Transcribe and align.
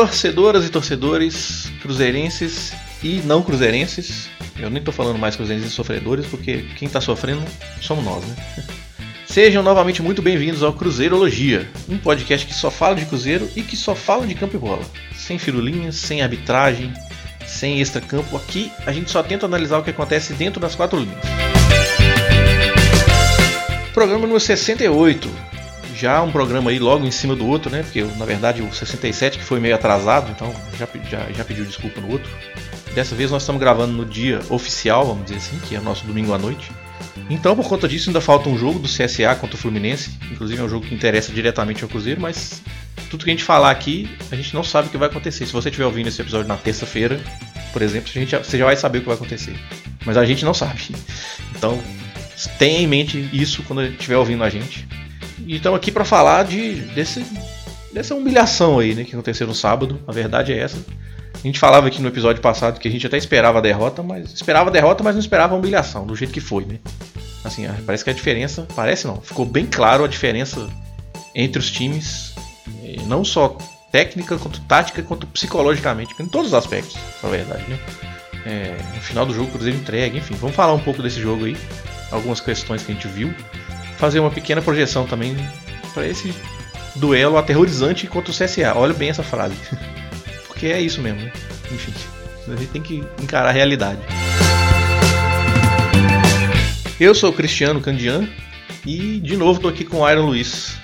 Torcedoras 0.00 0.64
e 0.64 0.70
torcedores, 0.70 1.70
cruzeirenses 1.82 2.72
e 3.02 3.20
não 3.26 3.42
cruzeirenses. 3.42 4.30
Eu 4.58 4.70
nem 4.70 4.82
tô 4.82 4.90
falando 4.90 5.18
mais 5.18 5.36
cruzeirenses 5.36 5.72
e 5.72 5.74
sofredores, 5.74 6.24
porque 6.24 6.64
quem 6.78 6.88
tá 6.88 7.02
sofrendo 7.02 7.42
somos 7.82 8.02
nós, 8.02 8.24
né? 8.24 8.34
Sejam 9.28 9.62
novamente 9.62 10.00
muito 10.00 10.22
bem-vindos 10.22 10.62
ao 10.62 10.72
Cruzeirologia, 10.72 11.68
um 11.86 11.98
podcast 11.98 12.46
que 12.46 12.54
só 12.54 12.70
fala 12.70 12.94
de 12.94 13.04
Cruzeiro 13.04 13.46
e 13.54 13.60
que 13.60 13.76
só 13.76 13.94
fala 13.94 14.26
de 14.26 14.34
campo 14.34 14.56
e 14.56 14.58
bola. 14.58 14.82
Sem 15.14 15.38
firulinhas, 15.38 15.96
sem 15.96 16.22
arbitragem, 16.22 16.94
sem 17.46 17.78
extra-campo. 17.78 18.38
Aqui 18.38 18.72
a 18.86 18.92
gente 18.92 19.10
só 19.10 19.22
tenta 19.22 19.44
analisar 19.44 19.80
o 19.80 19.82
que 19.82 19.90
acontece 19.90 20.32
dentro 20.32 20.58
das 20.58 20.74
quatro 20.74 20.98
linhas. 20.98 21.20
Programa 23.92 24.22
número 24.22 24.40
68. 24.40 25.28
Já 25.94 26.22
um 26.22 26.30
programa 26.30 26.70
aí 26.70 26.78
logo 26.78 27.06
em 27.06 27.10
cima 27.10 27.34
do 27.36 27.46
outro, 27.46 27.70
né? 27.70 27.82
Porque 27.82 28.02
na 28.02 28.24
verdade 28.24 28.62
o 28.62 28.72
67 28.72 29.38
que 29.38 29.44
foi 29.44 29.60
meio 29.60 29.74
atrasado, 29.74 30.30
então 30.30 30.54
já, 30.78 30.88
já, 31.08 31.32
já 31.32 31.44
pediu 31.44 31.64
desculpa 31.64 32.00
no 32.00 32.12
outro. 32.12 32.30
Dessa 32.94 33.14
vez 33.14 33.30
nós 33.30 33.42
estamos 33.42 33.60
gravando 33.60 33.92
no 33.92 34.04
dia 34.04 34.40
oficial, 34.48 35.06
vamos 35.06 35.24
dizer 35.24 35.36
assim, 35.36 35.58
que 35.60 35.76
é 35.76 35.78
o 35.78 35.82
nosso 35.82 36.04
domingo 36.04 36.32
à 36.32 36.38
noite. 36.38 36.70
Então, 37.28 37.54
por 37.54 37.68
conta 37.68 37.86
disso, 37.86 38.10
ainda 38.10 38.20
falta 38.20 38.48
um 38.48 38.58
jogo 38.58 38.78
do 38.78 38.88
CSA 38.88 39.34
contra 39.36 39.54
o 39.54 39.58
Fluminense. 39.58 40.10
Inclusive, 40.32 40.60
é 40.60 40.64
um 40.64 40.68
jogo 40.68 40.86
que 40.86 40.94
interessa 40.94 41.32
diretamente 41.32 41.84
ao 41.84 41.88
Cruzeiro, 41.88 42.20
mas 42.20 42.60
tudo 43.08 43.24
que 43.24 43.30
a 43.30 43.32
gente 43.32 43.44
falar 43.44 43.70
aqui, 43.70 44.10
a 44.32 44.36
gente 44.36 44.52
não 44.52 44.64
sabe 44.64 44.88
o 44.88 44.90
que 44.90 44.96
vai 44.96 45.08
acontecer. 45.08 45.46
Se 45.46 45.52
você 45.52 45.68
estiver 45.68 45.86
ouvindo 45.86 46.08
esse 46.08 46.20
episódio 46.20 46.48
na 46.48 46.56
terça-feira, 46.56 47.20
por 47.72 47.82
exemplo, 47.82 48.10
a 48.14 48.18
gente 48.18 48.36
você 48.36 48.58
já 48.58 48.64
vai 48.64 48.76
saber 48.76 48.98
o 48.98 49.00
que 49.02 49.06
vai 49.06 49.16
acontecer. 49.16 49.54
Mas 50.04 50.16
a 50.16 50.24
gente 50.24 50.44
não 50.44 50.52
sabe. 50.52 50.94
Então, 51.54 51.80
tenha 52.58 52.80
em 52.80 52.86
mente 52.86 53.28
isso 53.32 53.62
quando 53.62 53.84
estiver 53.84 54.16
ouvindo 54.16 54.42
a 54.42 54.50
gente. 54.50 54.88
E 55.50 55.56
estamos 55.56 55.76
aqui 55.76 55.90
para 55.90 56.04
falar 56.04 56.44
de, 56.44 56.76
desse, 56.94 57.26
dessa 57.92 58.14
humilhação 58.14 58.78
aí 58.78 58.94
né, 58.94 59.02
que 59.02 59.10
aconteceu 59.10 59.48
no 59.48 59.54
sábado. 59.54 60.00
A 60.06 60.12
verdade 60.12 60.52
é 60.52 60.58
essa. 60.58 60.78
A 61.34 61.38
gente 61.44 61.58
falava 61.58 61.88
aqui 61.88 62.00
no 62.00 62.06
episódio 62.06 62.40
passado 62.40 62.78
que 62.78 62.86
a 62.86 62.90
gente 62.90 63.04
até 63.04 63.16
esperava 63.16 63.58
a 63.58 63.60
derrota, 63.60 64.00
mas 64.00 64.32
esperava 64.32 64.70
a 64.70 64.72
derrota, 64.72 65.02
mas 65.02 65.16
não 65.16 65.20
esperava 65.20 65.56
a 65.56 65.58
humilhação, 65.58 66.06
do 66.06 66.14
jeito 66.14 66.32
que 66.32 66.38
foi, 66.38 66.64
né? 66.64 66.78
Assim, 67.42 67.66
parece 67.84 68.04
que 68.04 68.10
a 68.10 68.12
diferença, 68.12 68.64
parece 68.76 69.08
não, 69.08 69.20
ficou 69.20 69.44
bem 69.44 69.66
claro 69.66 70.04
a 70.04 70.06
diferença 70.06 70.70
entre 71.34 71.58
os 71.58 71.68
times, 71.68 72.32
não 73.08 73.24
só 73.24 73.58
técnica, 73.90 74.38
quanto 74.38 74.60
tática, 74.60 75.02
quanto 75.02 75.26
psicologicamente, 75.26 76.14
em 76.20 76.28
todos 76.28 76.48
os 76.48 76.54
aspectos, 76.54 76.96
na 77.20 77.28
verdade, 77.28 77.64
né? 77.68 77.78
É, 78.46 78.76
no 78.94 79.00
final 79.00 79.26
do 79.26 79.34
jogo, 79.34 79.48
o 79.48 79.50
Cruzeiro 79.50 79.76
entrega, 79.76 80.16
enfim, 80.16 80.34
vamos 80.34 80.54
falar 80.54 80.74
um 80.74 80.80
pouco 80.80 81.02
desse 81.02 81.20
jogo 81.20 81.46
aí, 81.46 81.56
algumas 82.12 82.40
questões 82.40 82.84
que 82.84 82.92
a 82.92 82.94
gente 82.94 83.08
viu, 83.08 83.34
fazer 84.00 84.18
uma 84.18 84.30
pequena 84.30 84.62
projeção 84.62 85.06
também 85.06 85.36
para 85.92 86.08
esse 86.08 86.34
duelo 86.96 87.36
aterrorizante 87.36 88.06
contra 88.06 88.32
o 88.32 88.34
CSA. 88.34 88.74
Olha 88.74 88.94
bem 88.94 89.10
essa 89.10 89.22
frase. 89.22 89.54
Porque 90.48 90.66
é 90.66 90.80
isso 90.80 91.02
mesmo, 91.02 91.20
né? 91.20 91.30
Enfim, 91.70 91.92
a 92.48 92.56
gente 92.56 92.70
tem 92.70 92.82
que 92.82 93.04
encarar 93.22 93.50
a 93.50 93.52
realidade. 93.52 94.00
Eu 96.98 97.14
sou 97.14 97.30
o 97.30 97.32
Cristiano 97.32 97.80
Candian 97.80 98.26
e 98.86 99.20
de 99.20 99.36
novo 99.36 99.60
tô 99.60 99.68
aqui 99.68 99.84
com 99.84 99.98
o 99.98 100.10
Iron 100.10 100.26
Luiz. 100.26 100.78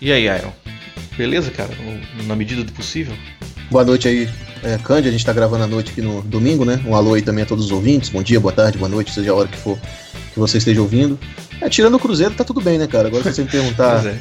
E 0.00 0.12
aí, 0.12 0.24
Iron? 0.24 0.52
Beleza, 1.16 1.50
cara? 1.50 1.70
Na 2.26 2.36
medida 2.36 2.62
do 2.62 2.72
possível? 2.72 3.14
Boa 3.70 3.84
noite 3.84 4.06
aí, 4.06 4.28
é, 4.62 4.78
Candy. 4.78 5.08
A 5.08 5.12
gente 5.12 5.24
tá 5.24 5.32
gravando 5.32 5.64
a 5.64 5.66
noite 5.66 5.92
aqui 5.92 6.02
no 6.02 6.22
domingo, 6.22 6.64
né? 6.64 6.80
Um 6.86 6.94
alô 6.94 7.14
aí 7.14 7.22
também 7.22 7.44
a 7.44 7.46
todos 7.46 7.66
os 7.66 7.70
ouvintes. 7.70 8.10
Bom 8.10 8.22
dia, 8.22 8.40
boa 8.40 8.52
tarde, 8.52 8.78
boa 8.78 8.88
noite, 8.88 9.12
seja 9.12 9.32
a 9.32 9.34
hora 9.34 9.48
que 9.48 9.58
for 9.58 9.78
que 10.32 10.38
você 10.38 10.58
esteja 10.58 10.80
ouvindo. 10.80 11.18
É, 11.60 11.68
tirando 11.68 11.94
o 11.94 11.98
Cruzeiro, 11.98 12.34
tá 12.34 12.44
tudo 12.44 12.60
bem, 12.60 12.78
né, 12.78 12.86
cara? 12.86 13.08
Agora 13.08 13.24
se 13.24 13.32
você 13.32 13.42
me 13.42 13.48
perguntar. 13.48 14.04
é. 14.06 14.20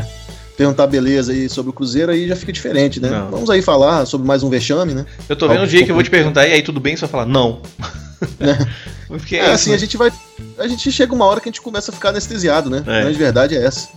perguntar 0.56 0.86
beleza 0.86 1.32
aí 1.32 1.48
sobre 1.48 1.70
o 1.70 1.72
Cruzeiro, 1.72 2.12
aí 2.12 2.28
já 2.28 2.36
fica 2.36 2.52
diferente, 2.52 3.00
né? 3.00 3.10
Não. 3.10 3.30
Vamos 3.30 3.50
aí 3.50 3.60
falar 3.60 4.06
sobre 4.06 4.26
mais 4.26 4.42
um 4.42 4.48
vexame, 4.48 4.94
né? 4.94 5.04
Eu 5.28 5.34
tô 5.34 5.46
vendo 5.48 5.58
Algo 5.58 5.66
um 5.66 5.68
dia 5.68 5.84
que 5.84 5.90
eu 5.90 5.94
vou 5.94 6.04
te 6.04 6.10
perguntar, 6.10 6.46
e 6.46 6.52
aí 6.52 6.62
tudo 6.62 6.78
bem? 6.78 6.96
Você 6.96 7.02
vai 7.02 7.10
falar, 7.10 7.26
não. 7.26 7.60
É. 8.40 8.94
É, 9.30 9.36
é 9.36 9.50
assim, 9.52 9.70
né? 9.70 9.76
a 9.76 9.78
gente 9.78 9.96
vai. 9.96 10.10
A 10.58 10.66
gente 10.66 10.90
chega 10.90 11.14
uma 11.14 11.26
hora 11.26 11.40
que 11.40 11.48
a 11.48 11.52
gente 11.52 11.60
começa 11.60 11.90
a 11.90 11.94
ficar 11.94 12.08
anestesiado, 12.08 12.70
né? 12.70 12.82
É. 12.86 12.98
A 12.98 13.00
grande 13.02 13.18
verdade 13.18 13.54
é 13.54 13.64
essa. 13.64 13.88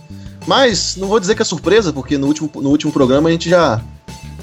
Mas 0.46 0.96
não 0.96 1.08
vou 1.08 1.18
dizer 1.18 1.34
que 1.34 1.42
é 1.42 1.44
surpresa, 1.44 1.92
porque 1.92 2.16
no 2.18 2.26
último, 2.26 2.50
no 2.56 2.68
último 2.68 2.92
programa 2.92 3.28
a 3.28 3.32
gente 3.32 3.48
já 3.48 3.82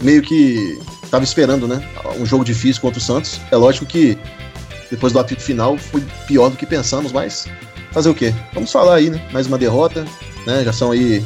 meio 0.01 0.21
que 0.21 0.79
tava 1.09 1.23
esperando, 1.23 1.67
né? 1.67 1.81
Um 2.19 2.25
jogo 2.25 2.43
difícil 2.43 2.81
contra 2.81 2.99
o 2.99 3.01
Santos. 3.01 3.39
É 3.51 3.55
lógico 3.55 3.85
que 3.85 4.17
depois 4.89 5.13
do 5.13 5.19
apito 5.19 5.41
final 5.41 5.77
foi 5.77 6.03
pior 6.27 6.49
do 6.49 6.57
que 6.57 6.65
pensamos, 6.65 7.11
mas 7.11 7.47
fazer 7.91 8.09
o 8.09 8.15
quê? 8.15 8.33
Vamos 8.53 8.71
falar 8.71 8.95
aí, 8.95 9.09
né? 9.09 9.21
Mais 9.31 9.47
uma 9.47 9.57
derrota, 9.57 10.05
né? 10.45 10.63
Já 10.63 10.73
são 10.73 10.91
aí 10.91 11.23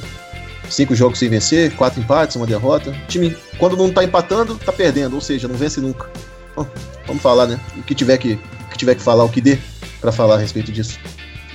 cinco 0.69 0.95
jogos 0.95 1.19
sem 1.19 1.29
vencer, 1.29 1.75
quatro 1.75 1.99
empates, 1.99 2.35
uma 2.35 2.45
derrota. 2.45 2.91
O 2.91 3.07
time, 3.07 3.35
quando 3.57 3.75
não 3.75 3.91
tá 3.91 4.03
empatando, 4.03 4.55
tá 4.55 4.71
perdendo, 4.71 5.15
ou 5.15 5.21
seja, 5.21 5.47
não 5.47 5.55
vence 5.55 5.81
nunca. 5.81 6.09
Bom, 6.55 6.67
vamos 7.07 7.21
falar, 7.21 7.47
né? 7.47 7.59
O 7.77 7.83
que 7.83 7.95
tiver 7.95 8.17
que, 8.17 8.39
que, 8.71 8.77
tiver 8.77 8.95
que 8.95 9.01
falar, 9.01 9.23
o 9.23 9.29
que 9.29 9.41
dê 9.41 9.57
para 9.99 10.11
falar 10.11 10.35
a 10.35 10.37
respeito 10.37 10.71
disso. 10.71 10.99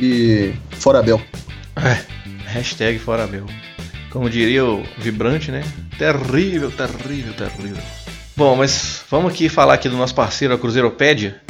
E 0.00 0.54
fora 0.72 0.98
Abel. 0.98 1.20
É, 1.76 2.04
hashtag 2.50 2.98
fora 2.98 3.24
Abel. 3.24 3.46
Como 4.10 4.30
diria 4.30 4.64
o 4.64 4.84
Vibrante, 4.98 5.50
né? 5.50 5.64
Terrível, 5.98 6.70
terrível, 6.70 7.34
terrível. 7.34 7.82
Bom, 8.37 8.56
mas 8.56 9.05
vamos 9.09 9.33
aqui 9.33 9.49
falar 9.49 9.75
aqui 9.75 9.89
do 9.89 9.97
nosso 9.97 10.15
parceiro, 10.15 10.55
a 10.55 10.59
Cruzeiropédia. 10.59 11.41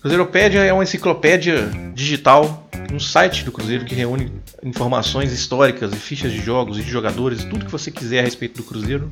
Cruzeiropédia 0.00 0.60
é 0.60 0.72
uma 0.72 0.84
enciclopédia 0.84 1.68
digital, 1.92 2.70
um 2.92 3.00
site 3.00 3.44
do 3.44 3.50
Cruzeiro 3.50 3.84
que 3.84 3.92
reúne 3.92 4.32
informações 4.62 5.32
históricas 5.32 5.92
e 5.92 5.96
fichas 5.96 6.30
de 6.30 6.38
jogos 6.38 6.78
e 6.78 6.82
de 6.82 6.88
jogadores, 6.88 7.42
tudo 7.42 7.64
que 7.64 7.72
você 7.72 7.90
quiser 7.90 8.20
a 8.20 8.22
respeito 8.22 8.58
do 8.58 8.62
Cruzeiro, 8.62 9.10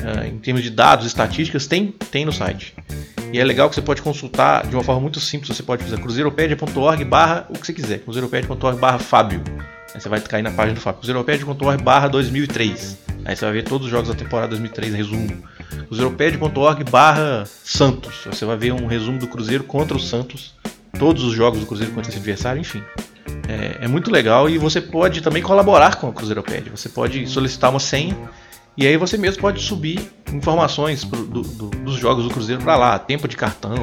uh, 0.00 0.26
em 0.26 0.38
termos 0.38 0.62
de 0.62 0.70
dados, 0.70 1.06
estatísticas, 1.06 1.66
tem, 1.66 1.88
tem 2.10 2.24
no 2.24 2.32
site. 2.32 2.74
E 3.30 3.38
é 3.38 3.44
legal 3.44 3.68
que 3.68 3.74
você 3.74 3.82
pode 3.82 4.00
consultar 4.00 4.66
de 4.66 4.74
uma 4.74 4.82
forma 4.82 5.02
muito 5.02 5.20
simples, 5.20 5.54
você 5.54 5.62
pode 5.62 5.84
fazer 5.84 5.98
cruzeiropedia.org 5.98 7.04
barra 7.04 7.46
o 7.50 7.58
que 7.58 7.66
você 7.66 7.74
quiser, 7.74 7.98
cruzeiropedia.org 7.98 8.80
barra 8.80 8.98
Fábio. 8.98 9.42
Aí 9.94 10.00
você 10.00 10.08
vai 10.08 10.18
cair 10.18 10.42
na 10.42 10.50
página 10.50 10.74
do 10.74 10.80
Fábio, 10.80 11.00
cruzeiropedia.org 11.00 11.82
barra 11.82 12.08
2003. 12.08 12.98
Aí 13.26 13.36
você 13.36 13.44
vai 13.44 13.52
ver 13.52 13.64
todos 13.64 13.86
os 13.86 13.90
jogos 13.90 14.08
da 14.08 14.14
temporada 14.14 14.48
2003, 14.48 14.94
resumo. 14.94 15.44
cruzeiropedia.org 15.86 16.84
barra 16.84 17.44
Santos. 17.46 18.14
Você 18.26 18.44
vai 18.44 18.56
ver 18.56 18.72
um 18.72 18.86
resumo 18.86 19.18
do 19.18 19.26
Cruzeiro 19.26 19.64
contra 19.64 19.96
o 19.96 20.00
Santos, 20.00 20.54
todos 20.98 21.24
os 21.24 21.34
jogos 21.34 21.60
do 21.60 21.66
Cruzeiro 21.66 21.92
contra 21.92 22.10
esse 22.10 22.18
adversário, 22.18 22.60
enfim. 22.60 22.82
É, 23.48 23.84
é, 23.84 23.88
muito 23.88 24.10
legal 24.10 24.48
e 24.48 24.56
você 24.56 24.80
pode 24.80 25.20
também 25.20 25.42
colaborar 25.42 25.96
com 25.96 26.08
a 26.08 26.12
Cruzeiropédia. 26.12 26.74
Você 26.74 26.88
pode 26.88 27.26
solicitar 27.26 27.70
uma 27.70 27.80
senha 27.80 28.16
e 28.76 28.86
aí 28.86 28.96
você 28.96 29.16
mesmo 29.16 29.40
pode 29.40 29.60
subir 29.60 30.10
informações 30.32 31.04
pro, 31.04 31.24
do, 31.24 31.42
do, 31.42 31.70
dos 31.70 31.96
jogos 31.96 32.24
do 32.24 32.30
Cruzeiro 32.30 32.62
para 32.62 32.76
lá, 32.76 32.98
tempo 32.98 33.28
de 33.28 33.36
cartão, 33.36 33.74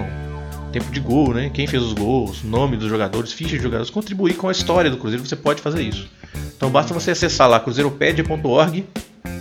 tempo 0.71 0.91
de 0.91 0.99
gol, 0.99 1.33
né? 1.33 1.49
Quem 1.53 1.67
fez 1.67 1.83
os 1.83 1.93
gols, 1.93 2.43
nome 2.43 2.77
dos 2.77 2.89
jogadores, 2.89 3.31
ficha 3.31 3.57
de 3.57 3.63
jogadores, 3.63 3.89
contribuir 3.89 4.35
com 4.35 4.47
a 4.47 4.51
história 4.51 4.89
do 4.89 4.97
Cruzeiro, 4.97 5.25
você 5.25 5.35
pode 5.35 5.61
fazer 5.61 5.83
isso. 5.83 6.09
Então 6.55 6.69
basta 6.69 6.93
você 6.93 7.11
acessar 7.11 7.49
lá 7.49 7.59
cruzeiropedia.org, 7.59 8.85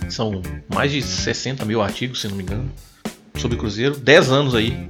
são 0.09 0.41
mais 0.73 0.91
de 0.91 1.01
60 1.01 1.65
mil 1.65 1.81
artigos, 1.81 2.21
se 2.21 2.27
não 2.27 2.35
me 2.35 2.43
engano, 2.43 2.69
sobre 3.35 3.57
Cruzeiro, 3.57 3.97
10 3.97 4.29
anos 4.29 4.55
aí 4.55 4.89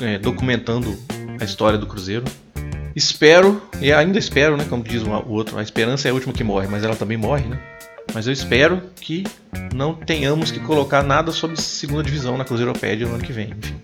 é, 0.00 0.18
documentando 0.18 0.98
a 1.40 1.44
história 1.44 1.78
do 1.78 1.86
Cruzeiro. 1.86 2.24
Espero, 2.94 3.62
e 3.80 3.92
ainda 3.92 4.18
espero, 4.18 4.56
né? 4.56 4.64
Como 4.68 4.82
diz 4.82 5.02
o 5.02 5.10
outro, 5.28 5.58
a 5.58 5.62
esperança 5.62 6.08
é 6.08 6.10
a 6.10 6.14
última 6.14 6.32
que 6.32 6.42
morre, 6.42 6.66
mas 6.66 6.82
ela 6.82 6.96
também 6.96 7.16
morre, 7.16 7.44
né? 7.46 7.60
Mas 8.14 8.26
eu 8.26 8.32
espero 8.32 8.82
que 8.96 9.24
não 9.74 9.94
tenhamos 9.94 10.50
que 10.50 10.60
colocar 10.60 11.02
nada 11.02 11.30
sobre 11.32 11.60
segunda 11.60 12.02
divisão 12.02 12.38
na 12.38 12.44
Cruzeiropédia 12.44 13.06
no 13.06 13.14
ano 13.14 13.22
que 13.22 13.32
vem. 13.32 13.50
Enfim. 13.50 13.76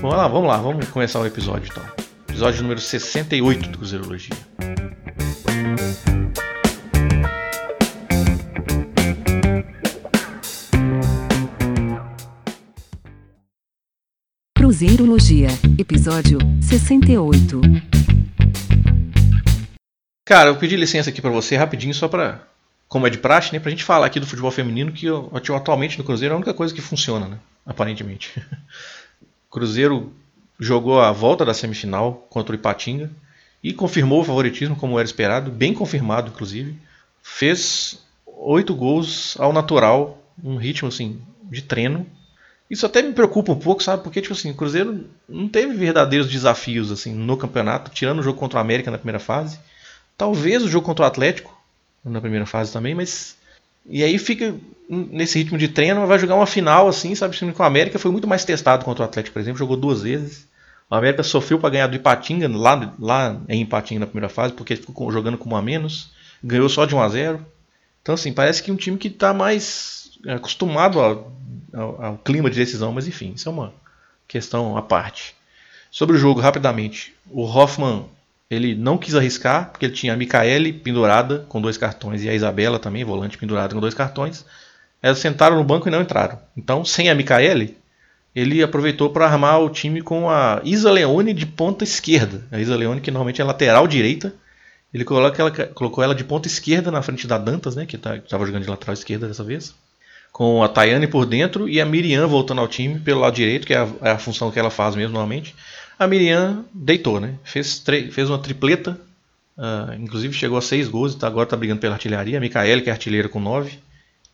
Vamos 0.00 0.16
lá, 0.16 0.28
vamos 0.28 0.48
lá, 0.48 0.56
vamos 0.56 0.88
começar 0.88 1.20
o 1.20 1.26
episódio 1.26 1.70
então. 1.70 1.84
Episódio 2.26 2.62
número 2.62 2.80
68 2.80 3.68
do 3.68 3.76
Cruzeirologia. 3.76 4.34
Cruzeirologia, 14.56 15.48
episódio 15.78 16.38
68. 16.62 17.60
Cara, 20.24 20.48
eu 20.48 20.56
pedi 20.56 20.76
licença 20.76 21.10
aqui 21.10 21.20
para 21.20 21.30
você 21.30 21.56
rapidinho 21.56 21.92
só 21.92 22.08
para 22.08 22.48
como 22.88 23.06
é 23.06 23.10
de 23.10 23.18
praxe, 23.18 23.52
né, 23.52 23.60
pra 23.60 23.70
gente 23.70 23.84
falar 23.84 24.06
aqui 24.06 24.18
do 24.18 24.26
futebol 24.26 24.50
feminino 24.50 24.92
que 24.92 25.06
atualmente 25.54 25.98
no 25.98 26.04
Cruzeiro 26.04 26.32
é 26.32 26.34
a 26.34 26.38
única 26.38 26.54
coisa 26.54 26.74
que 26.74 26.80
funciona, 26.80 27.28
né, 27.28 27.38
aparentemente. 27.66 28.32
Cruzeiro 29.50 30.12
jogou 30.58 31.00
a 31.00 31.10
volta 31.12 31.44
da 31.44 31.54
semifinal 31.54 32.26
contra 32.30 32.52
o 32.52 32.54
Ipatinga 32.54 33.10
e 33.62 33.72
confirmou 33.72 34.20
o 34.20 34.24
favoritismo 34.24 34.76
como 34.76 34.98
era 34.98 35.06
esperado, 35.06 35.50
bem 35.50 35.74
confirmado 35.74 36.30
inclusive. 36.30 36.74
Fez 37.22 37.98
oito 38.26 38.74
gols 38.74 39.36
ao 39.38 39.52
natural, 39.52 40.22
um 40.42 40.56
ritmo 40.56 40.88
assim 40.88 41.20
de 41.44 41.62
treino. 41.62 42.06
Isso 42.70 42.86
até 42.86 43.02
me 43.02 43.12
preocupa 43.12 43.52
um 43.52 43.58
pouco, 43.58 43.82
sabe? 43.82 44.02
Porque 44.02 44.20
tipo 44.20 44.32
assim, 44.32 44.50
o 44.50 44.54
Cruzeiro 44.54 45.06
não 45.28 45.48
teve 45.48 45.74
verdadeiros 45.74 46.30
desafios 46.30 46.92
assim 46.92 47.12
no 47.12 47.36
campeonato, 47.36 47.90
tirando 47.90 48.20
o 48.20 48.22
jogo 48.22 48.38
contra 48.38 48.58
o 48.58 48.60
América 48.60 48.90
na 48.90 48.98
primeira 48.98 49.18
fase 49.18 49.58
Talvez 50.20 50.62
o 50.62 50.68
jogo 50.68 50.84
contra 50.84 51.06
o 51.06 51.08
Atlético, 51.08 51.58
na 52.04 52.20
primeira 52.20 52.44
fase 52.44 52.70
também, 52.70 52.94
mas 52.94 53.38
E 53.86 54.04
aí 54.04 54.18
fica 54.18 54.54
nesse 54.88 55.38
ritmo 55.38 55.56
de 55.56 55.68
treino, 55.68 56.06
vai 56.06 56.18
jogar 56.18 56.34
uma 56.34 56.46
final 56.46 56.88
assim, 56.88 57.14
sabe? 57.14 57.36
Com 57.52 57.62
o 57.62 57.66
América 57.66 57.98
foi 57.98 58.10
muito 58.10 58.26
mais 58.26 58.44
testado 58.44 58.84
contra 58.84 59.04
o 59.04 59.06
Atlético, 59.06 59.34
por 59.34 59.40
exemplo, 59.40 59.58
jogou 59.58 59.76
duas 59.76 60.02
vezes. 60.02 60.48
O 60.90 60.94
América 60.94 61.22
sofreu 61.22 61.58
para 61.58 61.70
ganhar 61.70 61.86
do 61.86 61.94
Ipatinga 61.94 62.48
lá, 62.48 62.94
lá 62.98 63.40
em 63.48 63.62
Ipatinga 63.62 64.00
na 64.00 64.06
primeira 64.06 64.28
fase, 64.28 64.52
porque 64.52 64.74
ficou 64.74 65.12
jogando 65.12 65.38
com 65.38 65.50
um 65.50 65.56
a 65.56 65.62
menos, 65.62 66.10
ganhou 66.42 66.68
só 66.68 66.84
de 66.84 66.94
1 66.94 67.00
a 67.00 67.08
0. 67.08 67.46
Então 68.02 68.14
assim, 68.14 68.32
parece 68.32 68.62
que 68.62 68.70
é 68.70 68.74
um 68.74 68.76
time 68.76 68.98
que 68.98 69.06
está 69.06 69.32
mais 69.32 70.10
acostumado 70.26 70.98
ao, 70.98 71.32
ao, 71.72 72.04
ao 72.04 72.18
clima 72.18 72.50
de 72.50 72.56
decisão, 72.56 72.92
mas 72.92 73.06
enfim, 73.06 73.32
isso 73.36 73.48
é 73.48 73.52
uma 73.52 73.72
questão 74.26 74.76
à 74.76 74.82
parte. 74.82 75.36
Sobre 75.90 76.16
o 76.16 76.18
jogo, 76.18 76.40
rapidamente, 76.40 77.14
o 77.30 77.42
Hoffman 77.42 78.06
ele 78.50 78.74
não 78.74 78.98
quis 78.98 79.14
arriscar, 79.14 79.70
porque 79.70 79.86
ele 79.86 79.94
tinha 79.94 80.12
a 80.12 80.16
Micaele 80.16 80.72
pendurada 80.72 81.46
com 81.48 81.60
dois 81.60 81.76
cartões 81.76 82.24
e 82.24 82.28
a 82.28 82.34
Isabela 82.34 82.80
também, 82.80 83.04
volante 83.04 83.38
pendurada 83.38 83.72
com 83.72 83.80
dois 83.80 83.94
cartões. 83.94 84.44
Elas 85.00 85.18
sentaram 85.18 85.56
no 85.56 85.64
banco 85.64 85.88
e 85.88 85.90
não 85.90 86.02
entraram. 86.02 86.38
Então, 86.56 86.84
sem 86.84 87.08
a 87.08 87.14
Micaele, 87.14 87.78
ele 88.34 88.62
aproveitou 88.62 89.10
para 89.10 89.26
armar 89.26 89.60
o 89.60 89.70
time 89.70 90.02
com 90.02 90.28
a 90.28 90.60
Isa 90.64 90.90
Leone 90.90 91.32
de 91.32 91.46
ponta 91.46 91.84
esquerda. 91.84 92.44
A 92.50 92.58
Isa 92.58 92.76
Leone, 92.76 93.00
que 93.00 93.10
normalmente 93.10 93.40
é 93.40 93.44
lateral 93.44 93.86
direita, 93.86 94.34
ele 94.92 95.04
colocou 95.04 95.46
ela, 95.46 95.66
colocou 95.68 96.04
ela 96.04 96.14
de 96.14 96.24
ponta 96.24 96.48
esquerda 96.48 96.90
na 96.90 97.02
frente 97.02 97.28
da 97.28 97.38
Dantas, 97.38 97.76
né, 97.76 97.86
que 97.86 97.96
tá, 97.96 98.16
estava 98.16 98.44
jogando 98.44 98.64
de 98.64 98.70
lateral 98.70 98.94
esquerda 98.94 99.28
dessa 99.28 99.44
vez. 99.44 99.74
Com 100.32 100.62
a 100.62 100.68
Tayane 100.68 101.06
por 101.06 101.24
dentro 101.24 101.68
e 101.68 101.80
a 101.80 101.86
Miriam 101.86 102.26
voltando 102.26 102.60
ao 102.60 102.68
time 102.68 102.98
pelo 102.98 103.20
lado 103.20 103.34
direito, 103.34 103.66
que 103.66 103.74
é 103.74 103.78
a, 103.78 103.88
é 104.02 104.10
a 104.10 104.18
função 104.18 104.50
que 104.50 104.58
ela 104.58 104.70
faz 104.70 104.96
mesmo 104.96 105.12
normalmente. 105.12 105.54
A 106.00 106.06
Miriam 106.06 106.64
deitou, 106.72 107.20
né? 107.20 107.38
Fez, 107.44 107.84
fez 108.10 108.30
uma 108.30 108.38
tripleta, 108.38 108.98
uh, 109.58 109.92
inclusive 110.00 110.32
chegou 110.32 110.56
a 110.56 110.62
seis 110.62 110.88
gols, 110.88 111.14
tá, 111.14 111.26
agora 111.26 111.44
está 111.44 111.58
brigando 111.58 111.78
pela 111.78 111.92
artilharia. 111.92 112.38
A 112.38 112.40
Micaele, 112.40 112.80
que 112.80 112.88
é 112.88 112.92
artilheira, 112.92 113.28
com 113.28 113.38
nove. 113.38 113.78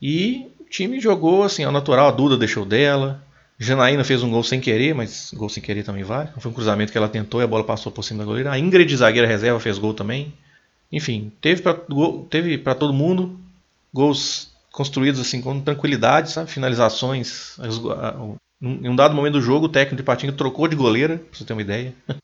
E 0.01 0.47
o 0.61 0.63
time 0.63 0.97
jogou 1.01 1.43
assim, 1.43 1.65
ao 1.65 1.71
natural. 1.73 2.07
A 2.07 2.11
Duda 2.11 2.37
deixou 2.37 2.63
dela. 2.63 3.21
Janaína 3.59 4.05
fez 4.05 4.23
um 4.23 4.29
gol 4.29 4.45
sem 4.45 4.61
querer, 4.61 4.95
mas 4.95 5.33
gol 5.35 5.49
sem 5.49 5.61
querer 5.61 5.83
também 5.83 6.03
vale. 6.03 6.29
Foi 6.39 6.49
um 6.49 6.53
cruzamento 6.53 6.93
que 6.93 6.97
ela 6.97 7.09
tentou 7.09 7.41
e 7.41 7.43
a 7.43 7.47
bola 7.47 7.65
passou 7.65 7.91
por 7.91 8.01
cima 8.01 8.19
da 8.19 8.25
goleira. 8.25 8.53
A 8.53 8.57
Ingrid, 8.57 8.95
zagueira 8.95 9.27
reserva, 9.27 9.59
fez 9.59 9.77
gol 9.77 9.93
também. 9.93 10.33
Enfim, 10.89 11.33
teve 11.41 11.61
para 11.61 11.77
teve 12.29 12.57
todo 12.79 12.93
mundo 12.93 13.37
gols 13.93 14.53
construídos 14.71 15.19
assim 15.19 15.41
com 15.41 15.59
tranquilidade, 15.59 16.31
sabe? 16.31 16.49
Finalizações, 16.49 17.57
em 18.61 18.89
um 18.89 18.95
dado 18.95 19.15
momento 19.15 19.33
do 19.33 19.41
jogo, 19.41 19.65
o 19.65 19.69
técnico 19.69 19.97
de 19.97 20.03
Patinga 20.03 20.33
trocou 20.33 20.67
de 20.67 20.75
goleira, 20.75 21.17
pra 21.17 21.37
você 21.37 21.45
ter 21.45 21.53
uma 21.53 21.61
ideia. 21.61 21.93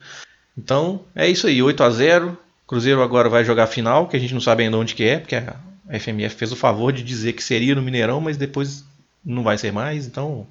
Então, 0.55 1.01
é 1.15 1.27
isso 1.27 1.47
aí, 1.47 1.63
8 1.63 1.83
a 1.83 1.89
0 1.89 2.37
Cruzeiro 2.67 3.01
agora 3.01 3.27
vai 3.27 3.43
jogar 3.43 3.63
a 3.63 3.67
final, 3.67 4.07
que 4.07 4.15
a 4.15 4.19
gente 4.19 4.33
não 4.33 4.41
sabe 4.41 4.63
ainda 4.63 4.77
onde 4.77 4.95
que 4.95 5.03
é, 5.03 5.19
porque 5.19 5.35
a 5.35 5.55
FMF 5.99 6.35
fez 6.35 6.51
o 6.51 6.55
favor 6.55 6.93
de 6.93 7.03
dizer 7.03 7.33
que 7.33 7.43
seria 7.43 7.75
no 7.75 7.81
Mineirão, 7.81 8.21
mas 8.21 8.37
depois 8.37 8.85
não 9.23 9.43
vai 9.43 9.57
ser 9.57 9.71
mais, 9.71 10.07
então 10.07 10.47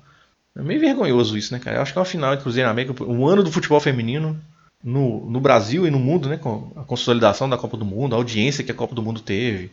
é 0.57 0.63
meio 0.63 0.81
vergonhoso 0.81 1.37
isso, 1.39 1.53
né, 1.53 1.59
cara? 1.59 1.77
Eu 1.77 1.83
acho 1.83 1.93
que 1.93 1.99
é 1.99 2.01
uma 2.01 2.07
final 2.07 2.37
de 2.37 2.43
Cruzeiro 2.43 2.67
na 2.67 2.73
América, 2.73 3.05
um 3.05 3.27
ano 3.27 3.43
do 3.43 3.51
futebol 3.51 3.81
feminino 3.81 4.39
no, 4.85 5.31
no 5.31 5.41
Brasil 5.41 5.87
e 5.87 5.91
no 5.91 5.99
mundo, 5.99 6.29
né, 6.29 6.37
com 6.37 6.73
a 6.77 6.85
consolidação 6.85 7.49
da 7.49 7.57
Copa 7.57 7.77
do 7.77 7.85
Mundo, 7.85 8.15
a 8.15 8.19
audiência 8.19 8.65
que 8.65 8.73
a 8.73 8.75
Copa 8.75 8.95
do 8.95 9.03
Mundo 9.03 9.21
teve, 9.21 9.71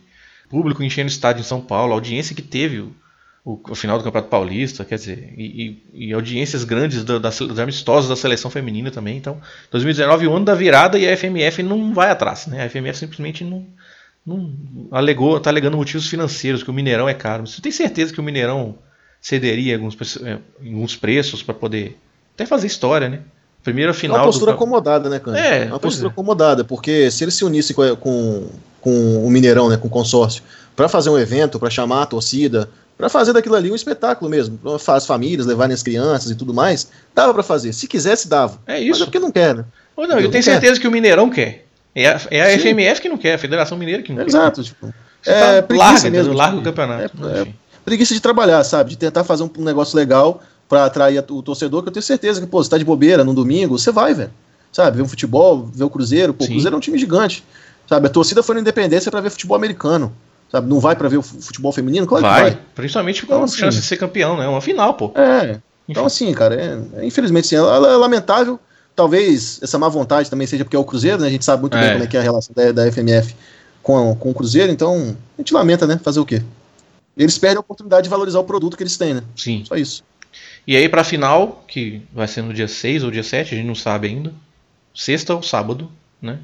público 0.48 0.82
enchendo 0.82 1.08
o 1.08 1.12
estádio 1.12 1.40
em 1.40 1.44
São 1.44 1.60
Paulo, 1.60 1.92
a 1.92 1.96
audiência 1.96 2.34
que 2.34 2.42
teve 2.42 2.88
o, 3.44 3.58
o, 3.70 3.74
final 3.74 3.96
do 3.96 4.04
Campeonato 4.04 4.30
Paulista, 4.30 4.84
quer 4.84 4.96
dizer, 4.96 5.32
e, 5.36 5.82
e, 5.94 6.08
e 6.08 6.12
audiências 6.12 6.62
grandes 6.64 7.04
da, 7.04 7.18
das, 7.18 7.38
das 7.38 7.58
amistosas 7.58 8.08
da 8.08 8.16
seleção 8.16 8.50
feminina 8.50 8.90
também. 8.90 9.16
Então, 9.16 9.40
2019 9.70 10.26
é 10.26 10.28
o 10.28 10.34
ano 10.34 10.44
da 10.44 10.54
virada 10.54 10.98
e 10.98 11.08
a 11.08 11.16
FMF 11.16 11.62
não 11.62 11.94
vai 11.94 12.10
atrás, 12.10 12.46
né? 12.46 12.64
A 12.64 12.68
FMF 12.68 12.98
simplesmente 12.98 13.42
não, 13.42 13.66
não 14.26 14.54
alegou, 14.90 15.38
está 15.38 15.48
alegando 15.48 15.76
motivos 15.76 16.06
financeiros, 16.06 16.62
que 16.62 16.70
o 16.70 16.74
Mineirão 16.74 17.08
é 17.08 17.14
caro. 17.14 17.46
Você 17.46 17.62
tem 17.62 17.72
certeza 17.72 18.12
que 18.12 18.20
o 18.20 18.22
Mineirão 18.22 18.76
cederia 19.20 19.74
alguns, 19.74 19.96
é, 20.22 20.38
alguns 20.64 20.96
preços 20.96 21.42
para 21.42 21.54
poder 21.54 21.98
até 22.34 22.44
fazer 22.44 22.66
história, 22.66 23.08
né? 23.08 23.20
Primeira 23.62 23.92
final. 23.92 24.16
É 24.16 24.20
uma 24.20 24.26
postura 24.26 24.52
do... 24.52 24.54
acomodada, 24.54 25.08
né, 25.10 25.18
cara? 25.18 25.38
É, 25.38 25.64
é 25.64 25.66
uma 25.66 25.78
postura 25.78 26.08
é. 26.08 26.10
acomodada, 26.10 26.64
porque 26.64 27.10
se 27.10 27.24
eles 27.24 27.34
se 27.34 27.44
unissem 27.44 27.76
com, 27.76 27.96
com, 27.96 28.48
com 28.80 29.26
o 29.26 29.30
Mineirão, 29.30 29.68
né, 29.68 29.76
com 29.76 29.88
o 29.88 29.90
consórcio, 29.90 30.42
para 30.74 30.88
fazer 30.88 31.10
um 31.10 31.18
evento, 31.18 31.58
para 31.58 31.68
chamar 31.68 32.02
a 32.02 32.06
torcida, 32.06 32.70
para 33.00 33.08
fazer 33.08 33.32
daquilo 33.32 33.54
ali 33.54 33.72
um 33.72 33.74
espetáculo 33.74 34.30
mesmo, 34.30 34.58
para 34.58 34.94
as 34.94 35.06
famílias 35.06 35.46
levarem 35.46 35.72
as 35.72 35.82
crianças 35.82 36.30
e 36.30 36.34
tudo 36.34 36.52
mais, 36.52 36.88
dava 37.14 37.32
para 37.32 37.42
fazer. 37.42 37.72
Se 37.72 37.88
quisesse, 37.88 38.28
dava. 38.28 38.60
É 38.66 38.78
isso. 38.78 38.90
Mas 38.90 39.00
é 39.00 39.04
porque 39.06 39.18
não 39.18 39.32
quer, 39.32 39.54
né? 39.54 39.64
Ou 39.96 40.06
não, 40.06 40.20
eu 40.20 40.30
tenho 40.30 40.44
certeza 40.44 40.74
quer. 40.74 40.80
que 40.80 40.86
o 40.86 40.90
Mineirão 40.90 41.30
quer. 41.30 41.64
É 41.94 42.08
a, 42.08 42.20
é 42.30 42.54
a 42.54 42.58
FMF 42.58 43.00
que 43.00 43.08
não 43.08 43.16
quer, 43.16 43.34
a 43.34 43.38
Federação 43.38 43.76
Mineira 43.76 44.02
que 44.02 44.12
não 44.12 44.22
Exato, 44.22 44.60
quer. 44.60 44.60
Exato, 44.60 44.62
tipo. 44.62 44.94
é, 45.26 45.62
tá 45.62 45.74
larga, 45.74 46.10
mesmo. 46.10 46.34
Larga 46.34 46.58
o 46.58 46.62
campeonato. 46.62 47.26
É, 47.26 47.40
é, 47.40 47.46
preguiça 47.84 48.12
de 48.12 48.20
trabalhar, 48.20 48.62
sabe? 48.64 48.90
De 48.90 48.98
tentar 48.98 49.24
fazer 49.24 49.44
um, 49.44 49.50
um 49.58 49.64
negócio 49.64 49.96
legal 49.96 50.42
para 50.68 50.84
atrair 50.84 51.24
o 51.30 51.42
torcedor, 51.42 51.82
que 51.82 51.88
eu 51.88 51.92
tenho 51.92 52.02
certeza 52.02 52.40
que, 52.40 52.46
pô, 52.46 52.62
você 52.62 52.70
tá 52.70 52.76
de 52.76 52.84
bobeira 52.84 53.24
num 53.24 53.34
domingo, 53.34 53.78
você 53.78 53.90
vai, 53.90 54.12
velho. 54.12 54.30
Sabe? 54.70 54.98
Ver 54.98 55.02
um 55.02 55.08
futebol, 55.08 55.68
ver 55.74 55.84
o 55.84 55.90
Cruzeiro. 55.90 56.32
Pô, 56.32 56.44
o 56.44 56.46
Cruzeiro 56.46 56.74
é 56.74 56.76
um 56.76 56.80
time 56.80 56.98
gigante. 56.98 57.42
Sabe? 57.88 58.06
A 58.06 58.10
torcida 58.10 58.42
foi 58.42 58.54
na 58.54 58.60
Independência 58.60 59.10
para 59.10 59.20
ver 59.20 59.30
futebol 59.30 59.56
americano. 59.56 60.12
Sabe? 60.50 60.68
Não 60.68 60.80
vai 60.80 60.96
para 60.96 61.08
ver 61.08 61.18
o 61.18 61.22
futebol 61.22 61.72
feminino? 61.72 62.06
Claro 62.06 62.24
vai, 62.24 62.36
que 62.36 62.56
vai. 62.56 62.64
Principalmente 62.74 63.24
com 63.24 63.32
então, 63.32 63.44
assim, 63.44 63.58
chance 63.58 63.78
de 63.78 63.84
ser 63.84 63.96
campeão, 63.96 64.36
né? 64.36 64.44
É 64.44 64.48
uma 64.48 64.60
final, 64.60 64.94
pô. 64.94 65.12
É. 65.14 65.58
Então, 65.88 66.04
assim, 66.04 66.32
cara, 66.32 66.54
é, 66.54 67.00
é, 67.00 67.06
infelizmente, 67.06 67.46
sim, 67.48 67.56
é, 67.56 67.58
é, 67.58 67.62
lamentável. 67.62 68.58
Talvez 68.94 69.60
essa 69.62 69.78
má 69.78 69.88
vontade 69.88 70.28
também 70.28 70.46
seja 70.46 70.64
porque 70.64 70.76
é 70.76 70.78
o 70.78 70.84
Cruzeiro, 70.84 71.20
né? 71.20 71.28
A 71.28 71.30
gente 71.30 71.44
sabe 71.44 71.62
muito 71.62 71.76
é. 71.76 71.80
bem 71.80 71.92
como 71.92 72.04
é 72.04 72.06
que 72.06 72.16
é 72.16 72.20
a 72.20 72.22
relação 72.22 72.54
da, 72.54 72.72
da 72.72 72.92
FMF 72.92 73.34
com, 73.82 74.14
com 74.16 74.30
o 74.30 74.34
Cruzeiro, 74.34 74.70
então 74.70 75.16
a 75.38 75.40
gente 75.40 75.54
lamenta, 75.54 75.86
né? 75.86 75.98
Fazer 76.02 76.20
o 76.20 76.26
quê? 76.26 76.42
Eles 77.16 77.38
perdem 77.38 77.58
a 77.58 77.60
oportunidade 77.60 78.04
de 78.04 78.10
valorizar 78.10 78.40
o 78.40 78.44
produto 78.44 78.76
que 78.76 78.82
eles 78.82 78.96
têm, 78.96 79.14
né? 79.14 79.22
Sim. 79.36 79.64
Só 79.66 79.76
isso. 79.76 80.04
E 80.66 80.76
aí, 80.76 80.88
pra 80.88 81.02
final, 81.02 81.64
que 81.66 82.02
vai 82.12 82.28
ser 82.28 82.42
no 82.42 82.52
dia 82.52 82.68
6 82.68 83.04
ou 83.04 83.10
dia 83.10 83.22
7, 83.22 83.54
a 83.54 83.56
gente 83.56 83.66
não 83.66 83.74
sabe 83.74 84.08
ainda. 84.08 84.32
Sexta 84.94 85.34
ou 85.34 85.42
sábado, 85.42 85.90
né? 86.20 86.38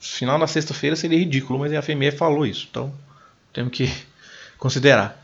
Final 0.00 0.38
na 0.38 0.46
sexta-feira 0.46 0.94
seria 0.94 1.18
ridículo, 1.18 1.58
mas 1.58 1.72
a 1.72 1.82
FMF 1.82 2.16
falou 2.16 2.46
isso. 2.46 2.68
Então, 2.70 2.92
temos 3.52 3.72
que 3.72 3.92
considerar. 4.58 5.20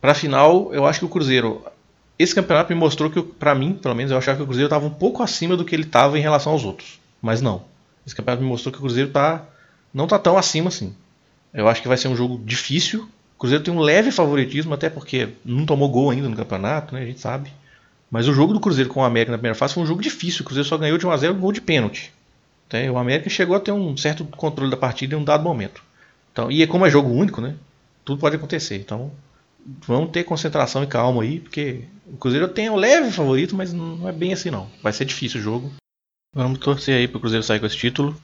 Para 0.00 0.12
a 0.12 0.14
final, 0.14 0.72
eu 0.72 0.86
acho 0.86 1.00
que 1.00 1.04
o 1.04 1.08
Cruzeiro. 1.08 1.64
Esse 2.18 2.34
campeonato 2.34 2.72
me 2.72 2.78
mostrou 2.78 3.10
que, 3.10 3.22
para 3.22 3.54
mim, 3.54 3.72
pelo 3.72 3.94
menos, 3.94 4.12
eu 4.12 4.18
achava 4.18 4.36
que 4.36 4.42
o 4.42 4.46
Cruzeiro 4.46 4.66
estava 4.66 4.86
um 4.86 4.90
pouco 4.90 5.22
acima 5.22 5.56
do 5.56 5.64
que 5.64 5.74
ele 5.74 5.82
estava 5.82 6.18
em 6.18 6.22
relação 6.22 6.52
aos 6.52 6.64
outros. 6.64 7.00
Mas 7.20 7.40
não. 7.40 7.64
Esse 8.06 8.14
campeonato 8.14 8.42
me 8.42 8.48
mostrou 8.48 8.70
que 8.70 8.78
o 8.78 8.82
Cruzeiro 8.82 9.10
tá, 9.10 9.44
não 9.92 10.04
está 10.04 10.18
tão 10.18 10.36
acima 10.36 10.68
assim. 10.68 10.94
Eu 11.52 11.66
acho 11.68 11.82
que 11.82 11.88
vai 11.88 11.96
ser 11.96 12.08
um 12.08 12.14
jogo 12.14 12.40
difícil. 12.44 13.08
O 13.36 13.40
Cruzeiro 13.40 13.64
tem 13.64 13.74
um 13.74 13.80
leve 13.80 14.12
favoritismo, 14.12 14.74
até 14.74 14.88
porque 14.88 15.30
não 15.44 15.66
tomou 15.66 15.88
gol 15.88 16.10
ainda 16.10 16.28
no 16.28 16.36
campeonato, 16.36 16.94
né? 16.94 17.02
A 17.02 17.06
gente 17.06 17.20
sabe. 17.20 17.50
Mas 18.10 18.28
o 18.28 18.32
jogo 18.32 18.52
do 18.52 18.60
Cruzeiro 18.60 18.90
com 18.90 19.00
o 19.00 19.04
América 19.04 19.32
na 19.32 19.38
primeira 19.38 19.56
fase 19.56 19.74
foi 19.74 19.82
um 19.82 19.86
jogo 19.86 20.02
difícil. 20.02 20.42
O 20.42 20.44
Cruzeiro 20.44 20.68
só 20.68 20.76
ganhou 20.76 20.98
de 20.98 21.06
1x0 21.06 21.32
um 21.32 21.40
gol 21.40 21.52
de 21.52 21.60
pênalti. 21.60 22.12
O 22.92 22.98
América 22.98 23.30
chegou 23.30 23.56
a 23.56 23.60
ter 23.60 23.72
um 23.72 23.96
certo 23.96 24.24
controle 24.24 24.70
da 24.70 24.76
partida 24.76 25.14
em 25.14 25.18
um 25.18 25.24
dado 25.24 25.44
momento. 25.44 25.82
Então, 26.32 26.50
e 26.50 26.66
como 26.66 26.84
é 26.84 26.90
jogo 26.90 27.10
único, 27.10 27.40
né? 27.40 27.54
Tudo 28.04 28.20
pode 28.20 28.36
acontecer. 28.36 28.76
Então, 28.76 29.10
vamos 29.86 30.10
ter 30.10 30.24
concentração 30.24 30.82
e 30.82 30.86
calma 30.86 31.22
aí, 31.22 31.40
porque 31.40 31.84
o 32.06 32.16
Cruzeiro 32.16 32.48
tem 32.48 32.68
um 32.68 32.76
leve 32.76 33.10
favorito, 33.10 33.56
mas 33.56 33.72
não 33.72 34.08
é 34.08 34.12
bem 34.12 34.32
assim 34.32 34.50
não. 34.50 34.68
Vai 34.82 34.92
ser 34.92 35.04
difícil 35.04 35.40
o 35.40 35.42
jogo. 35.42 35.72
Vamos 36.34 36.58
torcer 36.58 36.96
aí 36.96 37.08
para 37.08 37.18
o 37.18 37.20
Cruzeiro 37.20 37.44
sair 37.44 37.60
com 37.60 37.66
esse 37.66 37.76
título 37.76 38.16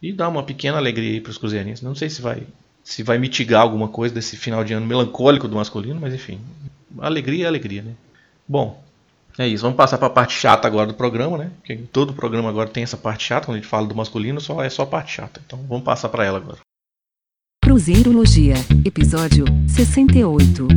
e 0.00 0.12
dar 0.12 0.28
uma 0.28 0.42
pequena 0.42 0.76
alegria 0.76 1.12
aí 1.12 1.24
os 1.26 1.38
cruzeirenses. 1.38 1.82
Não 1.82 1.94
sei 1.94 2.10
se 2.10 2.20
vai 2.20 2.46
se 2.84 3.02
vai 3.02 3.16
mitigar 3.16 3.62
alguma 3.62 3.88
coisa 3.88 4.14
desse 4.14 4.36
final 4.36 4.62
de 4.62 4.74
ano 4.74 4.84
melancólico 4.86 5.48
do 5.48 5.56
masculino, 5.56 5.98
mas 5.98 6.12
enfim, 6.12 6.38
alegria 6.98 7.46
é 7.46 7.48
alegria, 7.48 7.80
né? 7.80 7.94
Bom, 8.46 8.84
é 9.38 9.48
isso. 9.48 9.62
Vamos 9.62 9.76
passar 9.76 9.96
para 9.96 10.08
a 10.08 10.10
parte 10.10 10.34
chata 10.34 10.68
agora 10.68 10.86
do 10.86 10.94
programa, 10.94 11.38
né? 11.38 11.50
Porque 11.56 11.76
todo 11.90 12.12
programa 12.12 12.50
agora 12.50 12.68
tem 12.68 12.82
essa 12.82 12.98
parte 12.98 13.24
chata 13.24 13.46
quando 13.46 13.56
a 13.56 13.60
gente 13.60 13.68
fala 13.68 13.86
do 13.86 13.94
masculino, 13.94 14.38
só 14.40 14.62
é 14.62 14.68
só 14.68 14.82
a 14.82 14.86
parte 14.86 15.12
chata. 15.12 15.40
Então 15.44 15.58
vamos 15.66 15.84
passar 15.84 16.10
para 16.10 16.26
ela 16.26 16.36
agora. 16.36 16.58
Cruzeirologia, 17.64 18.56
episódio 18.84 19.46
68. 19.66 20.68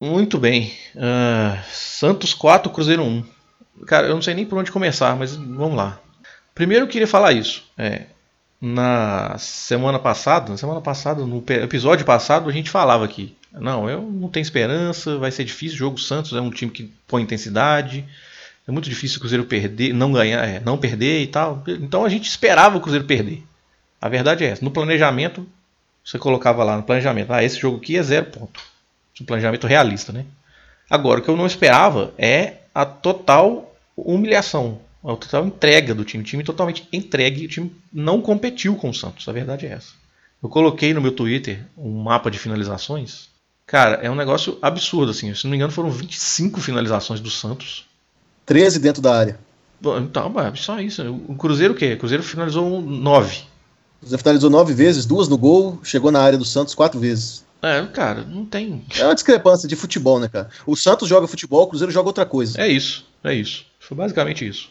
Muito 0.00 0.38
bem. 0.38 0.72
Uh, 0.96 1.62
Santos 1.70 2.32
4, 2.32 2.72
Cruzeiro 2.72 3.02
1. 3.02 3.24
Cara, 3.86 4.06
eu 4.06 4.14
não 4.14 4.22
sei 4.22 4.32
nem 4.32 4.46
por 4.46 4.56
onde 4.58 4.72
começar, 4.72 5.14
mas 5.16 5.36
vamos 5.36 5.76
lá. 5.76 6.00
Primeiro 6.54 6.86
eu 6.86 6.88
queria 6.88 7.06
falar 7.06 7.34
isso. 7.34 7.62
É, 7.76 8.06
na 8.58 9.36
semana 9.38 9.98
passada, 9.98 10.50
na 10.50 10.56
semana 10.56 10.80
passada, 10.80 11.26
no 11.26 11.44
episódio 11.46 12.06
passado, 12.06 12.48
a 12.48 12.52
gente 12.52 12.70
falava 12.70 13.04
aqui. 13.04 13.36
Não, 13.52 13.88
eu 13.90 14.00
não 14.00 14.30
tenho 14.30 14.42
esperança, 14.42 15.18
vai 15.18 15.30
ser 15.30 15.44
difícil. 15.44 15.74
O 15.76 15.78
jogo 15.78 15.98
Santos 15.98 16.32
é 16.32 16.40
um 16.40 16.50
time 16.50 16.72
que 16.72 16.90
põe 17.06 17.22
intensidade. 17.22 18.02
É 18.66 18.72
muito 18.72 18.88
difícil 18.88 19.18
o 19.18 19.20
Cruzeiro 19.20 19.44
perder, 19.44 19.92
não 19.92 20.10
ganhar, 20.10 20.42
é, 20.42 20.58
não 20.58 20.78
perder 20.78 21.22
e 21.22 21.26
tal. 21.26 21.62
Então 21.68 22.02
a 22.02 22.08
gente 22.08 22.30
esperava 22.30 22.78
o 22.78 22.80
Cruzeiro 22.80 23.04
perder. 23.04 23.42
A 24.02 24.08
verdade 24.08 24.44
é 24.44 24.48
essa. 24.48 24.64
No 24.64 24.72
planejamento, 24.72 25.46
você 26.04 26.18
colocava 26.18 26.64
lá 26.64 26.76
no 26.76 26.82
planejamento, 26.82 27.32
ah, 27.32 27.44
esse 27.44 27.60
jogo 27.60 27.76
aqui 27.76 27.96
é 27.96 28.02
zero 28.02 28.26
ponto. 28.26 28.60
Um 29.20 29.24
planejamento 29.24 29.68
realista, 29.68 30.12
né? 30.12 30.26
Agora, 30.90 31.20
o 31.20 31.22
que 31.22 31.28
eu 31.28 31.36
não 31.36 31.46
esperava 31.46 32.12
é 32.18 32.54
a 32.74 32.84
total 32.84 33.72
humilhação, 33.96 34.80
a 35.04 35.14
total 35.14 35.46
entrega 35.46 35.94
do 35.94 36.04
time. 36.04 36.24
O 36.24 36.26
time 36.26 36.42
totalmente 36.42 36.88
entregue, 36.92 37.46
o 37.46 37.48
time 37.48 37.72
não 37.92 38.20
competiu 38.20 38.74
com 38.74 38.90
o 38.90 38.94
Santos, 38.94 39.28
a 39.28 39.32
verdade 39.32 39.66
é 39.66 39.70
essa. 39.70 39.92
Eu 40.42 40.48
coloquei 40.48 40.92
no 40.92 41.00
meu 41.00 41.12
Twitter 41.12 41.64
um 41.78 42.02
mapa 42.02 42.28
de 42.28 42.40
finalizações. 42.40 43.28
Cara, 43.64 44.00
é 44.02 44.10
um 44.10 44.16
negócio 44.16 44.58
absurdo, 44.60 45.12
assim. 45.12 45.32
Se 45.32 45.44
não 45.44 45.52
me 45.52 45.56
engano, 45.56 45.72
foram 45.72 45.88
25 45.88 46.60
finalizações 46.60 47.20
do 47.20 47.30
Santos. 47.30 47.86
13 48.44 48.80
dentro 48.80 49.00
da 49.00 49.16
área. 49.16 49.38
Então, 49.80 50.34
só 50.56 50.80
isso. 50.80 51.02
O 51.28 51.36
Cruzeiro 51.36 51.74
o 51.74 51.76
quê? 51.76 51.92
O 51.92 51.98
Cruzeiro 51.98 52.24
finalizou 52.24 52.82
9. 52.82 53.51
O 54.02 54.04
Cruzeiro 54.04 54.22
finalizou 54.22 54.50
9 54.50 54.74
vezes, 54.74 55.06
duas 55.06 55.28
no 55.28 55.38
gol, 55.38 55.78
chegou 55.84 56.10
na 56.10 56.20
área 56.20 56.36
do 56.36 56.44
Santos 56.44 56.74
quatro 56.74 56.98
vezes. 56.98 57.44
É, 57.62 57.80
cara, 57.86 58.24
não 58.24 58.44
tem. 58.44 58.84
É 58.98 59.04
uma 59.04 59.14
discrepância 59.14 59.68
de 59.68 59.76
futebol, 59.76 60.18
né, 60.18 60.28
cara? 60.28 60.50
O 60.66 60.74
Santos 60.74 61.08
joga 61.08 61.28
futebol, 61.28 61.62
o 61.62 61.66
Cruzeiro 61.68 61.92
joga 61.92 62.08
outra 62.08 62.26
coisa. 62.26 62.60
É 62.60 62.66
isso, 62.66 63.06
é 63.22 63.32
isso. 63.32 63.64
Foi 63.78 63.96
basicamente 63.96 64.46
isso. 64.46 64.68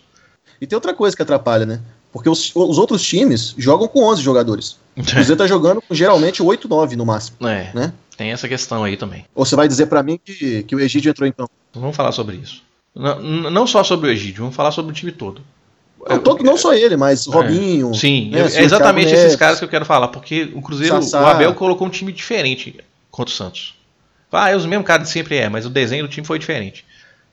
E 0.60 0.68
tem 0.68 0.76
outra 0.76 0.94
coisa 0.94 1.16
que 1.16 1.22
atrapalha, 1.22 1.66
né? 1.66 1.82
Porque 2.12 2.30
os, 2.30 2.52
os 2.54 2.78
outros 2.78 3.02
times 3.02 3.56
jogam 3.58 3.88
com 3.88 4.04
11 4.04 4.22
jogadores. 4.22 4.78
O 4.98 5.04
Cruzeiro 5.04 5.38
tá 5.38 5.48
jogando 5.48 5.82
com 5.82 5.96
geralmente 5.96 6.44
8, 6.44 6.68
9 6.68 6.98
no 6.98 7.06
máximo. 7.06 7.38
É. 7.48 7.72
Né? 7.74 7.94
Tem 8.18 8.34
essa 8.34 8.50
questão 8.50 8.84
aí 8.84 8.98
também. 8.98 9.26
Ou 9.34 9.46
você 9.46 9.56
vai 9.56 9.70
dizer 9.70 9.86
para 9.86 10.04
mim 10.04 10.20
que, 10.24 10.64
que 10.64 10.76
o 10.76 10.80
Egídio 10.82 11.10
entrou 11.10 11.26
em 11.26 11.32
campo? 11.32 11.52
Vamos 11.74 11.96
falar 11.96 12.12
sobre 12.12 12.36
isso. 12.36 12.62
Não, 12.94 13.22
não 13.22 13.66
só 13.66 13.82
sobre 13.86 14.10
o 14.10 14.12
Egídio, 14.12 14.42
vamos 14.42 14.56
falar 14.56 14.72
sobre 14.72 14.92
o 14.92 14.94
time 14.94 15.14
todo. 15.14 15.42
Não, 16.10 16.20
todo, 16.20 16.44
não 16.44 16.58
só 16.58 16.74
ele, 16.74 16.98
mas 16.98 17.28
é. 17.28 17.32
Robinho. 17.32 17.92
É, 17.92 17.94
sim, 17.94 18.30
né, 18.30 18.40
é 18.40 18.64
exatamente 18.64 19.14
esses 19.14 19.36
caras 19.36 19.60
que 19.60 19.66
eu 19.66 19.70
quero 19.70 19.86
falar, 19.86 20.08
porque 20.08 20.52
o 20.56 20.62
Cruzeiro, 20.62 21.02
Sassá. 21.02 21.22
o 21.22 21.28
Abel 21.28 21.54
colocou 21.54 21.88
um 21.88 21.90
time 21.90 22.12
diferente 22.12 22.76
contra 23.10 23.32
o 23.32 23.36
Santos. 23.36 23.76
Ah, 24.32 24.50
é 24.50 24.56
os 24.56 24.66
mesmos 24.66 24.88
caras 24.88 25.08
de 25.08 25.14
sempre 25.14 25.36
é, 25.38 25.50
mas 25.50 25.66
o 25.66 25.70
desenho 25.70 26.04
do 26.04 26.10
time 26.10 26.26
foi 26.26 26.40
diferente. 26.40 26.86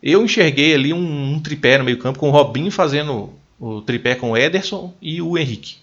Eu 0.03 0.25
enxerguei 0.25 0.75
ali 0.75 0.93
um, 0.93 1.35
um 1.35 1.41
tripé 1.41 1.79
no 1.79 1.85
meio-campo 1.85 2.19
com 2.19 2.29
o 2.29 2.33
Robinho 2.33 2.71
fazendo 2.71 3.33
o 3.59 3.81
tripé 3.81 4.15
com 4.15 4.33
o 4.33 4.37
Ederson 4.37 4.93
e 5.01 5.23
o 5.23 5.39
Henrique. 5.39 5.77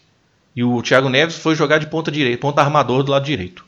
E 0.55 0.63
o 0.63 0.81
Thiago 0.81 1.09
Neves 1.09 1.35
foi 1.37 1.55
jogar 1.55 1.79
de 1.79 1.87
ponta 1.87 2.11
direita, 2.11 2.39
ponta 2.39 2.61
armador 2.61 3.03
do 3.03 3.11
lado 3.11 3.25
direito. 3.25 3.65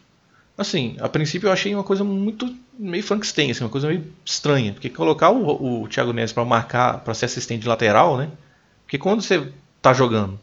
Assim, 0.57 0.95
a 0.99 1.07
princípio 1.07 1.47
eu 1.47 1.51
achei 1.51 1.73
uma 1.75 1.83
coisa 1.83 2.03
muito 2.03 2.53
meio 2.79 3.03
Frankenstein, 3.03 3.51
assim, 3.51 3.63
uma 3.63 3.69
coisa 3.69 3.87
meio 3.87 4.05
estranha, 4.25 4.73
porque 4.73 4.89
colocar 4.89 5.29
o, 5.29 5.83
o 5.83 5.87
Thiago 5.87 6.13
Neves 6.13 6.31
para 6.31 6.43
marcar, 6.45 6.99
para 6.99 7.13
ser 7.13 7.25
assistente 7.25 7.61
de 7.61 7.67
lateral, 7.67 8.17
né? 8.17 8.29
Porque 8.87 8.97
quando 8.97 9.21
você 9.21 9.51
tá 9.81 9.93
jogando 9.93 10.39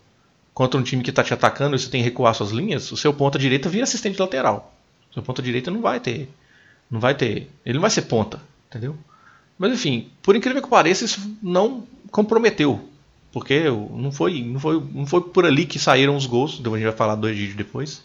contra 0.53 0.79
um 0.79 0.85
time 0.85 1.03
que 1.03 1.11
tá 1.11 1.25
te 1.25 1.35
atacando 1.35 1.75
e 1.75 1.79
você 1.81 1.91
tem 1.91 2.01
que 2.01 2.09
recuar 2.09 2.33
suas 2.37 2.51
linhas, 2.51 2.93
o 2.93 2.97
seu 2.97 3.13
ponta 3.13 3.41
direita 3.41 3.69
vira 3.69 3.83
assistente 3.83 4.21
lateral. 4.21 4.73
O 5.11 5.15
seu 5.15 5.23
ponta 5.25 5.43
direita 5.43 5.73
não 5.73 5.81
vai 5.81 5.99
ter, 5.99 6.29
não 6.89 7.01
vai 7.01 7.17
ter, 7.17 7.51
ele 7.67 7.75
não 7.75 7.81
vai 7.81 7.91
ser 7.91 8.03
ponta, 8.03 8.41
entendeu? 8.69 8.97
Mas 9.59 9.73
enfim, 9.73 10.11
por 10.23 10.37
incrível 10.37 10.63
que 10.63 10.69
pareça, 10.69 11.05
isso 11.05 11.37
não 11.43 11.85
comprometeu 12.13 12.89
porque 13.35 13.65
não 13.65 14.13
foi, 14.13 14.43
não 14.45 14.61
foi, 14.61 14.81
não 14.95 15.07
foi 15.07 15.21
por 15.21 15.45
ali 15.45 15.67
que 15.67 15.77
saíram 15.77 16.15
os 16.15 16.25
gols. 16.25 16.61
A 16.65 16.69
gente 16.69 16.85
vai 16.85 16.93
falar 16.93 17.17
do 17.17 17.29
Egídio 17.29 17.57
depois. 17.57 18.01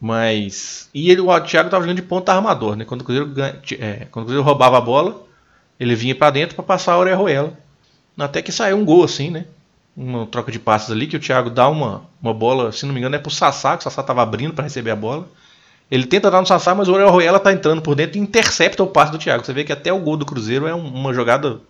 Mas. 0.00 0.90
E 0.92 1.12
ele, 1.12 1.20
o 1.20 1.26
Thiago 1.42 1.68
estava 1.68 1.84
jogando 1.84 1.94
de 1.94 2.02
ponta 2.02 2.32
armador, 2.32 2.74
né? 2.74 2.84
Quando 2.84 3.02
o 3.02 3.04
Cruzeiro, 3.04 3.32
é, 3.78 4.08
quando 4.10 4.24
o 4.24 4.26
Cruzeiro 4.26 4.42
roubava 4.42 4.76
a 4.76 4.80
bola, 4.80 5.24
ele 5.78 5.94
vinha 5.94 6.12
para 6.12 6.32
dentro 6.32 6.56
para 6.56 6.64
passar 6.64 6.94
a 6.94 6.98
Orejuela. 6.98 7.56
Até 8.18 8.42
que 8.42 8.50
saiu 8.50 8.76
um 8.76 8.84
gol 8.84 9.04
assim, 9.04 9.30
né? 9.30 9.46
Uma 9.96 10.26
troca 10.26 10.50
de 10.50 10.58
passes 10.58 10.90
ali 10.90 11.06
que 11.06 11.16
o 11.16 11.20
Thiago 11.20 11.50
dá 11.50 11.68
uma, 11.68 12.02
uma 12.20 12.34
bola, 12.34 12.72
se 12.72 12.84
não 12.84 12.92
me 12.92 12.98
engano, 12.98 13.14
é 13.14 13.18
pro 13.18 13.30
Sassá, 13.30 13.76
que 13.76 13.82
o 13.82 13.84
Sassá 13.84 14.00
estava 14.00 14.22
abrindo 14.22 14.52
para 14.52 14.64
receber 14.64 14.90
a 14.90 14.96
bola. 14.96 15.28
Ele 15.90 16.06
tenta 16.06 16.30
dar 16.30 16.40
no 16.40 16.46
Sassá, 16.46 16.74
mas 16.74 16.88
o 16.88 16.92
Orejuela 16.92 17.38
tá 17.38 17.52
entrando 17.52 17.80
por 17.80 17.94
dentro 17.94 18.18
e 18.18 18.20
intercepta 18.20 18.82
o 18.82 18.86
passe 18.86 19.12
do 19.12 19.18
Thiago. 19.18 19.44
Você 19.44 19.52
vê 19.52 19.62
que 19.62 19.72
até 19.72 19.92
o 19.92 20.00
gol 20.00 20.16
do 20.16 20.26
Cruzeiro 20.26 20.66
é 20.66 20.74
uma 20.74 21.12
jogada 21.12 21.60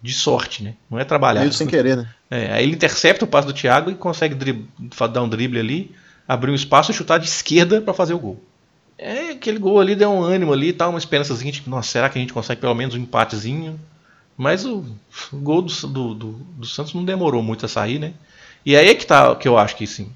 de 0.00 0.12
sorte, 0.12 0.62
né? 0.62 0.74
Não 0.88 0.98
é 0.98 1.04
trabalhar. 1.04 1.40
Meio 1.40 1.52
sem 1.52 1.66
querer, 1.66 1.96
né? 1.96 2.08
É, 2.30 2.52
aí 2.52 2.62
ele 2.62 2.74
intercepta 2.74 3.24
o 3.24 3.28
passe 3.28 3.46
do 3.46 3.52
Thiago 3.52 3.90
e 3.90 3.94
consegue 3.94 4.34
dar 5.12 5.22
um 5.22 5.28
drible 5.28 5.58
ali, 5.58 5.94
abrir 6.26 6.50
um 6.50 6.54
espaço 6.54 6.90
e 6.90 6.94
chutar 6.94 7.18
de 7.18 7.26
esquerda 7.26 7.80
para 7.80 7.92
fazer 7.92 8.14
o 8.14 8.18
gol. 8.18 8.42
É, 8.98 9.30
aquele 9.30 9.58
gol 9.58 9.78
ali 9.78 9.94
deu 9.94 10.10
um 10.10 10.22
ânimo 10.22 10.52
ali, 10.52 10.72
tá 10.72 10.88
uma 10.88 10.98
esperançazinha 10.98 11.52
de, 11.52 11.68
nossa, 11.68 11.90
será 11.90 12.08
que 12.08 12.18
a 12.18 12.20
gente 12.20 12.32
consegue 12.32 12.60
pelo 12.60 12.74
menos 12.74 12.94
um 12.94 12.98
empatezinho? 12.98 13.78
Mas 14.36 14.64
o, 14.66 14.84
gol 15.32 15.62
do, 15.62 15.72
do, 15.88 16.14
do, 16.14 16.32
do, 16.32 16.66
Santos 16.66 16.92
não 16.92 17.04
demorou 17.04 17.42
muito 17.42 17.64
a 17.64 17.68
sair, 17.68 17.98
né? 17.98 18.12
E 18.64 18.76
aí 18.76 18.88
é 18.88 18.94
que 18.94 19.06
tá 19.06 19.34
que 19.34 19.48
eu 19.48 19.56
acho 19.56 19.76
que 19.76 19.86
sim. 19.86 20.12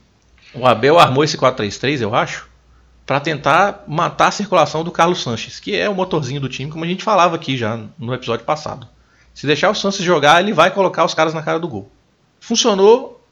O 0.53 0.67
Abel 0.67 0.99
armou 0.99 1.25
esse 1.25 1.39
4-3-3, 1.39 2.03
eu 2.03 2.15
acho, 2.15 2.49
para 3.07 3.21
tentar 3.21 3.85
matar 3.87 4.29
a 4.29 4.33
circulação 4.33 4.85
do 4.85 4.91
Carlos 4.91 5.23
Sanches, 5.23 5.59
que 5.59 5.75
é 5.75 5.89
o 5.89 5.95
motorzinho 5.95 6.41
do 6.41 6.49
time, 6.49 6.71
como 6.71 6.85
a 6.85 6.89
gente 6.89 7.05
falava 7.05 7.37
aqui 7.37 7.57
já 7.57 7.81
no 7.99 8.13
episódio 8.13 8.45
passado. 8.45 8.87
Se 9.33 9.47
deixar 9.47 9.71
o 9.71 9.75
Santos 9.75 10.01
jogar, 10.01 10.43
ele 10.43 10.53
vai 10.53 10.71
colocar 10.71 11.05
os 11.05 11.15
caras 11.15 11.33
na 11.33 11.43
cara 11.43 11.59
do 11.59 11.69
gol. 11.69 11.91
Funcionou 12.41 13.25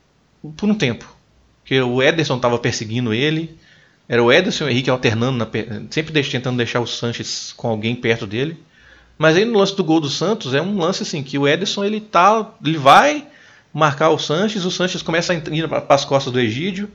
por 0.57 0.69
um 0.69 0.75
tempo. 0.75 1.13
Porque 1.61 1.81
o 1.81 2.03
Ederson 2.03 2.37
estava 2.37 2.59
perseguindo 2.59 3.13
ele. 3.13 3.59
Era 4.09 4.23
o 4.23 4.33
Ederson 4.33 4.65
e 4.65 4.67
o 4.69 4.71
Henrique 4.71 4.89
alternando, 4.89 5.37
na, 5.37 5.47
sempre 5.91 6.23
tentando 6.23 6.57
deixar 6.57 6.81
o 6.81 6.87
Sanches 6.87 7.53
com 7.55 7.69
alguém 7.69 7.95
perto 7.95 8.27
dele. 8.27 8.57
Mas 9.19 9.37
aí 9.37 9.45
no 9.45 9.59
lance 9.59 9.77
do 9.77 9.83
gol 9.83 10.01
do 10.01 10.09
Santos 10.09 10.55
é 10.55 10.63
um 10.63 10.79
lance 10.79 11.03
assim 11.03 11.23
que 11.23 11.37
o 11.37 11.47
Ederson 11.47 11.85
ele 11.85 12.01
tá, 12.01 12.53
ele 12.65 12.79
vai 12.79 13.27
marcar 13.75 14.11
o 14.11 14.19
Sanches, 14.19 14.65
o 14.65 14.71
Sanches 14.71 15.03
começa 15.03 15.33
a 15.33 15.37
ir 15.37 15.69
para 15.69 15.85
as 15.89 16.05
costas 16.05 16.33
do 16.33 16.39
Egídio, 16.39 16.89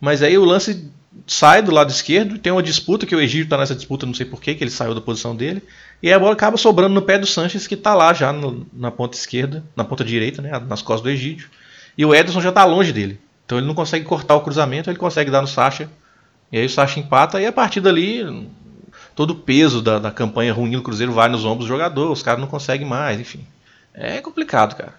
mas 0.00 0.22
aí 0.22 0.38
o 0.38 0.44
lance 0.44 0.88
sai 1.26 1.62
do 1.62 1.72
lado 1.72 1.90
esquerdo, 1.90 2.38
tem 2.38 2.52
uma 2.52 2.62
disputa 2.62 3.06
que 3.06 3.14
o 3.14 3.20
Egídio 3.20 3.44
está 3.44 3.58
nessa 3.58 3.74
disputa, 3.74 4.06
não 4.06 4.14
sei 4.14 4.26
porquê, 4.26 4.54
que 4.54 4.62
ele 4.62 4.70
saiu 4.70 4.94
da 4.94 5.00
posição 5.00 5.34
dele, 5.34 5.62
e 6.02 6.12
a 6.12 6.18
bola 6.18 6.32
acaba 6.32 6.56
sobrando 6.56 6.94
no 6.94 7.02
pé 7.02 7.18
do 7.18 7.26
Sanches, 7.26 7.66
que 7.66 7.74
está 7.74 7.94
lá 7.94 8.12
já 8.12 8.32
no, 8.32 8.66
na 8.72 8.90
ponta 8.90 9.16
esquerda, 9.16 9.64
na 9.76 9.84
ponta 9.84 10.04
direita, 10.04 10.42
né, 10.42 10.50
nas 10.68 10.82
costas 10.82 11.02
do 11.02 11.10
Egídio, 11.10 11.48
e 11.96 12.04
o 12.04 12.14
Ederson 12.14 12.40
já 12.40 12.48
está 12.48 12.64
longe 12.64 12.92
dele. 12.92 13.20
Então 13.44 13.58
ele 13.58 13.66
não 13.66 13.74
consegue 13.74 14.04
cortar 14.04 14.34
o 14.34 14.40
cruzamento, 14.40 14.90
ele 14.90 14.98
consegue 14.98 15.30
dar 15.30 15.40
no 15.40 15.48
Sacha, 15.48 15.88
e 16.50 16.58
aí 16.58 16.66
o 16.66 16.70
Sacha 16.70 16.98
empata, 16.98 17.40
e 17.40 17.46
a 17.46 17.52
partir 17.52 17.80
dali 17.80 18.48
todo 19.14 19.30
o 19.30 19.34
peso 19.36 19.80
da, 19.80 19.98
da 19.98 20.10
campanha 20.10 20.52
ruim 20.52 20.72
do 20.72 20.82
Cruzeiro 20.82 21.12
vai 21.12 21.28
nos 21.28 21.44
ombros 21.44 21.66
do 21.66 21.72
jogador, 21.72 22.10
os 22.10 22.22
caras 22.22 22.40
não 22.40 22.48
conseguem 22.48 22.86
mais, 22.86 23.20
enfim. 23.20 23.46
É 23.92 24.20
complicado, 24.20 24.76
cara. 24.76 24.94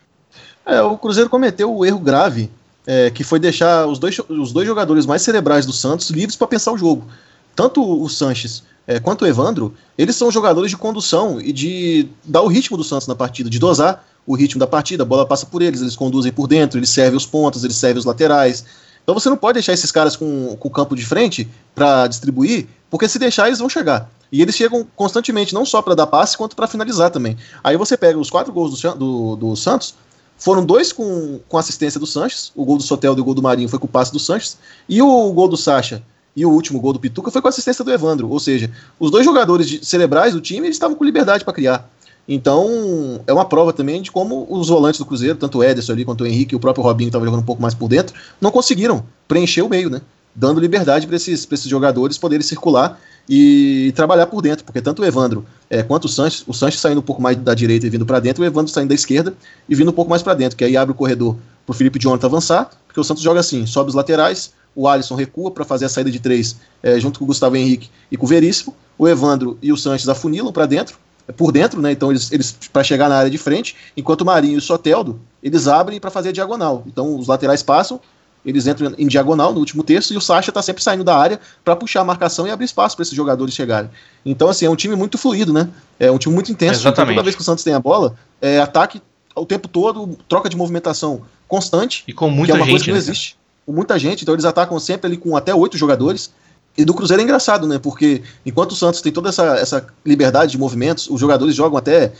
É, 0.65 0.81
o 0.81 0.97
Cruzeiro 0.97 1.29
cometeu 1.29 1.75
o 1.75 1.85
erro 1.85 1.99
grave 1.99 2.49
é, 2.87 3.09
que 3.09 3.23
foi 3.23 3.39
deixar 3.39 3.87
os 3.87 3.99
dois, 3.99 4.19
os 4.29 4.51
dois 4.51 4.67
jogadores 4.67 5.05
mais 5.05 5.21
cerebrais 5.21 5.65
do 5.65 5.73
Santos 5.73 6.09
livres 6.09 6.35
para 6.35 6.47
pensar 6.47 6.71
o 6.71 6.77
jogo. 6.77 7.07
Tanto 7.55 7.81
o 7.81 8.07
Sanches 8.09 8.63
é, 8.87 8.99
quanto 8.99 9.23
o 9.23 9.27
Evandro, 9.27 9.73
eles 9.97 10.15
são 10.15 10.31
jogadores 10.31 10.71
de 10.71 10.77
condução 10.77 11.41
e 11.41 11.51
de 11.51 12.07
dar 12.23 12.41
o 12.41 12.47
ritmo 12.47 12.77
do 12.77 12.83
Santos 12.83 13.07
na 13.07 13.15
partida, 13.15 13.49
de 13.49 13.59
dosar 13.59 14.05
o 14.25 14.35
ritmo 14.35 14.59
da 14.59 14.67
partida. 14.67 15.03
A 15.03 15.05
bola 15.05 15.25
passa 15.25 15.45
por 15.45 15.61
eles, 15.61 15.81
eles 15.81 15.95
conduzem 15.95 16.31
por 16.31 16.47
dentro, 16.47 16.77
eles 16.77 16.89
servem 16.89 17.17
os 17.17 17.25
pontos, 17.25 17.63
eles 17.63 17.75
servem 17.75 17.99
os 17.99 18.05
laterais. 18.05 18.65
Então 19.05 19.13
você 19.13 19.29
não 19.29 19.37
pode 19.37 19.53
deixar 19.53 19.71
esses 19.71 19.91
caras 19.91 20.15
com, 20.15 20.57
com 20.57 20.67
o 20.67 20.71
campo 20.71 20.95
de 20.95 21.05
frente 21.05 21.47
para 21.75 22.07
distribuir, 22.07 22.65
porque 22.89 23.07
se 23.07 23.19
deixar 23.19 23.45
eles 23.45 23.59
vão 23.59 23.69
chegar. 23.69 24.09
E 24.31 24.41
eles 24.41 24.55
chegam 24.55 24.85
constantemente, 24.95 25.53
não 25.53 25.63
só 25.63 25.79
para 25.79 25.93
dar 25.93 26.07
passe, 26.07 26.35
quanto 26.35 26.55
para 26.55 26.65
finalizar 26.65 27.11
também. 27.11 27.37
Aí 27.63 27.77
você 27.77 27.95
pega 27.95 28.17
os 28.17 28.31
quatro 28.31 28.51
gols 28.51 28.81
do, 28.81 28.95
do, 28.95 29.35
do 29.35 29.55
Santos, 29.55 29.93
foram 30.37 30.65
dois 30.65 30.91
com, 30.91 31.39
com 31.47 31.57
assistência 31.57 31.99
do 31.99 32.07
Sanches, 32.07 32.51
o 32.55 32.65
gol 32.65 32.77
do 32.77 32.83
Sotel 32.83 33.15
e 33.15 33.21
o 33.21 33.23
gol 33.23 33.35
do 33.35 33.43
Marinho 33.43 33.69
foi 33.69 33.77
com 33.77 33.85
o 33.85 33.89
passe 33.89 34.11
do 34.11 34.19
Sanches, 34.19 34.57
e 34.89 34.99
o 35.03 35.31
gol 35.31 35.47
do 35.47 35.55
Sacha 35.55 36.01
e 36.35 36.45
o 36.45 36.49
último 36.49 36.81
gol 36.81 36.91
do 36.91 36.99
Pituca 36.99 37.31
foi 37.31 37.41
com 37.41 37.47
assistência 37.47 37.85
do 37.85 37.91
Evandro. 37.91 38.29
Ou 38.29 38.39
seja, 38.39 38.69
os 38.99 39.09
dois 39.09 39.23
jogadores 39.23 39.69
de, 39.69 39.85
cerebrais 39.85 40.33
do 40.33 40.41
time 40.41 40.67
estavam 40.67 40.95
com 40.97 41.03
liberdade 41.03 41.45
para 41.45 41.53
criar. 41.53 41.89
Então, 42.27 43.21
é 43.27 43.33
uma 43.33 43.45
prova 43.45 43.71
também 43.71 44.01
de 44.01 44.11
como 44.11 44.47
os 44.49 44.67
volantes 44.67 44.99
do 44.99 45.05
Cruzeiro, 45.05 45.37
tanto 45.37 45.59
o 45.59 45.63
Ederson 45.63 45.93
ali 45.93 46.03
quanto 46.03 46.23
o 46.23 46.27
Henrique 46.27 46.55
o 46.55 46.59
próprio 46.59 46.83
Robinho, 46.83 47.09
estava 47.09 47.23
jogando 47.23 47.41
um 47.41 47.45
pouco 47.45 47.61
mais 47.61 47.73
por 47.73 47.87
dentro, 47.87 48.15
não 48.41 48.51
conseguiram 48.51 49.05
preencher 49.27 49.61
o 49.61 49.69
meio, 49.69 49.89
né? 49.89 50.01
Dando 50.33 50.59
liberdade 50.59 51.05
para 51.05 51.15
esses, 51.15 51.47
esses 51.49 51.67
jogadores 51.67 52.17
poderem 52.17 52.45
circular 52.45 52.99
e 53.29 53.93
trabalhar 53.95 54.27
por 54.27 54.41
dentro, 54.41 54.65
porque 54.65 54.81
tanto 54.81 55.01
o 55.01 55.05
Evandro 55.05 55.45
é, 55.69 55.81
quanto 55.81 56.05
o 56.05 56.09
Sanches, 56.09 56.43
o 56.47 56.53
Sanches 56.53 56.79
saindo 56.79 56.99
um 56.99 57.03
pouco 57.03 57.21
mais 57.21 57.37
da 57.37 57.53
direita 57.53 57.85
e 57.85 57.89
vindo 57.89 58.05
para 58.05 58.19
dentro, 58.19 58.43
o 58.43 58.45
Evandro 58.45 58.71
saindo 58.71 58.89
da 58.89 58.95
esquerda 58.95 59.33
e 59.69 59.75
vindo 59.75 59.89
um 59.89 59.93
pouco 59.93 60.09
mais 60.09 60.21
para 60.21 60.33
dentro, 60.33 60.57
que 60.57 60.63
aí 60.63 60.75
abre 60.75 60.91
o 60.91 60.95
corredor 60.95 61.35
para 61.65 61.73
o 61.73 61.75
Felipe 61.75 61.99
Jonathan 61.99 62.27
avançar, 62.27 62.69
porque 62.87 62.99
o 62.99 63.03
Santos 63.03 63.23
joga 63.23 63.39
assim, 63.39 63.65
sobe 63.65 63.89
os 63.89 63.95
laterais, 63.95 64.51
o 64.75 64.87
Alisson 64.87 65.15
recua 65.15 65.51
para 65.51 65.63
fazer 65.63 65.85
a 65.85 65.89
saída 65.89 66.11
de 66.11 66.19
três 66.19 66.57
é, 66.83 66.99
junto 66.99 67.17
com 67.17 67.25
o 67.25 67.27
Gustavo 67.27 67.55
Henrique 67.55 67.89
e 68.11 68.17
com 68.17 68.25
o 68.25 68.29
Veríssimo, 68.29 68.75
o 68.97 69.07
Evandro 69.07 69.57
e 69.61 69.71
o 69.71 69.77
Sanches 69.77 70.07
afunilam 70.07 70.51
para 70.51 70.65
dentro, 70.65 70.97
por 71.33 71.51
dentro, 71.51 71.81
né? 71.81 71.91
Então 71.91 72.11
eles, 72.11 72.31
eles 72.31 72.57
para 72.71 72.83
chegar 72.83 73.09
na 73.09 73.17
área 73.17 73.29
de 73.29 73.37
frente, 73.37 73.75
enquanto 73.95 74.21
o 74.21 74.25
Marinho 74.25 74.55
e 74.55 74.57
o 74.57 74.61
Soteldo 74.61 75.19
eles 75.41 75.67
abrem 75.67 75.99
para 75.99 76.11
fazer 76.11 76.29
a 76.29 76.31
diagonal. 76.31 76.83
Então 76.87 77.17
os 77.17 77.27
laterais 77.27 77.63
passam 77.63 77.99
eles 78.45 78.67
entram 78.67 78.93
em 78.97 79.07
diagonal 79.07 79.51
no 79.51 79.59
último 79.59 79.83
terço 79.83 80.13
e 80.13 80.17
o 80.17 80.21
Sacha 80.21 80.51
está 80.51 80.61
sempre 80.61 80.83
saindo 80.83 81.03
da 81.03 81.17
área 81.17 81.39
para 81.63 81.75
puxar 81.75 82.01
a 82.01 82.03
marcação 82.03 82.45
e 82.45 82.51
abrir 82.51 82.65
espaço 82.65 82.95
para 82.95 83.03
esses 83.03 83.15
jogadores 83.15 83.55
chegarem. 83.55 83.89
Então, 84.23 84.47
assim, 84.47 84.65
é 84.65 84.69
um 84.69 84.75
time 84.75 84.95
muito 84.95 85.17
fluido, 85.17 85.51
né? 85.51 85.67
É 85.99 86.11
um 86.11 86.17
time 86.17 86.35
muito 86.35 86.51
intenso. 86.51 86.81
Exatamente. 86.81 87.13
Então, 87.13 87.15
toda 87.15 87.23
vez 87.23 87.35
que 87.35 87.41
o 87.41 87.43
Santos 87.43 87.63
tem 87.63 87.73
a 87.73 87.79
bola, 87.79 88.15
é 88.39 88.59
ataque 88.59 89.01
o 89.35 89.45
tempo 89.45 89.67
todo, 89.67 90.17
troca 90.29 90.47
de 90.47 90.55
movimentação 90.55 91.23
constante. 91.47 92.03
E 92.07 92.13
com 92.13 92.29
muita 92.29 92.53
que 92.53 92.59
é 92.59 92.61
uma 92.61 92.65
gente. 92.65 92.71
Coisa 92.73 92.85
que 92.85 92.91
não 92.91 92.95
né? 92.95 92.99
existe. 92.99 93.37
Com 93.65 93.73
muita 93.73 93.97
gente, 93.97 94.21
então 94.21 94.35
eles 94.35 94.45
atacam 94.45 94.79
sempre 94.79 95.07
ali 95.07 95.17
com 95.17 95.35
até 95.35 95.53
oito 95.53 95.75
jogadores. 95.75 96.31
E 96.77 96.83
do 96.83 96.93
Cruzeiro 96.93 97.21
é 97.21 97.23
engraçado, 97.23 97.67
né? 97.67 97.79
Porque 97.79 98.21
enquanto 98.45 98.71
o 98.71 98.75
Santos 98.75 99.01
tem 99.01 99.11
toda 99.11 99.29
essa, 99.29 99.55
essa 99.55 99.87
liberdade 100.05 100.51
de 100.51 100.57
movimentos, 100.57 101.09
os 101.09 101.19
jogadores 101.19 101.55
jogam 101.55 101.77
até 101.77 102.11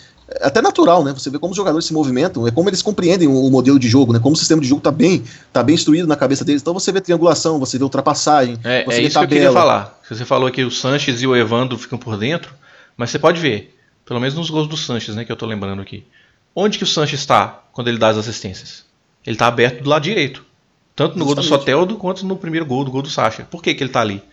até 0.42 0.62
natural, 0.62 1.04
né? 1.04 1.14
Você 1.14 1.30
vê 1.30 1.38
como 1.38 1.52
os 1.52 1.58
jogadores 1.58 1.86
se 1.86 1.94
movimentam, 1.94 2.48
é 2.48 2.52
como 2.52 2.68
eles 2.70 2.82
compreendem 2.82 3.28
o, 3.28 3.46
o 3.46 3.52
modelo 3.52 3.78
de 3.78 3.88
jogo, 3.88 4.12
né? 4.12 4.20
Como 4.20 4.34
o 4.34 4.38
sistema 4.38 4.62
de 4.62 4.68
jogo 4.68 4.82
tá 4.82 4.92
bem, 4.92 5.24
tá 5.54 5.62
bem 5.62 5.76
instruído 5.76 6.08
na 6.08 6.16
cabeça 6.16 6.44
deles. 6.44 6.62
Então 6.62 6.74
você 6.74 6.92
vê 6.92 7.00
triangulação, 7.00 7.60
você 7.60 7.78
vê 7.78 7.84
ultrapassagem, 7.84 8.58
é, 8.64 8.84
você 8.84 8.98
é 8.98 9.02
vê 9.02 9.08
isso 9.08 9.14
tabela. 9.14 9.28
que 9.28 9.34
eu 9.34 9.38
queria 9.38 9.52
falar. 9.52 10.00
Você 10.10 10.26
falou 10.26 10.50
que 10.50 10.64
o 10.64 10.72
Sanches 10.72 11.22
e 11.22 11.28
o 11.28 11.36
Evandro 11.36 11.78
ficam 11.78 11.98
por 11.98 12.18
dentro, 12.18 12.54
mas 12.98 13.12
você 13.12 13.20
pode 13.20 13.40
ver, 13.40 13.78
pelo 14.06 14.20
menos 14.20 14.36
nos 14.36 14.50
gols 14.50 14.68
do 14.68 14.78
Sanches, 14.78 15.16
né? 15.16 15.26
Que 15.26 15.32
eu 15.32 15.36
tô 15.36 15.46
lembrando 15.46 15.82
aqui. 15.82 16.04
Onde 16.56 16.78
que 16.78 16.84
o 16.84 16.88
Sanches 16.88 17.20
está 17.20 17.64
quando 17.72 17.90
ele 17.90 17.98
dá 17.98 18.08
as 18.08 18.18
assistências? 18.18 18.84
Ele 19.26 19.36
tá 19.36 19.48
aberto 19.48 19.84
do 19.84 19.90
lado 19.90 20.04
direito. 20.04 20.44
Tanto 20.96 21.20
no 21.20 21.26
Justamente. 21.26 21.50
gol 21.50 21.58
do 21.58 21.62
Soteldo 21.62 21.96
quanto 21.98 22.26
no 22.26 22.38
primeiro 22.38 22.66
gol 22.66 22.84
do 22.86 22.92
gol 22.92 23.02
do 23.02 23.10
Sacha. 23.10 23.44
Por 23.44 23.62
que, 23.62 23.74
que 23.74 23.84
ele 23.84 23.92
tá 23.92 24.00
ali? 24.00 24.24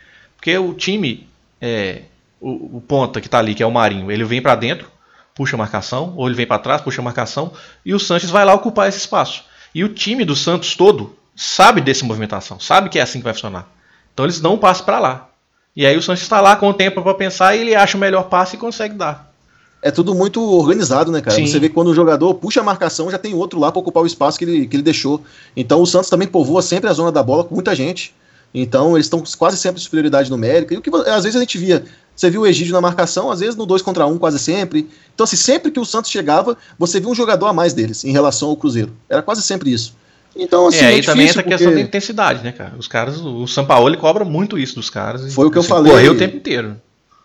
Porque 0.43 0.59
o 0.59 0.75
time, 0.75 1.29
é, 1.61 2.03
o, 2.41 2.79
o 2.79 2.81
ponta 2.81 3.21
que 3.21 3.29
tá 3.29 3.39
ali, 3.39 3.55
que 3.55 3.63
é 3.63 3.67
o 3.67 3.71
Marinho, 3.71 4.11
ele 4.11 4.25
vem 4.25 4.43
para 4.43 4.57
dentro 4.57 4.91
puxa 5.35 5.57
a 5.57 5.59
marcação, 5.59 6.15
ou 6.17 6.27
ele 6.27 6.35
vem 6.35 6.47
para 6.47 6.59
trás, 6.59 6.81
puxa 6.81 7.01
a 7.01 7.05
marcação, 7.05 7.53
e 7.85 7.95
o 7.95 7.99
Sanches 7.99 8.31
vai 8.31 8.45
lá 8.45 8.55
ocupar 8.55 8.89
esse 8.89 8.99
espaço. 8.99 9.45
E 9.75 9.83
o 9.85 9.89
time 9.89 10.25
do 10.25 10.37
Santos 10.37 10.77
todo 10.77 11.17
sabe 11.35 11.81
dessa 11.81 12.05
movimentação, 12.05 12.61
sabe 12.61 12.89
que 12.89 12.99
é 12.99 13.03
assim 13.03 13.19
que 13.19 13.25
vai 13.25 13.33
funcionar. 13.33 13.67
Então 14.13 14.27
eles 14.27 14.41
dão 14.41 14.55
um 14.55 14.59
passe 14.59 14.83
para 14.83 14.99
lá. 14.99 15.29
E 15.75 15.87
aí 15.87 15.97
o 15.97 16.03
Sanches 16.03 16.25
está 16.25 16.41
lá 16.41 16.55
com 16.57 16.69
o 16.69 16.75
tempo 16.75 17.01
para 17.01 17.15
pensar 17.15 17.57
e 17.57 17.61
ele 17.61 17.75
acha 17.75 17.97
o 17.97 18.01
melhor 18.01 18.25
passe 18.25 18.57
e 18.57 18.59
consegue 18.59 18.95
dar. 18.95 19.33
É 19.81 19.91
tudo 19.91 20.15
muito 20.15 20.41
organizado, 20.43 21.11
né, 21.11 21.23
cara? 21.23 21.35
Sim. 21.35 21.47
Você 21.47 21.59
vê 21.59 21.69
que 21.69 21.75
quando 21.75 21.89
o 21.89 21.95
jogador 21.95 22.35
puxa 22.35 22.61
a 22.61 22.63
marcação, 22.63 23.11
já 23.11 23.19
tem 23.19 23.35
outro 23.35 23.59
lá 23.59 23.73
para 23.73 23.81
ocupar 23.81 24.03
o 24.03 24.07
espaço 24.07 24.39
que 24.39 24.45
ele, 24.45 24.67
que 24.67 24.77
ele 24.77 24.83
deixou. 24.83 25.25
Então 25.57 25.81
o 25.81 25.87
Santos 25.87 26.11
também 26.11 26.29
povoa 26.29 26.61
sempre 26.61 26.91
a 26.91 26.93
zona 26.93 27.11
da 27.11 27.23
bola 27.23 27.43
com 27.43 27.55
muita 27.55 27.75
gente. 27.75 28.15
Então 28.55 28.97
eles 28.97 29.07
estão 29.07 29.23
quase 29.39 29.57
sempre 29.57 29.81
em 29.81 29.85
superioridade 29.85 30.31
numérica. 30.31 30.75
E 30.75 30.77
o 30.77 30.83
que 30.83 30.91
às 31.09 31.25
vezes 31.25 31.37
a 31.37 31.41
gente 31.41 31.59
via 31.59 31.85
você 32.15 32.31
viu 32.31 32.43
o 32.43 32.47
Egídio 32.47 32.73
na 32.73 32.81
marcação, 32.81 33.31
às 33.31 33.41
vezes 33.41 33.57
no 33.57 33.67
2 33.67 33.83
contra 33.83 34.07
1 34.07 34.13
um, 34.13 34.19
quase 34.19 34.39
sempre. 34.39 34.89
Então, 35.15 35.25
assim, 35.25 35.37
sempre 35.37 35.71
que 35.71 35.81
o 35.81 35.85
Santos 35.85 36.11
chegava, 36.11 36.57
você 36.79 37.01
viu 37.01 37.11
um 37.11 37.15
jogador 37.15 37.47
a 37.47 37.53
mais 37.53 37.73
deles 37.73 38.05
em 38.05 38.13
relação 38.13 38.51
ao 38.51 38.57
Cruzeiro. 38.57 38.93
Era 39.09 39.23
quase 39.23 39.43
sempre 39.43 39.73
isso. 39.73 39.97
Então, 40.35 40.67
assim, 40.67 40.85
é, 40.85 40.93
é 40.93 40.99
e 40.99 41.03
também 41.03 41.27
essa 41.27 41.43
porque... 41.43 41.51
questão 41.51 41.75
da 41.75 41.81
intensidade, 41.81 42.43
né, 42.43 42.53
cara? 42.53 42.75
Os 42.79 42.89
caras, 42.89 43.19
o 43.19 43.47
São 43.47 43.67
Paulo 43.67 43.95
cobra 43.99 44.25
muito 44.25 44.59
isso 44.59 44.75
dos 44.75 44.89
caras. 44.89 45.33
Foi 45.35 45.47
o 45.47 45.51
que 45.51 45.59
eu 45.59 45.63
falei. 45.63 45.93
Correu 45.93 46.13
o 46.13 46.19
tempo 46.19 46.37
inteiro. 46.37 46.77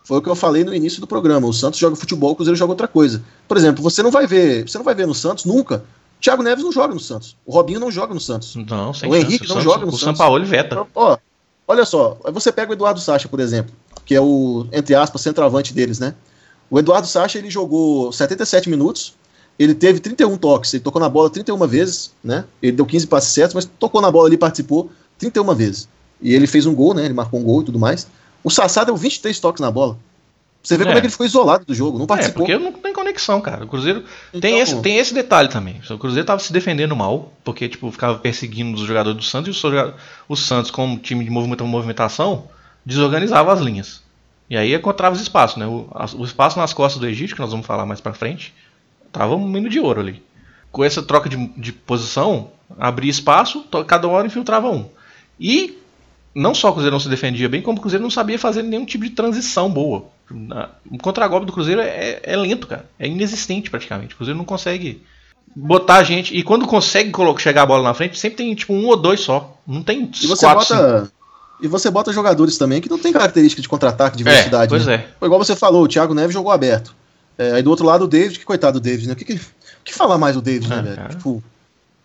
Foi 0.04 0.18
o 0.18 0.22
que 0.22 0.28
eu 0.28 0.34
falei 0.34 0.64
no 0.64 0.74
início 0.74 1.00
do 1.00 1.06
programa. 1.06 1.46
O 1.46 1.52
Santos 1.52 1.78
joga 1.78 1.94
futebol, 1.94 2.32
o 2.32 2.34
Cruzeiro 2.34 2.56
joga 2.56 2.72
outra 2.72 2.88
coisa. 2.88 3.22
Por 3.46 3.56
exemplo, 3.56 3.82
você 3.82 4.02
não 4.02 4.10
vai 4.10 4.26
ver, 4.26 4.66
você 4.66 4.78
não 4.78 4.84
vai 4.84 4.94
ver 4.94 5.06
no 5.06 5.14
Santos 5.14 5.44
nunca. 5.44 5.84
Thiago 6.20 6.42
Neves 6.42 6.64
não 6.64 6.72
joga 6.72 6.94
no 6.94 7.00
Santos. 7.00 7.36
O 7.46 7.52
Robinho 7.52 7.80
não 7.80 7.90
joga 7.90 8.12
no 8.12 8.20
Santos. 8.20 8.54
Não, 8.56 8.92
sem 8.92 9.08
O 9.08 9.14
Henrique 9.14 9.48
não 9.48 9.60
joga 9.60 9.84
no 9.84 9.88
o 9.88 9.92
Santos. 9.92 10.02
O 10.02 10.04
São 10.04 10.14
Paulo 10.14 10.44
veta. 10.44 10.86
Ó, 10.94 11.16
olha 11.66 11.84
só, 11.84 12.18
você 12.32 12.50
pega 12.50 12.70
o 12.70 12.74
Eduardo 12.74 13.00
Sacha, 13.00 13.28
por 13.28 13.40
exemplo 13.40 13.74
que 14.08 14.14
é 14.14 14.20
o, 14.22 14.66
entre 14.72 14.94
aspas, 14.94 15.20
centroavante 15.20 15.74
deles, 15.74 15.98
né? 15.98 16.14
O 16.70 16.78
Eduardo 16.78 17.06
Sacha, 17.06 17.36
ele 17.36 17.50
jogou 17.50 18.10
77 18.10 18.70
minutos, 18.70 19.14
ele 19.58 19.74
teve 19.74 20.00
31 20.00 20.34
toques, 20.38 20.72
ele 20.72 20.82
tocou 20.82 20.98
na 20.98 21.10
bola 21.10 21.28
31 21.28 21.58
vezes, 21.66 22.10
né? 22.24 22.46
Ele 22.62 22.72
deu 22.72 22.86
15 22.86 23.06
passes 23.06 23.34
certos, 23.34 23.54
mas 23.54 23.66
tocou 23.78 24.00
na 24.00 24.10
bola 24.10 24.26
ali, 24.26 24.38
participou 24.38 24.90
31 25.18 25.54
vezes. 25.54 25.90
E 26.22 26.34
ele 26.34 26.46
fez 26.46 26.64
um 26.64 26.74
gol, 26.74 26.94
né? 26.94 27.04
Ele 27.04 27.12
marcou 27.12 27.38
um 27.38 27.42
gol 27.42 27.60
e 27.60 27.66
tudo 27.66 27.78
mais. 27.78 28.06
O 28.42 28.50
Sassá 28.50 28.82
deu 28.82 28.96
23 28.96 29.38
toques 29.38 29.60
na 29.60 29.70
bola. 29.70 29.98
Você 30.62 30.78
vê 30.78 30.84
é. 30.84 30.86
como 30.86 30.96
é 30.96 31.00
que 31.02 31.06
ele 31.06 31.12
ficou 31.12 31.26
isolado 31.26 31.66
do 31.66 31.74
jogo, 31.74 31.98
não 31.98 32.04
é, 32.04 32.08
participou. 32.08 32.46
É, 32.46 32.58
porque 32.58 32.64
não 32.64 32.87
conexão, 33.08 33.40
cara. 33.40 33.64
O 33.64 33.68
Cruzeiro 33.68 34.04
então, 34.28 34.40
tem, 34.40 34.60
esse, 34.60 34.80
tem 34.80 34.98
esse 34.98 35.14
detalhe 35.14 35.48
também. 35.48 35.80
O 35.90 35.98
Cruzeiro 35.98 36.26
tava 36.26 36.40
se 36.40 36.52
defendendo 36.52 36.94
mal, 36.94 37.32
porque 37.42 37.68
tipo, 37.68 37.90
ficava 37.90 38.18
perseguindo 38.18 38.76
os 38.76 38.86
jogadores 38.86 39.16
do 39.16 39.24
Santos 39.24 39.56
e 39.56 39.66
o, 39.66 39.94
o 40.28 40.36
Santos, 40.36 40.70
como 40.70 40.98
time 40.98 41.24
de 41.24 41.30
movimentação, 41.30 42.48
desorganizava 42.84 43.52
as 43.52 43.60
linhas. 43.60 44.02
E 44.50 44.56
aí 44.56 44.74
encontrava 44.74 45.14
os 45.14 45.20
espaços, 45.20 45.56
né? 45.56 45.66
O, 45.66 45.88
o 46.16 46.24
espaço 46.24 46.58
nas 46.58 46.72
costas 46.72 47.00
do 47.00 47.06
Egito, 47.06 47.34
que 47.34 47.40
nós 47.40 47.50
vamos 47.50 47.66
falar 47.66 47.84
mais 47.84 48.00
pra 48.00 48.14
frente, 48.14 48.54
tava 49.12 49.34
um 49.34 49.46
mino 49.46 49.68
de 49.68 49.80
ouro 49.80 50.00
ali. 50.00 50.22
Com 50.70 50.84
essa 50.84 51.02
troca 51.02 51.28
de, 51.28 51.36
de 51.56 51.72
posição, 51.72 52.50
abria 52.78 53.10
espaço, 53.10 53.64
cada 53.86 54.06
hora 54.06 54.26
infiltrava 54.26 54.70
um. 54.70 54.88
E 55.40 55.78
não 56.34 56.54
só 56.54 56.68
o 56.68 56.72
Cruzeiro 56.72 56.94
não 56.94 57.00
se 57.00 57.08
defendia 57.08 57.48
bem, 57.48 57.62
como 57.62 57.78
o 57.78 57.80
Cruzeiro 57.80 58.02
não 58.02 58.10
sabia 58.10 58.38
fazer 58.38 58.62
nenhum 58.62 58.84
tipo 58.84 59.04
de 59.04 59.10
transição 59.10 59.70
boa. 59.70 60.06
O 60.30 60.98
contra-golpe 60.98 61.46
do 61.46 61.52
Cruzeiro 61.52 61.80
é, 61.80 62.20
é, 62.22 62.36
lento, 62.36 62.66
cara. 62.66 62.88
É 62.98 63.06
inexistente 63.06 63.70
praticamente. 63.70 64.14
O 64.14 64.16
Cruzeiro 64.16 64.38
não 64.38 64.44
consegue 64.44 65.02
botar 65.54 65.96
a 65.96 66.04
gente. 66.04 66.36
E 66.36 66.42
quando 66.42 66.66
consegue 66.66 67.12
chegar 67.38 67.62
a 67.62 67.66
bola 67.66 67.82
na 67.82 67.94
frente, 67.94 68.18
sempre 68.18 68.36
tem 68.36 68.54
tipo 68.54 68.72
um 68.72 68.86
ou 68.86 68.96
dois 68.96 69.20
só. 69.20 69.58
Não 69.66 69.82
tem 69.82 70.10
e 70.22 70.26
você 70.26 70.44
quatro, 70.44 70.76
bota, 70.76 71.00
cinco. 71.00 71.12
E 71.60 71.68
você 71.68 71.90
bota 71.90 72.12
jogadores 72.12 72.58
também 72.58 72.80
que 72.80 72.90
não 72.90 72.98
tem 72.98 73.12
característica 73.12 73.62
de 73.62 73.68
contra-ataque, 73.68 74.16
de 74.16 74.24
velocidade. 74.24 74.66
É, 74.66 74.68
pois 74.68 74.86
né? 74.86 75.06
é. 75.20 75.24
Igual 75.24 75.42
você 75.42 75.56
falou, 75.56 75.84
o 75.84 75.88
Thiago 75.88 76.14
Neves 76.14 76.34
jogou 76.34 76.52
aberto. 76.52 76.94
É, 77.36 77.52
aí 77.52 77.62
do 77.62 77.70
outro 77.70 77.86
lado 77.86 78.04
o 78.04 78.08
David, 78.08 78.38
que 78.38 78.44
coitado 78.44 78.80
do 78.80 78.82
David, 78.82 79.06
né? 79.06 79.12
O 79.14 79.16
que, 79.16 79.24
que, 79.24 79.40
que 79.84 79.94
falar 79.94 80.18
mais 80.18 80.34
do 80.34 80.42
David, 80.42 80.68
né, 80.68 80.82
velho? 80.82 81.08
Tipo, 81.08 81.42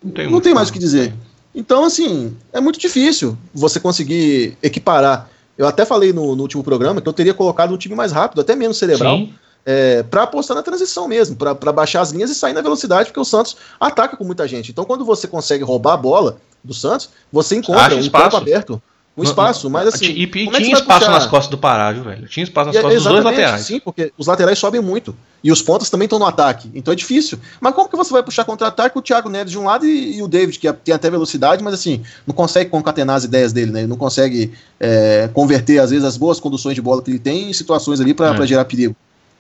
não 0.04 0.12
tem, 0.12 0.32
não 0.32 0.42
tem 0.42 0.54
mais 0.54 0.70
o 0.70 0.74
que 0.74 0.80
dizer. 0.80 1.14
Então, 1.56 1.86
assim, 1.86 2.36
é 2.52 2.60
muito 2.60 2.80
difícil 2.80 3.38
você 3.54 3.80
conseguir 3.80 4.58
equiparar. 4.62 5.30
Eu 5.58 5.68
até 5.68 5.86
falei 5.86 6.12
no, 6.12 6.36
no 6.36 6.42
último 6.42 6.64
programa 6.64 7.02
que 7.02 7.08
eu 7.08 7.14
teria 7.14 7.34
colocado 7.34 7.74
um 7.74 7.78
time 7.78 7.96
mais 7.96 8.12
rápido, 8.12 8.42
até 8.42 8.56
menos 8.56 8.78
cerebral. 8.78 9.18
Sim 9.18 9.34
é, 9.66 10.04
para 10.04 10.24
apostar 10.24 10.56
na 10.56 10.64
transição 10.64 11.08
mesmo, 11.08 11.36
para 11.36 11.72
baixar 11.72 12.02
as 12.02 12.12
linhas 12.12 12.30
e 12.30 12.36
sair 12.36 12.54
na 12.54 12.62
velocidade, 12.62 13.10
porque 13.10 13.20
o 13.20 13.26
Santos 13.26 13.56
ataca 13.80 14.18
com 14.18 14.24
muita 14.24 14.48
gente. 14.48 14.72
Então, 14.72 14.86
quando 14.86 15.06
você 15.06 15.28
consegue 15.28 15.64
roubar 15.64 15.94
a 15.94 15.98
bola 15.98 16.38
do 16.64 16.74
Santos, 16.74 17.10
você 17.32 17.56
encontra 17.56 17.86
Acha 17.86 17.96
um 17.96 18.00
espaço. 18.00 18.24
campo 18.26 18.38
aberto 18.38 18.82
um 19.16 19.24
espaço, 19.24 19.70
mas 19.70 19.88
assim. 19.88 20.06
E, 20.06 20.24
e 20.24 20.48
é 20.48 20.62
tinha 20.62 20.74
espaço 20.74 21.10
nas 21.10 21.28
costas 21.28 21.50
do 21.50 21.58
Pará, 21.58 21.92
viu, 21.92 22.04
velho? 22.04 22.28
Tinha 22.28 22.44
espaço 22.44 22.68
nas 22.68 22.76
e, 22.76 22.82
costas 22.82 23.04
dos 23.04 23.12
dois 23.12 23.24
laterais. 23.24 23.62
Sim, 23.62 23.80
porque 23.80 24.12
os 24.18 24.26
laterais 24.26 24.58
sobem 24.58 24.82
muito. 24.82 25.16
E 25.44 25.52
os 25.52 25.62
pontas 25.62 25.90
também 25.90 26.06
estão 26.06 26.18
no 26.18 26.26
ataque. 26.26 26.72
Então 26.74 26.92
é 26.92 26.96
difícil. 26.96 27.38
Mas 27.62 27.76
como 27.76 27.88
que 27.88 27.96
você 27.96 28.12
vai 28.12 28.24
puxar 28.24 28.44
contra-ataque 28.44 28.98
o 28.98 29.02
Thiago 29.02 29.30
Neves 29.30 29.52
de 29.52 29.60
um 29.60 29.66
lado 29.66 29.86
e, 29.86 30.18
e, 30.18 30.24
o 30.24 30.28
David, 30.28 30.58
que 30.58 30.68
é, 30.68 30.74
tem 30.74 30.96
até 30.96 31.12
velocidade, 31.12 31.64
mas 31.64 31.76
assim, 31.76 32.02
não 32.26 32.34
consegue 32.34 32.72
concatenar 32.72 33.18
as 33.18 33.24
ideias 33.24 33.54
dele, 33.54 33.72
né? 33.72 33.82
Ele 33.82 33.88
não 33.88 33.98
consegue 33.98 34.52
é, 34.80 35.30
converter, 35.32 35.80
às 35.80 35.92
vezes, 35.92 36.06
as 36.06 36.18
boas 36.18 36.40
conduções 36.40 36.74
de 36.74 36.82
bola 36.82 37.02
que 37.02 37.12
ele 37.12 37.20
tem 37.20 37.50
em 37.50 37.54
situações 37.54 38.02
ali 38.02 38.14
para 38.16 38.34
é. 38.34 38.48
gerar 38.48 38.66
perigo. 38.66 38.96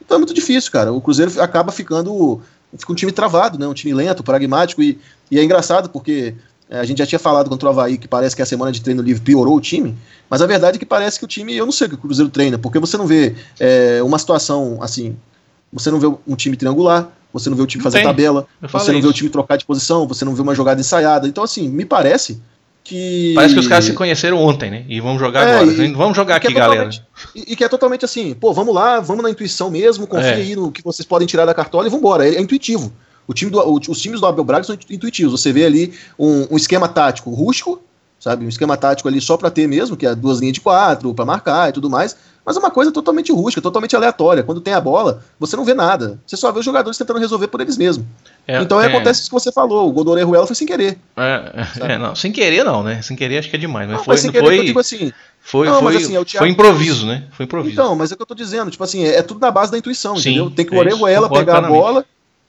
Então 0.05 0.15
é 0.15 0.19
muito 0.19 0.33
difícil, 0.33 0.71
cara. 0.71 0.93
O 0.93 1.01
Cruzeiro 1.01 1.41
acaba 1.41 1.71
ficando. 1.71 2.41
Fica 2.77 2.91
um 2.91 2.95
time 2.95 3.11
travado, 3.11 3.57
né? 3.57 3.65
Um 3.65 3.73
time 3.73 3.93
lento, 3.93 4.23
pragmático. 4.23 4.83
E, 4.83 4.99
e 5.31 5.39
é 5.39 5.43
engraçado 5.43 5.89
porque 5.89 6.35
é, 6.35 6.35
a 6.79 6.85
gente 6.85 6.97
já 6.97 7.05
tinha 7.05 7.19
falado 7.19 7.49
contra 7.49 7.67
o 7.67 7.71
Havaí 7.71 7.97
que 7.97 8.07
parece 8.07 8.35
que 8.35 8.41
a 8.41 8.45
semana 8.45 8.71
de 8.71 8.81
treino 8.81 9.01
livre 9.01 9.21
piorou 9.21 9.55
o 9.55 9.61
time, 9.61 9.95
mas 10.29 10.41
a 10.41 10.47
verdade 10.47 10.77
é 10.77 10.79
que 10.79 10.85
parece 10.85 11.19
que 11.19 11.25
o 11.25 11.27
time, 11.27 11.55
eu 11.55 11.65
não 11.65 11.71
sei 11.71 11.87
o 11.87 11.89
que 11.89 11.95
o 11.95 11.99
Cruzeiro 11.99 12.31
treina, 12.31 12.57
porque 12.57 12.79
você 12.79 12.97
não 12.97 13.05
vê 13.05 13.35
é, 13.59 14.01
uma 14.03 14.17
situação 14.17 14.79
assim, 14.81 15.15
você 15.71 15.89
não 15.91 15.99
vê 15.99 16.07
um 16.27 16.35
time 16.35 16.55
triangular, 16.55 17.09
você 17.33 17.49
não 17.49 17.57
vê 17.57 17.63
o 17.63 17.67
time 17.67 17.83
fazer 17.83 18.03
tabela, 18.03 18.45
você 18.61 18.91
não 18.91 18.99
isso. 18.99 19.07
vê 19.07 19.11
o 19.11 19.13
time 19.13 19.29
trocar 19.29 19.57
de 19.57 19.65
posição, 19.65 20.07
você 20.07 20.23
não 20.23 20.35
vê 20.35 20.41
uma 20.41 20.53
jogada 20.53 20.79
ensaiada. 20.79 21.27
Então, 21.27 21.43
assim, 21.43 21.67
me 21.67 21.83
parece 21.83 22.39
que. 22.83 23.33
Parece 23.33 23.55
que 23.55 23.59
os 23.59 23.67
caras 23.67 23.85
se 23.85 23.93
conheceram 23.93 24.37
ontem, 24.37 24.69
né? 24.69 24.85
E 24.87 25.01
vão 25.01 25.17
jogar 25.17 25.47
é, 25.47 25.55
agora. 25.55 25.71
E, 25.71 25.93
vamos 25.93 26.15
jogar 26.15 26.35
aqui, 26.35 26.47
é 26.47 26.51
galera. 26.51 26.89
E, 27.33 27.53
e, 27.53 27.55
que 27.55 27.63
é 27.63 27.69
totalmente 27.69 28.05
assim, 28.05 28.35
pô, 28.35 28.53
vamos 28.53 28.75
lá, 28.75 28.99
vamos 28.99 29.23
na 29.23 29.31
intuição 29.31 29.71
mesmo, 29.71 30.05
confia 30.05 30.29
é. 30.29 30.35
aí 30.35 30.55
no 30.55 30.71
que 30.71 30.83
vocês 30.83 31.05
podem 31.05 31.27
tirar 31.27 31.45
da 31.45 31.55
cartola 31.55 31.87
e 31.87 31.89
vambora. 31.89 32.27
É, 32.27 32.35
é 32.35 32.41
intuitivo. 32.41 32.93
O 33.27 33.33
time 33.33 33.51
do, 33.51 33.59
o, 33.59 33.75
os 33.75 34.01
times 34.01 34.19
do 34.19 34.27
Abel 34.27 34.43
Braga 34.43 34.63
são 34.63 34.77
intuitivos. 34.89 35.39
Você 35.39 35.51
vê 35.51 35.65
ali 35.65 35.93
um, 36.17 36.47
um 36.51 36.57
esquema 36.57 36.87
tático 36.87 37.29
rústico, 37.31 37.81
sabe? 38.19 38.45
Um 38.45 38.49
esquema 38.49 38.77
tático 38.77 39.07
ali 39.07 39.19
só 39.19 39.35
para 39.37 39.49
ter 39.49 39.67
mesmo, 39.67 39.97
que 39.97 40.05
é 40.05 40.15
duas 40.15 40.39
linhas 40.39 40.53
de 40.53 40.61
quatro, 40.61 41.13
para 41.13 41.25
marcar 41.25 41.69
e 41.69 41.73
tudo 41.73 41.89
mais. 41.89 42.15
Mas 42.45 42.57
é 42.57 42.59
uma 42.59 42.71
coisa 42.71 42.91
totalmente 42.91 43.31
rústica, 43.31 43.61
totalmente 43.61 43.95
aleatória. 43.95 44.43
Quando 44.43 44.59
tem 44.59 44.73
a 44.73 44.81
bola, 44.81 45.21
você 45.39 45.55
não 45.55 45.63
vê 45.63 45.73
nada. 45.73 46.19
Você 46.25 46.35
só 46.35 46.51
vê 46.51 46.59
os 46.59 46.65
jogadores 46.65 46.97
tentando 46.97 47.19
resolver 47.19 47.47
por 47.47 47.61
eles 47.61 47.77
mesmos. 47.77 48.05
É, 48.45 48.61
então 48.61 48.81
é, 48.81 48.87
acontece 48.87 49.21
isso 49.21 49.29
que 49.29 49.33
você 49.33 49.51
falou. 49.51 49.87
O 49.87 49.91
Godore 49.93 50.21
Ruela 50.23 50.45
foi 50.45 50.55
sem 50.55 50.67
querer. 50.67 50.97
É, 51.15 51.93
é, 51.93 51.97
não, 51.97 52.13
sem 52.13 52.33
querer 52.33 52.65
não, 52.65 52.83
né? 52.83 53.01
Sem 53.01 53.15
querer 53.15 53.37
acho 53.37 53.49
que 53.49 53.55
é 53.55 53.59
demais. 53.59 53.87
Mas 53.87 53.97
não, 53.97 54.03
foi, 54.03 54.13
mas 54.13 54.21
sem 54.21 54.31
querer, 54.31 54.45
foi... 54.45 54.59
eu 54.59 54.63
digo 54.63 54.79
assim. 54.79 55.13
Foi, 55.39 55.67
não, 55.67 55.79
foi, 55.79 55.97
assim, 55.97 56.17
é 56.17 56.25
foi 56.25 56.49
improviso, 56.49 57.05
né? 57.05 57.25
Foi 57.31 57.45
improviso. 57.45 57.73
Então, 57.73 57.95
mas 57.95 58.11
é 58.11 58.13
o 58.13 58.17
que 58.17 58.23
eu 58.23 58.27
tô 58.27 58.35
dizendo. 58.35 58.71
Tipo 58.71 58.83
assim, 58.83 59.03
é, 59.03 59.17
é 59.17 59.21
tudo 59.21 59.39
na 59.39 59.51
base 59.51 59.71
da 59.71 59.77
intuição, 59.77 60.15
Sim, 60.15 60.29
entendeu? 60.29 60.49
Tem 60.49 60.65
que 60.65 60.73
o 60.73 60.77
Orejuela 60.77 61.29
pegar 61.29 61.57
a 61.57 61.61
bola 61.61 62.05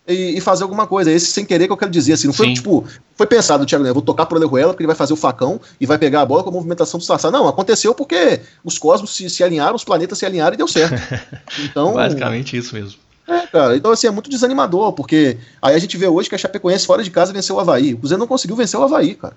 e, 0.07 0.37
e, 0.37 0.41
fazer 0.41 0.63
alguma 0.63 0.87
coisa. 0.87 1.11
Esse 1.11 1.27
sem 1.27 1.45
querer 1.45 1.67
que 1.67 1.73
eu 1.73 1.77
quero 1.77 1.91
dizer, 1.91 2.13
assim, 2.13 2.27
não 2.27 2.35
foi 2.35 2.49
Sim. 2.49 2.55
tipo, 2.55 2.85
foi 3.17 3.27
pensado, 3.27 3.65
Thiago, 3.65 3.85
né, 3.85 3.93
vou 3.93 4.03
tocar 4.03 4.27
pro 4.27 4.37
Alejuela 4.37 4.73
porque 4.73 4.83
ele 4.83 4.89
vai 4.89 4.97
fazer 4.97 5.13
o 5.13 5.17
facão 5.17 5.61
e 5.81 5.87
vai 5.87 5.99
pegar 5.99 6.21
a 6.21 6.27
bola 6.27 6.43
com 6.43 6.51
a 6.51 6.53
movimentação 6.53 6.99
do 6.99 7.05
Sassá. 7.05 7.31
Não, 7.31 7.49
aconteceu 7.49 7.95
porque 7.95 8.41
os 8.63 8.79
cosmos 8.79 9.15
se, 9.15 9.29
se 9.31 9.43
alinharam, 9.43 9.75
os 9.75 9.85
planetas 9.85 10.19
se 10.19 10.27
alinharam 10.27 10.55
e 10.55 10.59
deu 10.59 10.69
certo. 10.69 10.95
Então, 11.61 11.95
Basicamente 11.95 12.57
isso 12.57 12.75
mesmo. 12.75 12.99
É, 13.27 13.47
cara, 13.47 13.77
então 13.77 13.91
assim, 13.91 14.07
é 14.07 14.11
muito 14.11 14.29
desanimador, 14.29 14.93
porque 14.93 15.39
aí 15.63 15.75
a 15.75 15.79
gente 15.79 15.97
vê 15.97 16.07
hoje 16.07 16.29
que 16.29 16.35
a 16.35 16.39
Chapecoense 16.39 16.87
fora 16.87 17.03
de 17.03 17.11
casa 17.11 17.33
venceu 17.33 17.57
o 17.57 17.61
Havaí. 17.61 17.95
O 17.95 17.99
Cruzeiro 17.99 18.21
não 18.21 18.27
conseguiu 18.27 18.57
vencer 18.57 18.79
o 18.79 18.83
Havaí, 18.83 19.15
cara. 19.15 19.35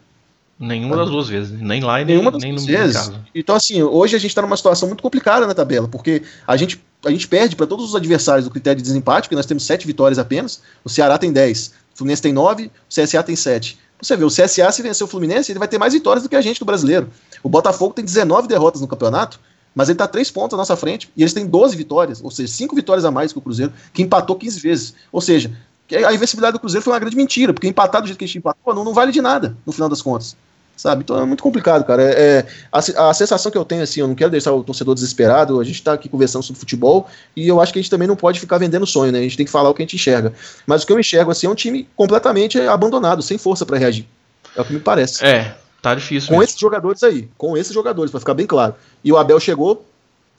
Nenhuma 0.60 0.98
das 0.98 1.10
duas 1.10 1.30
vezes, 1.30 1.52
nem 1.52 1.82
lá 1.84 2.02
e 2.02 2.06
nem, 2.06 2.16
Nenhuma 2.16 2.32
das 2.32 2.42
nem 2.42 2.52
no 2.52 2.62
vezes. 2.62 2.98
Caso. 2.98 3.20
Então, 3.34 3.56
assim, 3.56 3.84
hoje 3.84 4.16
a 4.16 4.20
gente 4.20 4.32
está 4.32 4.42
numa 4.42 4.58
situação 4.58 4.88
muito 4.88 5.04
complicada 5.04 5.46
na 5.46 5.54
tabela, 5.54 5.88
porque 5.88 6.24
a 6.48 6.58
gente, 6.58 6.84
a 7.06 7.12
gente 7.12 7.28
perde 7.28 7.56
para 7.56 7.68
todos 7.68 7.86
os 7.86 7.96
adversários 7.96 8.46
do 8.46 8.52
critério 8.52 8.78
de 8.78 8.84
desempate, 8.84 9.28
porque 9.28 9.36
nós 9.36 9.46
temos 9.46 9.66
sete 9.66 9.86
vitórias 9.86 10.18
apenas, 10.18 10.62
o 10.84 10.90
Ceará 10.90 11.18
tem 11.18 11.32
dez, 11.32 11.74
o 11.94 11.98
Fluminense 11.98 12.22
tem 12.22 12.34
nove, 12.34 12.72
o 12.90 12.94
CSA 12.94 13.24
tem 13.24 13.36
sete. 13.36 13.78
Você 14.02 14.16
vê, 14.16 14.24
o 14.24 14.30
CSA, 14.30 14.72
se 14.72 14.82
vencer 14.82 15.04
o 15.04 15.08
Fluminense, 15.08 15.52
ele 15.52 15.60
vai 15.60 15.68
ter 15.68 15.80
mais 15.80 15.94
vitórias 15.94 16.24
do 16.24 16.30
que 16.30 16.36
a 16.36 16.42
gente 16.42 16.60
do 16.60 16.66
brasileiro. 16.66 17.10
O 17.42 17.50
Botafogo 17.50 17.94
tem 17.94 18.06
19 18.06 18.48
derrotas 18.48 18.82
no 18.82 18.88
campeonato, 18.88 19.40
Mas 19.74 19.90
ele 19.90 19.98
tá 19.98 20.08
três 20.08 20.32
pontos 20.32 20.56
à 20.56 20.58
nossa 20.58 20.76
frente 20.76 21.08
e 21.16 21.22
eles 21.22 21.34
têm 21.34 21.46
12 21.46 21.76
vitórias, 21.76 22.20
ou 22.24 22.32
seja, 22.32 22.52
cinco 22.52 22.76
vitórias 22.76 23.06
a 23.06 23.12
mais 23.12 23.32
que 23.32 23.38
o 23.38 23.42
Cruzeiro, 23.42 23.72
que 23.94 24.02
empatou 24.02 24.36
15 24.36 24.60
vezes. 24.60 24.96
Ou 25.12 25.22
seja, 25.22 25.52
a 25.92 26.12
invencibilidade 26.12 26.54
do 26.54 26.60
Cruzeiro 26.60 26.84
foi 26.84 26.94
uma 26.94 27.00
grande 27.00 27.16
mentira, 27.16 27.54
porque 27.54 27.68
empatar 27.68 28.02
do 28.02 28.08
jeito 28.08 28.18
que 28.18 28.26
a 28.26 28.28
gente 28.28 28.40
empatou 28.40 28.74
não, 28.74 28.84
não 28.84 28.92
vale 28.92 29.12
de 29.12 29.22
nada, 29.22 29.56
no 29.64 29.72
final 29.72 29.88
das 29.88 30.02
contas 30.02 30.36
sabe? 30.78 31.02
Então 31.04 31.20
é 31.20 31.26
muito 31.26 31.42
complicado, 31.42 31.84
cara. 31.84 32.04
É, 32.04 32.14
é 32.14 32.46
a, 32.72 33.10
a, 33.10 33.14
sensação 33.14 33.52
que 33.52 33.58
eu 33.58 33.66
tenho, 33.66 33.82
assim, 33.82 34.00
eu 34.00 34.08
não 34.08 34.16
quero 34.16 34.30
deixar 34.30 34.54
o 34.54 34.64
torcedor 34.64 34.94
desesperado, 34.94 35.60
a 35.60 35.64
gente 35.64 35.82
tá 35.82 35.94
aqui 35.94 36.08
conversando 36.08 36.44
sobre 36.44 36.60
futebol 36.60 37.10
e 37.36 37.48
eu 37.48 37.60
acho 37.60 37.74
que 37.74 37.80
a 37.80 37.82
gente 37.82 37.90
também 37.90 38.08
não 38.08 38.16
pode 38.16 38.40
ficar 38.40 38.60
vendendo 38.60 38.86
sonho, 38.86 39.12
né? 39.12 39.20
A 39.20 39.24
gente 39.24 39.36
tem 39.36 39.46
que 39.46 39.52
falar 39.52 39.70
o 39.70 39.74
que 39.74 39.82
a 39.82 39.86
gente 39.86 39.96
enxerga. 39.96 40.32
Mas 40.66 40.84
o 40.84 40.88
que 40.88 40.94
eu 40.94 41.00
enxergo, 41.00 41.32
assim, 41.32 41.48
é 41.48 41.50
um 41.50 41.56
time 41.56 41.90
completamente 41.96 42.62
abandonado, 42.62 43.22
sem 43.24 43.38
força 43.38 43.66
para 43.66 43.78
reagir. 43.78 44.08
É 44.56 44.62
o 44.62 44.66
que 44.66 44.74
me 44.74 44.80
parece. 44.80 45.26
É, 45.26 45.56
tá 45.82 45.96
difícil. 45.96 46.28
Com 46.30 46.36
mesmo. 46.36 46.44
esses 46.44 46.60
jogadores 46.60 47.04
aí, 47.04 47.28
com 47.38 47.58
esses 47.58 47.74
jogadores, 47.74 48.12
para 48.12 48.20
ficar 48.20 48.36
bem 48.36 48.46
claro. 48.46 48.76
E 49.04 49.12
o 49.12 49.18
Abel 49.18 49.40
chegou, 49.40 49.84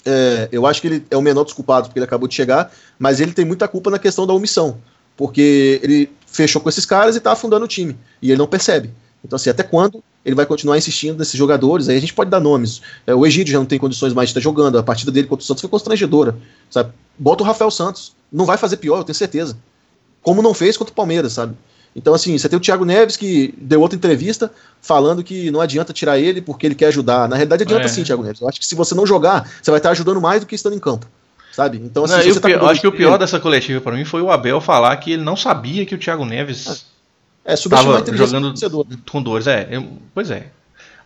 é, 0.06 0.48
eu 0.52 0.66
acho 0.66 0.80
que 0.80 0.86
ele 0.86 1.06
é 1.10 1.16
o 1.16 1.22
menor 1.22 1.44
dos 1.44 1.52
culpados, 1.52 1.88
porque 1.88 1.98
ele 1.98 2.06
acabou 2.06 2.28
de 2.28 2.34
chegar, 2.34 2.72
mas 2.98 3.20
ele 3.20 3.32
tem 3.32 3.44
muita 3.44 3.66
culpa 3.66 3.90
na 3.90 3.98
questão 3.98 4.26
da 4.26 4.32
omissão. 4.32 4.78
Porque 5.16 5.80
ele 5.82 6.10
fechou 6.26 6.62
com 6.62 6.68
esses 6.68 6.86
caras 6.86 7.16
e 7.16 7.20
tá 7.20 7.32
afundando 7.32 7.64
o 7.64 7.68
time. 7.68 7.98
E 8.22 8.30
ele 8.30 8.38
não 8.38 8.46
percebe. 8.46 8.90
Então, 9.24 9.36
assim, 9.36 9.50
até 9.50 9.62
quando 9.62 10.02
ele 10.24 10.34
vai 10.34 10.46
continuar 10.46 10.76
insistindo 10.78 11.18
nesses 11.18 11.36
jogadores? 11.36 11.88
Aí 11.88 11.96
a 11.96 12.00
gente 12.00 12.14
pode 12.14 12.30
dar 12.30 12.40
nomes. 12.40 12.82
É, 13.06 13.14
o 13.14 13.26
Egídio 13.26 13.52
já 13.52 13.58
não 13.58 13.66
tem 13.66 13.78
condições 13.78 14.12
mais 14.12 14.28
de 14.28 14.30
estar 14.32 14.40
jogando. 14.40 14.78
A 14.78 14.82
partida 14.82 15.10
dele 15.10 15.26
contra 15.26 15.42
o 15.42 15.46
Santos 15.46 15.60
foi 15.60 15.70
constrangedora. 15.70 16.36
Sabe? 16.70 16.92
Bota 17.18 17.42
o 17.42 17.46
Rafael 17.46 17.70
Santos. 17.70 18.12
Não 18.32 18.44
vai 18.44 18.56
fazer 18.56 18.76
pior, 18.76 18.98
eu 18.98 19.04
tenho 19.04 19.16
certeza. 19.16 19.56
Como 20.22 20.42
não 20.42 20.54
fez 20.54 20.76
contra 20.76 20.92
o 20.92 20.94
Palmeiras, 20.94 21.32
sabe? 21.32 21.54
Então, 21.96 22.14
assim, 22.14 22.36
você 22.36 22.48
tem 22.48 22.56
o 22.56 22.60
Thiago 22.60 22.84
Neves 22.84 23.16
que 23.16 23.54
deu 23.58 23.80
outra 23.80 23.96
entrevista 23.96 24.52
falando 24.80 25.24
que 25.24 25.50
não 25.50 25.60
adianta 25.60 25.92
tirar 25.92 26.18
ele 26.18 26.40
porque 26.40 26.66
ele 26.66 26.74
quer 26.74 26.86
ajudar. 26.86 27.28
Na 27.28 27.34
realidade, 27.34 27.64
adianta 27.64 27.86
é. 27.86 27.88
sim, 27.88 28.04
Thiago 28.04 28.22
Neves. 28.22 28.40
Eu 28.40 28.48
acho 28.48 28.60
que 28.60 28.66
se 28.66 28.74
você 28.74 28.94
não 28.94 29.06
jogar, 29.06 29.50
você 29.60 29.70
vai 29.70 29.78
estar 29.78 29.90
ajudando 29.90 30.20
mais 30.20 30.40
do 30.40 30.46
que 30.46 30.54
estando 30.54 30.76
em 30.76 30.78
campo. 30.78 31.06
Sabe? 31.52 31.78
Então, 31.78 32.04
assim, 32.04 32.14
não, 32.14 32.20
eu, 32.22 32.40
tá 32.40 32.70
acho 32.70 32.80
que 32.80 32.86
o 32.86 32.92
pior 32.92 33.18
dessa 33.18 33.40
coletiva 33.40 33.80
para 33.80 33.96
mim 33.96 34.04
foi 34.04 34.22
o 34.22 34.30
Abel 34.30 34.60
falar 34.60 34.96
que 34.98 35.12
ele 35.12 35.24
não 35.24 35.34
sabia 35.34 35.84
que 35.84 35.94
o 35.94 35.98
Thiago 35.98 36.24
Neves. 36.24 36.68
Ah 36.68 36.97
é, 37.48 37.56
subestimar 37.56 38.02
Tava 38.02 38.16
jogando 38.16 38.54
com 39.10 39.22
dores, 39.22 39.46
é. 39.46 39.66
Eu, 39.70 39.88
pois 40.12 40.30
é. 40.30 40.48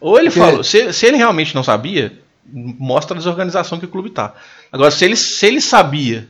Ou 0.01 0.19
ele 0.19 0.29
Porque... 0.29 0.41
falou, 0.41 0.65
se, 0.65 0.93
se 0.93 1.07
ele 1.07 1.17
realmente 1.17 1.55
não 1.55 1.63
sabia, 1.63 2.13
mostra 2.53 3.15
a 3.15 3.19
desorganização 3.19 3.79
que 3.79 3.85
o 3.85 3.89
clube 3.89 4.11
tá. 4.11 4.35
Agora, 4.73 4.91
se 4.91 5.05
ele, 5.05 5.15
se 5.15 5.47
ele 5.47 5.61
sabia 5.61 6.27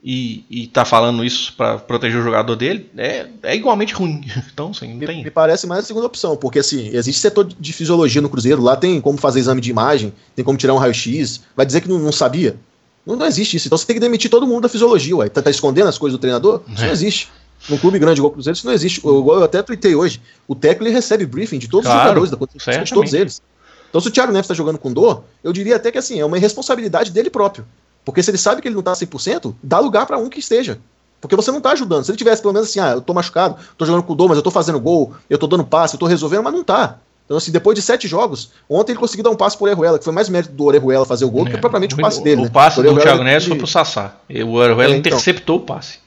e, 0.00 0.44
e 0.48 0.66
tá 0.68 0.84
falando 0.84 1.24
isso 1.24 1.52
para 1.54 1.76
proteger 1.76 2.20
o 2.20 2.22
jogador 2.22 2.54
dele, 2.54 2.88
é, 2.96 3.26
é 3.42 3.56
igualmente 3.56 3.92
ruim. 3.92 4.24
Então, 4.52 4.70
assim, 4.70 4.94
não 4.94 5.04
tem. 5.04 5.24
Me 5.24 5.30
parece 5.30 5.66
mais 5.66 5.82
a 5.84 5.86
segunda 5.88 6.06
opção, 6.06 6.36
porque 6.36 6.60
assim, 6.60 6.90
existe 6.94 7.20
setor 7.20 7.44
de 7.44 7.72
fisiologia 7.72 8.22
no 8.22 8.28
Cruzeiro, 8.28 8.62
lá 8.62 8.76
tem 8.76 9.00
como 9.00 9.18
fazer 9.18 9.40
exame 9.40 9.60
de 9.60 9.70
imagem, 9.70 10.12
tem 10.36 10.44
como 10.44 10.56
tirar 10.56 10.74
um 10.74 10.78
raio-x, 10.78 11.42
vai 11.56 11.66
dizer 11.66 11.80
que 11.80 11.88
não, 11.88 11.98
não 11.98 12.12
sabia? 12.12 12.56
Não, 13.04 13.16
não, 13.16 13.26
existe 13.26 13.56
isso. 13.56 13.66
Então 13.66 13.76
você 13.76 13.86
tem 13.86 13.94
que 13.94 14.00
demitir 14.00 14.30
todo 14.30 14.46
mundo 14.46 14.62
da 14.62 14.68
fisiologia, 14.68 15.16
ué. 15.16 15.28
Tá, 15.28 15.42
tá 15.42 15.50
escondendo 15.50 15.88
as 15.88 15.98
coisas 15.98 16.16
do 16.16 16.20
treinador? 16.20 16.62
Isso 16.68 16.82
é. 16.82 16.86
não 16.86 16.92
existe. 16.92 17.28
Num 17.68 17.78
clube 17.78 17.98
grande 17.98 18.20
igual 18.20 18.30
o 18.30 18.34
Cruzeiro, 18.34 18.56
isso 18.56 18.66
não 18.66 18.72
existe. 18.72 19.04
Eu, 19.04 19.26
eu 19.26 19.42
até 19.42 19.62
tuitei 19.62 19.94
hoje. 19.94 20.20
O 20.46 20.54
técnico 20.54 20.84
ele 20.84 20.94
recebe 20.94 21.26
briefing 21.26 21.58
de 21.58 21.68
todos 21.68 21.86
claro, 21.86 21.98
os 21.98 22.04
jogadores 22.04 22.30
da 22.30 22.36
condição, 22.36 22.84
de 22.84 22.92
todos 22.92 23.14
eles. 23.14 23.42
Então, 23.88 24.00
se 24.00 24.08
o 24.08 24.10
Thiago 24.10 24.32
Neves 24.32 24.44
está 24.44 24.54
jogando 24.54 24.78
com 24.78 24.92
dor, 24.92 25.24
eu 25.42 25.52
diria 25.52 25.76
até 25.76 25.90
que 25.90 25.98
assim, 25.98 26.20
é 26.20 26.24
uma 26.24 26.36
irresponsabilidade 26.36 27.10
dele 27.10 27.30
próprio. 27.30 27.64
Porque 28.04 28.22
se 28.22 28.30
ele 28.30 28.38
sabe 28.38 28.62
que 28.62 28.68
ele 28.68 28.74
não 28.74 28.80
está 28.80 28.92
100%, 28.92 29.54
dá 29.62 29.78
lugar 29.78 30.06
para 30.06 30.18
um 30.18 30.28
que 30.28 30.38
esteja. 30.38 30.78
Porque 31.20 31.34
você 31.34 31.50
não 31.50 31.58
está 31.58 31.72
ajudando. 31.72 32.04
Se 32.04 32.10
ele 32.10 32.18
tivesse 32.18 32.40
pelo 32.40 32.54
menos 32.54 32.68
assim, 32.68 32.80
ah, 32.80 32.92
eu 32.92 33.00
tô 33.00 33.12
machucado, 33.12 33.56
tô 33.76 33.84
jogando 33.84 34.04
com 34.04 34.14
dor, 34.14 34.28
mas 34.28 34.36
eu 34.36 34.42
tô 34.42 34.50
fazendo 34.50 34.78
gol, 34.78 35.14
eu 35.28 35.38
tô 35.38 35.46
dando 35.46 35.64
passe, 35.64 35.94
eu 35.94 36.00
tô 36.00 36.06
resolvendo, 36.06 36.42
mas 36.42 36.52
não 36.52 36.62
tá. 36.62 36.98
Então, 37.24 37.36
assim, 37.36 37.50
depois 37.50 37.74
de 37.74 37.82
sete 37.82 38.08
jogos, 38.08 38.52
ontem 38.70 38.92
ele 38.92 38.98
conseguiu 38.98 39.22
dar 39.22 39.30
um 39.30 39.36
passe 39.36 39.54
pro 39.54 39.66
Orejuela, 39.66 39.98
que 39.98 40.04
foi 40.04 40.14
mais 40.14 40.30
mérito 40.30 40.54
do 40.54 40.64
Orejuela 40.64 41.04
fazer 41.04 41.26
o 41.26 41.30
gol 41.30 41.42
é, 41.42 41.44
do 41.44 41.50
que 41.50 41.56
é, 41.56 41.60
propriamente 41.60 41.94
o 41.94 41.98
passe 41.98 42.22
dele. 42.22 42.40
O 42.40 42.44
né? 42.44 42.50
passe 42.50 42.82
do 42.82 43.00
Thiago 43.00 43.22
Neves 43.22 43.46
foi 43.46 43.58
pro 43.58 43.66
Sassá. 43.66 44.16
O 44.30 44.52
Orejuela 44.54 44.94
é, 44.94 44.96
então. 44.96 45.10
interceptou 45.10 45.58
o 45.58 45.60
passe. 45.60 45.98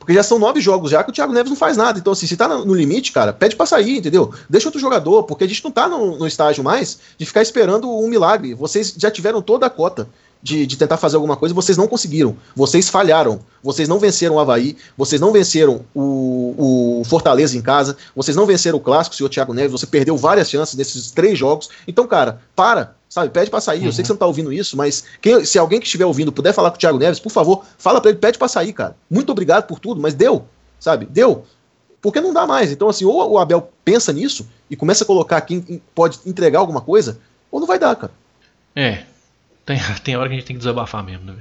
Porque 0.00 0.14
já 0.14 0.22
são 0.22 0.38
nove 0.38 0.62
jogos 0.62 0.90
já 0.90 1.04
que 1.04 1.10
o 1.10 1.12
Thiago 1.12 1.32
Neves 1.32 1.50
não 1.50 1.56
faz 1.56 1.76
nada. 1.76 1.98
Então, 1.98 2.14
assim, 2.14 2.26
se 2.26 2.34
tá 2.34 2.48
no 2.48 2.74
limite, 2.74 3.12
cara, 3.12 3.34
pede 3.34 3.54
pra 3.54 3.66
sair, 3.66 3.98
entendeu? 3.98 4.32
Deixa 4.48 4.66
outro 4.66 4.80
jogador, 4.80 5.24
porque 5.24 5.44
a 5.44 5.46
gente 5.46 5.62
não 5.62 5.70
tá 5.70 5.86
no, 5.86 6.18
no 6.18 6.26
estágio 6.26 6.64
mais 6.64 6.98
de 7.18 7.26
ficar 7.26 7.42
esperando 7.42 7.88
um 7.88 8.08
milagre. 8.08 8.54
Vocês 8.54 8.94
já 8.96 9.10
tiveram 9.10 9.42
toda 9.42 9.66
a 9.66 9.70
cota 9.70 10.08
de, 10.42 10.66
de 10.66 10.76
tentar 10.76 10.96
fazer 10.96 11.16
alguma 11.16 11.36
coisa, 11.36 11.54
vocês 11.54 11.76
não 11.76 11.86
conseguiram. 11.86 12.36
Vocês 12.54 12.88
falharam. 12.88 13.40
Vocês 13.62 13.88
não 13.88 13.98
venceram 13.98 14.36
o 14.36 14.40
Havaí, 14.40 14.76
vocês 14.96 15.20
não 15.20 15.32
venceram 15.32 15.84
o, 15.94 17.00
o 17.00 17.04
Fortaleza 17.04 17.58
em 17.58 17.60
casa, 17.60 17.94
vocês 18.16 18.34
não 18.34 18.46
venceram 18.46 18.78
o 18.78 18.80
Clássico, 18.80 19.14
senhor 19.14 19.28
Thiago 19.28 19.52
Neves, 19.52 19.72
você 19.72 19.86
perdeu 19.86 20.16
várias 20.16 20.48
chances 20.48 20.74
nesses 20.74 21.10
três 21.10 21.38
jogos. 21.38 21.68
Então, 21.86 22.06
cara, 22.06 22.40
para, 22.56 22.96
sabe? 23.06 23.28
Pede 23.28 23.50
para 23.50 23.60
sair. 23.60 23.80
Uhum. 23.80 23.86
Eu 23.86 23.92
sei 23.92 24.02
que 24.02 24.06
você 24.06 24.12
não 24.14 24.18
tá 24.18 24.26
ouvindo 24.26 24.50
isso, 24.50 24.76
mas 24.78 25.04
quem, 25.20 25.44
se 25.44 25.58
alguém 25.58 25.78
que 25.78 25.84
estiver 25.84 26.06
ouvindo 26.06 26.32
puder 26.32 26.54
falar 26.54 26.70
com 26.70 26.76
o 26.76 26.80
Thiago 26.80 26.98
Neves, 26.98 27.20
por 27.20 27.30
favor, 27.30 27.64
fala 27.76 28.00
para 28.00 28.10
ele, 28.10 28.18
pede 28.18 28.38
para 28.38 28.48
sair, 28.48 28.72
cara. 28.72 28.96
Muito 29.10 29.30
obrigado 29.30 29.66
por 29.66 29.78
tudo, 29.78 30.00
mas 30.00 30.14
deu, 30.14 30.46
sabe? 30.78 31.04
Deu. 31.04 31.44
Porque 32.00 32.20
não 32.20 32.32
dá 32.32 32.46
mais. 32.46 32.72
Então, 32.72 32.88
assim, 32.88 33.04
ou 33.04 33.32
o 33.32 33.38
Abel 33.38 33.70
pensa 33.84 34.10
nisso 34.10 34.48
e 34.70 34.76
começa 34.76 35.04
a 35.04 35.06
colocar 35.06 35.40
quem 35.42 35.82
pode 35.94 36.18
entregar 36.24 36.60
alguma 36.60 36.80
coisa, 36.80 37.18
ou 37.50 37.60
não 37.60 37.66
vai 37.66 37.78
dar, 37.78 37.94
cara. 37.94 38.12
É, 38.74 39.04
tem, 39.70 39.78
tem 40.02 40.16
hora 40.16 40.28
que 40.28 40.34
a 40.34 40.38
gente 40.38 40.46
tem 40.46 40.56
que 40.56 40.60
desabafar 40.60 41.04
mesmo, 41.04 41.24
né? 41.24 41.36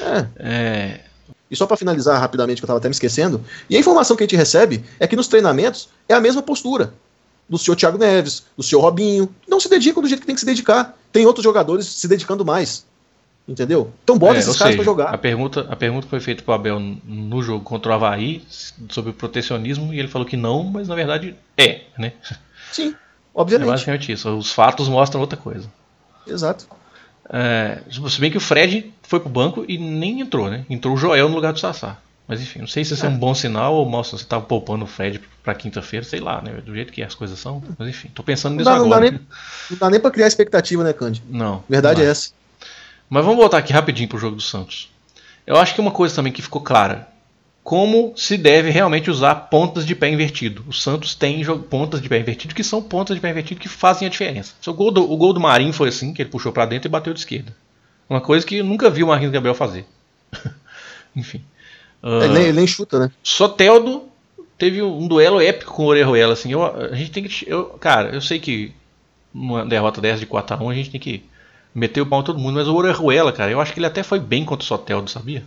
É. 0.00 0.26
é. 0.38 1.00
E 1.50 1.56
só 1.56 1.66
para 1.66 1.76
finalizar 1.76 2.20
rapidamente, 2.20 2.60
que 2.60 2.64
eu 2.64 2.66
estava 2.66 2.78
até 2.78 2.88
me 2.88 2.94
esquecendo, 2.94 3.42
e 3.70 3.76
a 3.76 3.80
informação 3.80 4.16
que 4.16 4.24
a 4.24 4.26
gente 4.26 4.36
recebe 4.36 4.84
é 4.98 5.06
que 5.06 5.14
nos 5.14 5.28
treinamentos 5.28 5.88
é 6.08 6.14
a 6.14 6.20
mesma 6.20 6.42
postura 6.42 6.92
do 7.48 7.56
senhor 7.56 7.76
Thiago 7.76 7.96
Neves, 7.96 8.44
do 8.56 8.62
senhor 8.62 8.80
Robinho, 8.80 9.32
não 9.48 9.60
se 9.60 9.68
dedicam 9.68 10.02
do 10.02 10.08
jeito 10.08 10.20
que 10.20 10.26
tem 10.26 10.34
que 10.34 10.40
se 10.40 10.46
dedicar. 10.46 10.96
Tem 11.12 11.24
outros 11.24 11.44
jogadores 11.44 11.86
se 11.86 12.08
dedicando 12.08 12.44
mais. 12.44 12.84
Entendeu? 13.46 13.92
Então 14.02 14.18
bota 14.18 14.34
é, 14.34 14.38
esses 14.40 14.58
caras 14.58 14.74
para 14.74 14.84
jogar. 14.84 15.14
A 15.14 15.18
pergunta, 15.18 15.68
a 15.70 15.76
pergunta 15.76 16.08
foi 16.08 16.18
feita 16.18 16.42
para 16.42 16.50
o 16.50 16.54
Abel 16.56 16.80
no 16.80 17.40
jogo 17.40 17.62
contra 17.62 17.92
o 17.92 17.94
Havaí 17.94 18.44
sobre 18.90 19.12
o 19.12 19.14
protecionismo 19.14 19.94
e 19.94 20.00
ele 20.00 20.08
falou 20.08 20.26
que 20.26 20.36
não, 20.36 20.64
mas 20.64 20.88
na 20.88 20.96
verdade 20.96 21.36
é, 21.56 21.82
né? 21.96 22.12
Sim, 22.72 22.92
obviamente. 23.32 23.68
É 23.68 23.70
basicamente 23.70 24.10
isso. 24.10 24.36
Os 24.36 24.50
fatos 24.50 24.88
mostram 24.88 25.20
outra 25.20 25.36
coisa. 25.36 25.70
Exato. 26.26 26.66
É, 27.30 27.78
se 27.88 28.20
bem 28.20 28.30
que 28.30 28.36
o 28.36 28.40
Fred 28.40 28.92
foi 29.02 29.20
pro 29.20 29.28
banco 29.28 29.64
e 29.66 29.78
nem 29.78 30.20
entrou, 30.20 30.50
né? 30.50 30.64
Entrou 30.70 30.94
o 30.94 30.96
Joel 30.96 31.28
no 31.28 31.34
lugar 31.34 31.52
do 31.52 31.58
Sassá. 31.58 31.98
Mas 32.28 32.40
enfim, 32.40 32.60
não 32.60 32.66
sei 32.66 32.84
se 32.84 32.94
isso 32.94 33.06
é, 33.06 33.08
é 33.08 33.12
um 33.12 33.16
bom 33.16 33.34
sinal 33.34 33.74
ou 33.74 33.88
mostra 33.88 34.18
você 34.18 34.24
tava 34.24 34.44
poupando 34.44 34.84
o 34.84 34.88
Fred 34.88 35.20
pra 35.44 35.54
quinta-feira, 35.54 36.04
sei 36.04 36.18
lá, 36.18 36.42
né? 36.42 36.54
Do 36.64 36.74
jeito 36.74 36.92
que 36.92 37.02
as 37.02 37.14
coisas 37.14 37.38
são. 37.38 37.62
Mas 37.78 37.88
enfim, 37.88 38.08
tô 38.12 38.22
pensando 38.22 38.56
nisso 38.56 38.68
não 38.68 38.76
dá, 38.78 38.84
agora. 38.84 39.04
Não 39.04 39.10
dá, 39.12 39.18
nem, 39.18 39.26
não 39.70 39.78
dá 39.78 39.90
nem 39.90 40.00
pra 40.00 40.10
criar 40.10 40.26
expectativa, 40.26 40.82
né, 40.82 40.92
Candy? 40.92 41.22
Não. 41.28 41.62
Verdade 41.68 42.00
não 42.00 42.06
é 42.06 42.10
essa. 42.10 42.30
Mas 43.08 43.24
vamos 43.24 43.38
voltar 43.38 43.58
aqui 43.58 43.72
rapidinho 43.72 44.08
pro 44.08 44.18
jogo 44.18 44.34
do 44.34 44.42
Santos. 44.42 44.90
Eu 45.46 45.56
acho 45.56 45.74
que 45.74 45.80
uma 45.80 45.92
coisa 45.92 46.14
também 46.14 46.32
que 46.32 46.42
ficou 46.42 46.60
clara 46.60 47.06
como 47.66 48.12
se 48.14 48.38
deve 48.38 48.70
realmente 48.70 49.10
usar 49.10 49.34
pontas 49.34 49.84
de 49.84 49.92
pé 49.92 50.08
invertido. 50.08 50.64
O 50.68 50.72
Santos 50.72 51.16
tem 51.16 51.44
pontas 51.62 52.00
de 52.00 52.08
pé 52.08 52.20
invertido 52.20 52.54
que 52.54 52.62
são 52.62 52.80
pontas 52.80 53.16
de 53.16 53.20
pé 53.20 53.28
invertido 53.28 53.60
que 53.60 53.68
fazem 53.68 54.06
a 54.06 54.08
diferença. 54.08 54.54
O 54.68 54.72
gol 54.72 54.92
do, 54.92 55.02
o 55.02 55.16
gol 55.16 55.32
do 55.32 55.40
Marinho 55.40 55.72
foi 55.72 55.88
assim, 55.88 56.14
que 56.14 56.22
ele 56.22 56.30
puxou 56.30 56.52
para 56.52 56.64
dentro 56.64 56.86
e 56.86 56.88
bateu 56.88 57.12
de 57.12 57.18
esquerda. 57.18 57.52
Uma 58.08 58.20
coisa 58.20 58.46
que 58.46 58.58
eu 58.58 58.64
nunca 58.64 58.88
vi 58.88 59.02
o 59.02 59.08
Marquinhos 59.08 59.32
Gabriel 59.32 59.52
fazer. 59.52 59.84
Enfim. 61.16 61.42
Uh, 62.00 62.22
ele, 62.22 62.34
nem, 62.34 62.52
nem 62.52 62.66
chuta, 62.68 63.00
né? 63.00 63.10
Soteldo 63.20 64.04
teve 64.56 64.80
um 64.80 65.08
duelo 65.08 65.40
épico 65.40 65.74
com 65.74 65.86
o 65.86 65.86
Orejuela. 65.86 66.34
Assim, 66.34 66.52
eu, 66.52 66.64
a 66.64 66.94
gente 66.94 67.10
tem 67.10 67.24
que. 67.24 67.50
Eu, 67.50 67.64
cara, 67.80 68.14
eu 68.14 68.20
sei 68.20 68.38
que 68.38 68.72
numa 69.34 69.66
derrota 69.66 70.00
dessa 70.00 70.20
de 70.20 70.26
4x1 70.26 70.70
a 70.70 70.74
gente 70.74 70.90
tem 70.90 71.00
que 71.00 71.24
meter 71.74 72.00
o 72.00 72.06
pau 72.06 72.20
em 72.20 72.24
todo 72.24 72.38
mundo, 72.38 72.54
mas 72.54 72.68
o 72.68 72.76
Orejuela, 72.76 73.32
cara, 73.32 73.50
eu 73.50 73.60
acho 73.60 73.72
que 73.72 73.80
ele 73.80 73.86
até 73.86 74.04
foi 74.04 74.20
bem 74.20 74.44
contra 74.44 74.62
o 74.62 74.66
Soteldo, 74.68 75.10
sabia? 75.10 75.42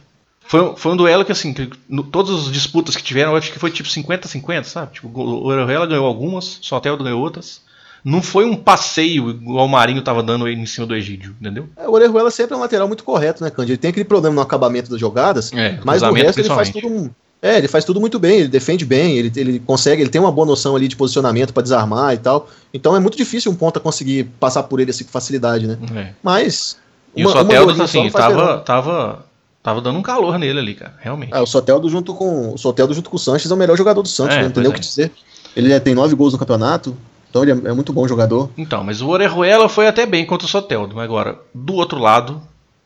Foi, 0.50 0.74
foi 0.76 0.92
um 0.92 0.98
duelo 0.98 1.24
que, 1.24 1.32
assim, 1.32 1.54
que, 1.54 1.70
no, 1.88 2.02
todas 2.02 2.48
as 2.48 2.52
disputas 2.52 2.96
que 2.96 3.04
tiveram, 3.04 3.34
eu 3.34 3.38
acho 3.38 3.52
que 3.52 3.60
foi 3.60 3.70
tipo 3.70 3.88
50-50, 3.88 4.64
sabe? 4.64 4.94
Tipo, 4.94 5.08
o 5.08 5.46
Orejuela 5.46 5.86
ganhou 5.86 6.08
algumas, 6.08 6.58
o 6.58 6.66
Soteldo 6.66 7.04
ganhou 7.04 7.22
outras. 7.22 7.62
Não 8.04 8.20
foi 8.20 8.46
um 8.46 8.56
passeio 8.56 9.30
igual 9.30 9.68
o 9.68 9.70
Marinho 9.70 10.02
tava 10.02 10.24
dando 10.24 10.48
em 10.48 10.66
cima 10.66 10.88
do 10.88 10.96
Egídio, 10.96 11.36
entendeu? 11.40 11.70
É, 11.78 11.88
o 11.88 11.92
Orejuela 11.92 12.32
sempre 12.32 12.56
é 12.56 12.58
um 12.58 12.62
lateral 12.62 12.88
muito 12.88 13.04
correto, 13.04 13.44
né, 13.44 13.52
Cândido? 13.52 13.74
Ele 13.74 13.78
tem 13.78 13.92
aquele 13.92 14.06
problema 14.06 14.36
no 14.36 14.42
acabamento 14.42 14.90
das 14.90 15.00
jogadas, 15.00 15.54
é, 15.54 15.80
mas 15.86 16.02
no 16.02 16.12
resto 16.14 16.40
ele 16.40 16.50
faz 16.50 16.72
tudo 16.72 17.14
é, 17.42 17.58
ele 17.58 17.68
faz 17.68 17.86
tudo 17.86 18.02
muito 18.02 18.18
bem, 18.18 18.40
ele 18.40 18.48
defende 18.50 18.84
bem, 18.84 19.18
ele, 19.18 19.32
ele 19.36 19.60
consegue, 19.60 20.02
ele 20.02 20.10
tem 20.10 20.20
uma 20.20 20.32
boa 20.32 20.48
noção 20.48 20.76
ali 20.76 20.88
de 20.88 20.96
posicionamento 20.96 21.54
para 21.54 21.62
desarmar 21.64 22.14
e 22.16 22.18
tal. 22.18 22.50
Então 22.74 22.96
é 22.96 23.00
muito 23.00 23.16
difícil 23.16 23.52
um 23.52 23.56
ponta 23.56 23.80
conseguir 23.80 24.26
passar 24.40 24.64
por 24.64 24.80
ele 24.80 24.90
assim 24.90 25.04
com 25.04 25.12
facilidade, 25.12 25.68
né? 25.68 25.78
É. 25.96 26.14
Mas. 26.24 26.78
E 27.16 27.24
uma, 27.24 27.30
o 27.30 27.34
Soteldo, 27.34 27.84
assim, 27.84 28.10
tava, 28.10 28.58
tava, 28.60 29.26
Tava 29.62 29.82
dando 29.82 30.00
um 30.00 30.02
calor 30.02 30.38
nele 30.40 30.60
ali, 30.60 30.76
cara, 30.76 30.94
realmente. 31.00 31.34
Ah, 31.34 31.42
o 31.42 31.46
Soteldo 31.46 31.90
junto 31.90 32.14
com 32.14 32.54
o 32.54 32.58
Soteldo 32.58 32.94
junto 32.94 33.10
com 33.10 33.18
o 33.18 33.20
Sanches 33.20 33.52
é 33.52 33.54
o 33.54 33.58
melhor 33.58 33.78
jogador 33.78 34.02
do 34.02 34.08
Santos, 34.08 34.36
é, 34.36 34.42
né? 34.42 34.48
entendeu 34.48 34.72
o 34.72 34.74
que 34.74 34.80
dizer? 34.80 35.12
Ele 35.56 35.78
tem 35.80 35.94
nove 35.94 36.16
gols 36.16 36.34
no 36.34 36.40
campeonato, 36.40 36.96
então 37.30 37.44
ele 37.44 37.52
é, 37.52 37.70
é, 37.70 37.74
muito 37.74 37.92
bom 37.92 38.08
jogador. 38.08 38.50
Então, 38.58 38.84
mas 38.84 39.02
o 39.02 39.10
Orejuela 39.10 39.68
foi 39.68 39.88
até 39.88 40.06
bem 40.06 40.26
contra 40.26 40.46
o 40.46 40.50
Soteldo, 40.50 40.96
mas 40.96 41.04
agora, 41.04 41.38
do 41.54 41.74
outro 41.74 42.00
lado, 42.00 42.42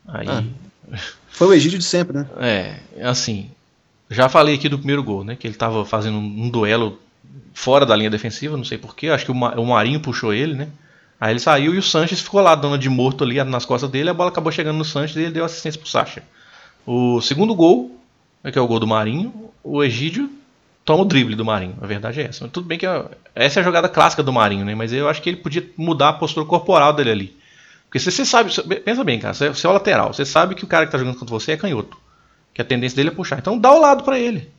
aí... 0.06 0.26
Ah, 0.28 0.42
foi 1.28 1.48
o 1.48 1.52
Egídio 1.52 1.78
de 1.78 1.84
sempre, 1.84 2.18
né? 2.18 2.26
É, 2.38 2.76
assim, 3.02 3.50
já 4.08 4.28
falei 4.28 4.54
aqui 4.54 4.68
do 4.68 4.78
primeiro 4.78 5.02
gol, 5.02 5.24
né? 5.24 5.34
Que 5.36 5.46
ele 5.46 5.54
tava 5.54 5.84
fazendo 5.84 6.16
um, 6.16 6.48
duelo 6.48 6.98
fora 7.52 7.84
da 7.84 7.96
linha 7.96 8.10
defensiva, 8.10 8.56
não 8.56 8.64
sei 8.64 8.78
porquê, 8.78 9.08
acho 9.08 9.24
que 9.24 9.32
o, 9.32 9.64
Marinho 9.64 10.00
puxou 10.00 10.32
ele, 10.32 10.54
né? 10.54 10.68
Aí 11.20 11.32
ele 11.32 11.40
saiu 11.40 11.74
e 11.74 11.78
o 11.78 11.82
Sanches 11.82 12.20
ficou 12.20 12.40
lá, 12.40 12.54
dando 12.54 12.78
de 12.78 12.88
morto 12.88 13.24
ali 13.24 13.42
nas 13.44 13.64
costas 13.64 13.90
dele. 13.90 14.10
A 14.10 14.14
bola 14.14 14.30
acabou 14.30 14.52
chegando 14.52 14.76
no 14.76 14.84
Sanches 14.84 15.16
e 15.16 15.20
ele 15.20 15.32
deu 15.32 15.44
assistência 15.44 15.80
pro 15.80 15.88
Sacha. 15.88 16.22
O 16.86 17.20
segundo 17.20 17.54
gol, 17.54 17.98
que 18.52 18.58
é 18.58 18.62
o 18.62 18.66
gol 18.66 18.78
do 18.78 18.86
Marinho, 18.86 19.50
o 19.62 19.82
Egídio 19.82 20.30
toma 20.84 21.02
o 21.02 21.06
drible 21.06 21.34
do 21.34 21.44
Marinho. 21.44 21.76
A 21.80 21.86
verdade 21.86 22.20
é 22.20 22.24
essa. 22.24 22.48
Tudo 22.48 22.66
bem 22.66 22.78
que 22.78 22.86
essa 23.34 23.58
é 23.58 23.62
a 23.62 23.64
jogada 23.64 23.88
clássica 23.88 24.22
do 24.22 24.32
Marinho, 24.32 24.64
né? 24.64 24.74
Mas 24.74 24.92
eu 24.92 25.08
acho 25.08 25.22
que 25.22 25.30
ele 25.30 25.38
podia 25.38 25.66
mudar 25.76 26.10
a 26.10 26.12
postura 26.12 26.46
corporal 26.46 26.92
dele 26.92 27.10
ali. 27.10 27.36
Porque 27.94 27.98
você 27.98 28.24
sabe, 28.24 28.52
pensa 28.80 29.04
bem, 29.04 29.20
cara, 29.20 29.32
você 29.32 29.66
é 29.66 29.70
o 29.70 29.72
lateral, 29.72 30.12
você 30.12 30.24
sabe 30.24 30.54
que 30.54 30.64
o 30.64 30.66
cara 30.66 30.84
que 30.84 30.92
tá 30.92 30.98
jogando 30.98 31.16
contra 31.16 31.32
você 31.32 31.52
é 31.52 31.56
canhoto. 31.56 31.96
Que 32.52 32.60
a 32.60 32.64
tendência 32.64 32.96
dele 32.96 33.10
é 33.10 33.12
puxar. 33.12 33.38
Então 33.38 33.58
dá 33.58 33.72
o 33.72 33.80
lado 33.80 34.04
para 34.04 34.18
ele. 34.18 34.50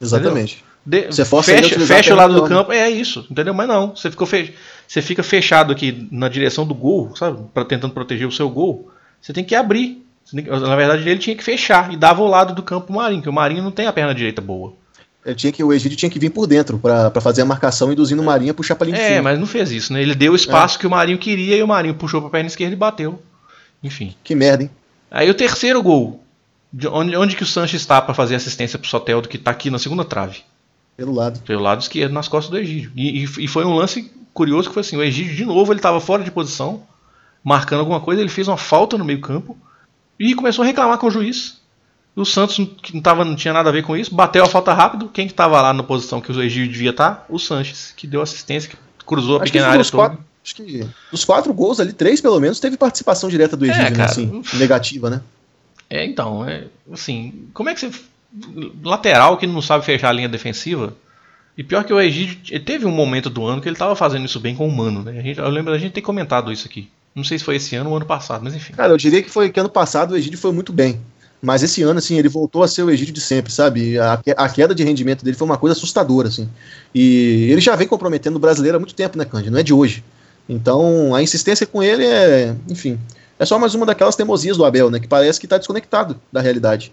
Exatamente. 0.00 0.64
De, 0.84 1.06
você 1.06 1.24
fecha, 1.24 1.80
fecha 1.80 2.14
o 2.14 2.16
lado 2.16 2.32
do 2.32 2.44
campo, 2.44 2.70
é 2.70 2.88
isso, 2.88 3.26
entendeu? 3.28 3.52
Mas 3.52 3.66
não, 3.66 3.88
você, 3.88 4.08
ficou 4.08 4.24
fe, 4.24 4.54
você 4.86 5.02
fica 5.02 5.20
fechado 5.20 5.72
aqui 5.72 6.06
na 6.12 6.28
direção 6.28 6.64
do 6.64 6.74
gol, 6.74 7.14
sabe? 7.16 7.42
Pra, 7.52 7.64
tentando 7.64 7.92
proteger 7.92 8.26
o 8.26 8.30
seu 8.30 8.48
gol. 8.48 8.88
Você 9.20 9.32
tem 9.32 9.42
que 9.42 9.56
abrir. 9.56 10.05
Na 10.32 10.76
verdade, 10.76 11.08
ele 11.08 11.18
tinha 11.18 11.36
que 11.36 11.44
fechar 11.44 11.92
e 11.92 11.96
dava 11.96 12.22
o 12.22 12.26
lado 12.26 12.54
do 12.54 12.62
campo 12.62 12.86
pro 12.86 12.96
Marinho, 12.96 13.22
que 13.22 13.28
o 13.28 13.32
Marinho 13.32 13.62
não 13.62 13.70
tem 13.70 13.86
a 13.86 13.92
perna 13.92 14.14
direita 14.14 14.40
boa. 14.40 14.74
Ele 15.24 15.34
tinha 15.34 15.52
que, 15.52 15.62
o 15.62 15.72
Egídio 15.72 15.96
tinha 15.96 16.10
que 16.10 16.20
vir 16.20 16.30
por 16.30 16.46
dentro 16.46 16.78
para 16.78 17.20
fazer 17.20 17.42
a 17.42 17.44
marcação, 17.44 17.92
induzindo 17.92 18.22
o 18.22 18.24
Marinho 18.24 18.52
a 18.52 18.54
puxar 18.54 18.76
pra 18.76 18.86
linha 18.86 18.96
É, 18.96 19.20
mas 19.20 19.38
não 19.38 19.46
fez 19.46 19.72
isso, 19.72 19.92
né? 19.92 20.00
Ele 20.00 20.14
deu 20.14 20.32
o 20.32 20.36
espaço 20.36 20.76
é. 20.76 20.80
que 20.80 20.86
o 20.86 20.90
Marinho 20.90 21.18
queria 21.18 21.56
e 21.56 21.62
o 21.62 21.66
Marinho 21.66 21.94
puxou 21.94 22.20
pra 22.20 22.30
perna 22.30 22.46
esquerda 22.46 22.74
e 22.74 22.78
bateu. 22.78 23.20
Enfim. 23.82 24.14
Que 24.22 24.36
merda, 24.36 24.62
hein? 24.62 24.70
Aí 25.10 25.28
o 25.28 25.34
terceiro 25.34 25.82
gol. 25.82 26.22
De 26.72 26.86
onde, 26.86 27.16
onde 27.16 27.36
que 27.36 27.42
o 27.42 27.46
Sanches 27.46 27.80
está 27.80 28.00
para 28.00 28.14
fazer 28.14 28.36
assistência 28.36 28.78
pro 28.78 28.88
Soteldo, 28.88 29.28
que 29.28 29.38
tá 29.38 29.50
aqui 29.50 29.68
na 29.68 29.78
segunda 29.78 30.04
trave? 30.04 30.42
Pelo 30.96 31.12
lado. 31.12 31.40
Pelo 31.40 31.62
lado 31.62 31.80
esquerdo, 31.80 32.12
nas 32.12 32.28
costas 32.28 32.50
do 32.50 32.58
Egídio. 32.58 32.92
E, 32.94 33.24
e, 33.24 33.44
e 33.44 33.48
foi 33.48 33.64
um 33.64 33.74
lance 33.74 34.12
curioso 34.32 34.68
que 34.68 34.74
foi 34.74 34.82
assim: 34.82 34.96
o 34.96 35.02
Egídio, 35.02 35.34
de 35.34 35.44
novo, 35.44 35.72
ele 35.72 35.80
estava 35.80 36.00
fora 36.00 36.22
de 36.22 36.30
posição, 36.30 36.84
marcando 37.42 37.80
alguma 37.80 38.00
coisa, 38.00 38.20
ele 38.20 38.30
fez 38.30 38.46
uma 38.46 38.56
falta 38.56 38.96
no 38.96 39.04
meio-campo 39.04 39.56
e 40.18 40.34
começou 40.34 40.62
a 40.62 40.66
reclamar 40.66 40.98
com 40.98 41.06
o 41.06 41.10
juiz. 41.10 41.60
O 42.14 42.24
Santos, 42.24 42.56
que 42.82 42.94
não, 42.94 43.02
tava, 43.02 43.24
não 43.24 43.36
tinha 43.36 43.52
nada 43.52 43.68
a 43.68 43.72
ver 43.72 43.82
com 43.82 43.94
isso, 43.94 44.14
bateu 44.14 44.42
a 44.42 44.48
falta 44.48 44.72
rápido. 44.72 45.10
Quem 45.12 45.26
que 45.26 45.34
estava 45.34 45.60
lá 45.60 45.74
na 45.74 45.82
posição 45.82 46.20
que 46.20 46.32
o 46.32 46.42
Egídio 46.42 46.72
devia 46.72 46.90
estar? 46.90 47.14
Tá? 47.14 47.24
O 47.28 47.38
Sanches, 47.38 47.92
que 47.94 48.06
deu 48.06 48.22
assistência, 48.22 48.70
que 48.70 48.76
cruzou 49.04 49.36
a 49.36 49.42
acho 49.42 49.52
pequena 49.52 49.68
área 49.68 49.84
toda. 49.84 49.96
Quatro, 49.96 50.24
acho 50.42 50.54
que 50.54 50.86
dos 51.10 51.24
quatro 51.26 51.52
gols 51.52 51.78
ali, 51.78 51.92
três 51.92 52.20
pelo 52.20 52.40
menos, 52.40 52.58
teve 52.58 52.78
participação 52.78 53.28
direta 53.28 53.54
do 53.54 53.66
é, 53.66 53.68
Egídio, 53.68 53.86
é, 53.86 53.90
cara, 53.90 54.10
assim, 54.10 54.42
negativa, 54.54 55.10
né? 55.10 55.20
É, 55.90 56.06
então, 56.06 56.48
é, 56.48 56.64
assim, 56.90 57.48
como 57.52 57.68
é 57.68 57.74
que 57.74 57.80
você. 57.80 57.90
Lateral 58.82 59.36
que 59.36 59.46
não 59.46 59.62
sabe 59.62 59.84
fechar 59.84 60.08
a 60.08 60.12
linha 60.12 60.28
defensiva. 60.28 60.94
E 61.56 61.62
pior 61.62 61.84
que 61.84 61.92
o 61.92 62.00
Egídio, 62.00 62.60
teve 62.60 62.84
um 62.84 62.90
momento 62.90 63.30
do 63.30 63.46
ano 63.46 63.62
que 63.62 63.68
ele 63.68 63.74
estava 63.74 63.96
fazendo 63.96 64.26
isso 64.26 64.40
bem 64.40 64.54
com 64.54 64.66
o 64.66 64.74
Mano, 64.74 65.02
né? 65.02 65.18
A 65.18 65.22
gente, 65.22 65.38
eu 65.38 65.48
lembro 65.48 65.72
da 65.72 65.78
gente 65.78 65.92
ter 65.92 66.02
comentado 66.02 66.52
isso 66.52 66.66
aqui. 66.66 66.90
Não 67.16 67.24
sei 67.24 67.38
se 67.38 67.44
foi 67.44 67.56
esse 67.56 67.74
ano 67.74 67.88
ou 67.88 67.96
ano 67.96 68.04
passado, 68.04 68.44
mas 68.44 68.54
enfim. 68.54 68.74
Cara, 68.74 68.92
eu 68.92 68.96
diria 68.98 69.22
que 69.22 69.30
foi 69.30 69.50
que 69.50 69.58
ano 69.58 69.70
passado 69.70 70.12
o 70.12 70.16
Egídio 70.18 70.38
foi 70.38 70.52
muito 70.52 70.70
bem. 70.70 71.00
Mas 71.40 71.62
esse 71.62 71.82
ano, 71.82 71.98
assim, 71.98 72.18
ele 72.18 72.28
voltou 72.28 72.62
a 72.62 72.68
ser 72.68 72.82
o 72.82 72.90
Egídio 72.90 73.14
de 73.14 73.20
sempre, 73.22 73.50
sabe? 73.50 73.98
A, 73.98 74.20
a, 74.36 74.48
queda 74.50 74.74
de 74.74 74.84
rendimento 74.84 75.24
dele 75.24 75.36
foi 75.36 75.46
uma 75.46 75.56
coisa 75.56 75.74
assustadora, 75.74 76.28
assim. 76.28 76.46
E 76.94 77.48
ele 77.50 77.60
já 77.62 77.74
vem 77.74 77.88
comprometendo 77.88 78.36
o 78.36 78.38
brasileiro 78.38 78.76
há 78.76 78.80
muito 78.80 78.94
tempo, 78.94 79.16
né, 79.16 79.24
Cândido? 79.24 79.52
Não 79.52 79.58
é 79.58 79.62
de 79.62 79.72
hoje. 79.72 80.04
Então, 80.46 81.14
a 81.14 81.22
insistência 81.22 81.66
com 81.66 81.82
ele 81.82 82.04
é, 82.04 82.54
enfim, 82.68 82.98
é 83.38 83.46
só 83.46 83.58
mais 83.58 83.74
uma 83.74 83.86
daquelas 83.86 84.14
teimosias 84.14 84.56
do 84.56 84.64
Abel, 84.64 84.90
né? 84.90 85.00
Que 85.00 85.08
parece 85.08 85.40
que 85.40 85.46
está 85.46 85.56
desconectado 85.56 86.20
da 86.30 86.42
realidade. 86.42 86.92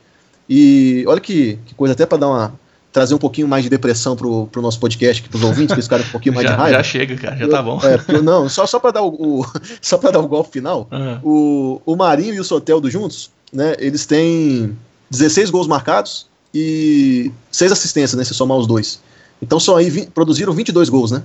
E 0.49 1.03
olha 1.07 1.19
que, 1.19 1.59
que 1.65 1.75
coisa, 1.75 1.93
até 1.93 2.05
para 2.05 2.19
dar 2.19 2.29
uma 2.29 2.59
trazer 2.93 3.15
um 3.15 3.17
pouquinho 3.17 3.47
mais 3.47 3.63
de 3.63 3.69
depressão 3.69 4.15
pro, 4.15 4.45
pro 4.47 4.61
nosso 4.61 4.79
podcast, 4.79 5.23
para 5.23 5.35
os 5.35 5.43
ouvintes, 5.43 5.67
que 5.67 5.73
eles 5.73 5.85
ficaram 5.85 6.05
um 6.05 6.09
pouquinho 6.09 6.35
mais 6.35 6.45
já, 6.47 6.53
de 6.53 6.61
raiva. 6.61 6.77
Já 6.77 6.83
chega, 6.83 7.15
cara, 7.15 7.35
já 7.35 7.47
tá 7.49 7.61
bom. 7.61 7.79
É, 7.83 8.15
eu, 8.15 8.21
não, 8.21 8.47
só, 8.47 8.67
só 8.67 8.79
para 8.79 8.91
dar 8.91 9.01
o, 9.01 9.09
o 9.41 9.45
só 9.81 9.97
para 9.97 10.11
dar 10.11 10.19
o 10.19 10.27
golpe 10.27 10.51
final, 10.51 10.87
uhum. 10.91 11.19
o, 11.23 11.81
o 11.85 11.95
Marinho 11.95 12.35
e 12.35 12.39
o 12.39 12.43
Soteldo 12.43 12.89
juntos, 12.89 13.31
né? 13.51 13.75
Eles 13.79 14.05
têm 14.05 14.77
16 15.09 15.49
gols 15.49 15.67
marcados 15.67 16.27
e 16.53 17.31
6 17.51 17.71
assistências, 17.71 18.17
né? 18.17 18.23
Se 18.23 18.33
somar 18.35 18.57
os 18.57 18.67
dois. 18.67 19.01
Então 19.41 19.59
só 19.59 19.77
aí 19.77 19.89
vi, 19.89 20.05
produziram 20.05 20.53
22 20.53 20.87
gols, 20.87 21.11
né? 21.11 21.23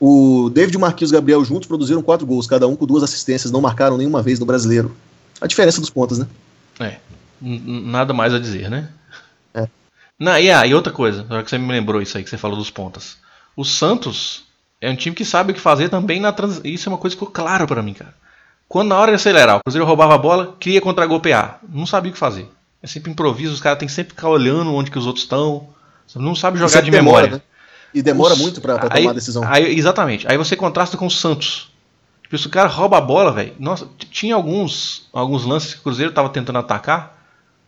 O 0.00 0.50
David 0.50 0.78
Marquinhos 0.78 1.10
e 1.10 1.14
Gabriel 1.14 1.44
juntos 1.44 1.66
produziram 1.66 2.00
quatro 2.00 2.26
gols, 2.26 2.46
cada 2.46 2.66
um 2.66 2.76
com 2.76 2.86
duas 2.86 3.02
assistências, 3.02 3.50
não 3.50 3.60
marcaram 3.60 3.96
nenhuma 3.96 4.22
vez 4.22 4.38
no 4.38 4.46
brasileiro. 4.46 4.94
A 5.40 5.46
diferença 5.48 5.80
dos 5.80 5.90
pontos, 5.90 6.18
né? 6.18 6.26
É. 6.80 6.96
Nada 7.40 8.12
mais 8.12 8.32
a 8.32 8.38
dizer, 8.38 8.70
né? 8.70 8.88
É. 9.52 9.68
Não, 10.18 10.38
e, 10.38 10.50
ah, 10.50 10.66
e 10.66 10.74
outra 10.74 10.92
coisa, 10.92 11.22
agora 11.22 11.42
que 11.42 11.50
você 11.50 11.58
me 11.58 11.72
lembrou 11.72 12.00
isso 12.00 12.16
aí 12.16 12.24
que 12.24 12.30
você 12.30 12.38
falou 12.38 12.56
dos 12.56 12.70
pontas. 12.70 13.18
O 13.56 13.64
Santos 13.64 14.44
é 14.80 14.88
um 14.90 14.96
time 14.96 15.14
que 15.14 15.24
sabe 15.24 15.52
o 15.52 15.54
que 15.54 15.60
fazer 15.60 15.88
também 15.88 16.20
na 16.20 16.32
trans... 16.32 16.60
Isso 16.64 16.88
é 16.88 16.92
uma 16.92 16.98
coisa 16.98 17.16
que 17.16 17.20
ficou 17.20 17.32
claro 17.32 17.66
para 17.66 17.82
mim, 17.82 17.94
cara. 17.94 18.14
Quando 18.68 18.88
na 18.88 18.98
hora 18.98 19.12
de 19.12 19.16
acelerar, 19.16 19.56
o 19.56 19.60
Cruzeiro 19.62 19.86
roubava 19.86 20.14
a 20.14 20.18
bola, 20.18 20.56
queria 20.58 20.80
contra-golpear. 20.80 21.60
Não 21.68 21.86
sabia 21.86 22.10
o 22.10 22.12
que 22.14 22.18
fazer. 22.18 22.48
É 22.82 22.86
sempre 22.86 23.12
improviso, 23.12 23.52
os 23.52 23.60
caras 23.60 23.78
têm 23.78 23.86
que 23.86 23.94
sempre 23.94 24.14
ficar 24.14 24.28
olhando 24.28 24.72
onde 24.74 24.90
que 24.90 24.98
os 24.98 25.06
outros 25.06 25.24
estão. 25.24 25.68
Não 26.16 26.34
sabe 26.34 26.58
jogar 26.58 26.80
de 26.80 26.90
memória. 26.90 27.28
Demora, 27.28 27.36
né? 27.36 27.52
E 27.94 28.02
demora 28.02 28.34
os, 28.34 28.40
muito 28.40 28.60
para 28.60 28.78
tomar 28.78 29.10
a 29.10 29.12
decisão. 29.12 29.42
Aí, 29.46 29.78
exatamente. 29.78 30.26
Aí 30.26 30.38
você 30.38 30.56
contrasta 30.56 30.96
com 30.96 31.06
o 31.06 31.10
Santos. 31.10 31.70
Tipo, 32.22 32.38
se 32.38 32.46
o 32.46 32.50
cara 32.50 32.68
rouba 32.68 32.96
a 32.96 33.00
bola, 33.00 33.30
velho. 33.30 33.54
Nossa, 33.58 33.86
tinha 34.10 34.34
alguns, 34.34 35.08
alguns 35.12 35.44
lances 35.44 35.74
que 35.74 35.80
o 35.80 35.82
Cruzeiro 35.82 36.12
tava 36.12 36.30
tentando 36.30 36.58
atacar. 36.58 37.11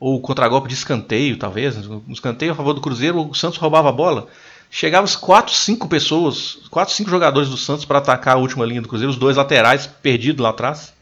Ou 0.04 0.20
contra-golpe 0.20 0.68
de 0.68 0.74
escanteio, 0.74 1.38
talvez. 1.38 1.76
No 1.86 2.02
escanteio 2.10 2.52
a 2.52 2.54
favor 2.54 2.74
do 2.74 2.80
Cruzeiro, 2.82 3.26
o 3.30 3.34
Santos 3.34 3.56
roubava 3.56 3.88
a 3.88 3.92
bola. 3.92 4.26
Chegava 4.70 5.06
as 5.06 5.16
4, 5.16 5.54
5 5.54 5.88
pessoas, 5.88 6.58
4, 6.70 6.92
5 6.92 7.08
jogadores 7.08 7.48
do 7.48 7.56
Santos 7.56 7.86
para 7.86 8.00
atacar 8.00 8.34
a 8.34 8.38
última 8.38 8.66
linha 8.66 8.82
do 8.82 8.88
Cruzeiro, 8.88 9.10
os 9.10 9.16
dois 9.16 9.38
laterais 9.38 9.86
perdidos 9.86 10.42
lá 10.42 10.50
atrás. 10.50 10.92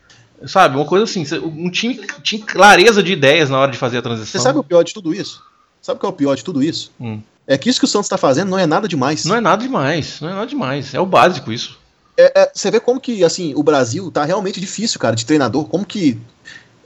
Sabe, 0.46 0.76
uma 0.76 0.84
coisa 0.84 1.02
assim, 1.02 1.24
um 1.42 1.68
time 1.68 2.00
tinha 2.22 2.46
clareza 2.46 3.02
de 3.02 3.10
ideias 3.10 3.50
na 3.50 3.58
hora 3.58 3.72
de 3.72 3.76
fazer 3.76 3.98
a 3.98 4.02
transição. 4.02 4.40
Você 4.40 4.44
sabe 4.44 4.60
o 4.60 4.62
pior 4.62 4.84
de 4.84 4.94
tudo 4.94 5.12
isso? 5.12 5.42
Sabe 5.80 5.98
qual 5.98 6.12
é 6.12 6.14
o 6.14 6.16
pior 6.16 6.36
de 6.36 6.44
tudo 6.44 6.62
isso? 6.62 6.92
Hum. 7.00 7.20
É 7.44 7.58
que 7.58 7.68
isso 7.68 7.80
que 7.80 7.86
o 7.86 7.88
Santos 7.88 8.06
está 8.06 8.16
fazendo 8.16 8.50
não 8.50 8.58
é 8.58 8.66
nada 8.66 8.86
demais. 8.86 9.24
Não 9.24 9.34
é 9.34 9.40
nada 9.40 9.64
demais, 9.64 10.20
não 10.20 10.28
é 10.28 10.32
nada 10.32 10.46
demais. 10.46 10.94
É 10.94 11.00
o 11.00 11.06
básico 11.06 11.50
isso. 11.50 11.76
É, 12.16 12.42
é, 12.42 12.52
você 12.54 12.70
vê 12.70 12.78
como 12.78 13.00
que 13.00 13.24
assim 13.24 13.52
o 13.56 13.64
Brasil 13.64 14.12
tá 14.12 14.24
realmente 14.24 14.60
difícil, 14.60 15.00
cara, 15.00 15.16
de 15.16 15.26
treinador. 15.26 15.64
Como 15.64 15.84
que 15.84 16.20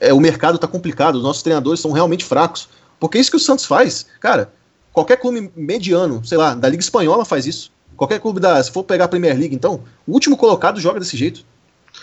é, 0.01 0.13
o 0.13 0.21
mercado 0.21 0.59
tá 0.59 0.67
complicado, 0.67 1.17
os 1.17 1.23
nossos 1.23 1.43
treinadores 1.43 1.81
são 1.81 1.93
realmente 1.93 2.25
fracos. 2.25 2.69
Porque 2.99 3.19
isso 3.19 3.31
que 3.31 3.37
o 3.37 3.41
Santos 3.41 3.65
faz, 3.65 4.07
cara, 4.21 4.53
qualquer 4.93 5.19
clube 5.19 5.51
mediano, 5.55 6.25
sei 6.25 6.39
lá, 6.39 6.55
da 6.55 6.69
Liga 6.69 6.83
Espanhola 6.83 7.25
faz 7.25 7.47
isso. 7.47 7.71
Qualquer 7.97 8.21
clube 8.21 8.41
da. 8.41 8.63
Se 8.63 8.71
for 8.71 8.85
pegar 8.85 9.07
a 9.07 9.09
Premier 9.09 9.37
League, 9.39 9.55
então, 9.55 9.83
o 10.07 10.13
último 10.13 10.37
colocado 10.37 10.81
joga 10.81 11.01
desse 11.01 11.17
jeito. 11.17 11.45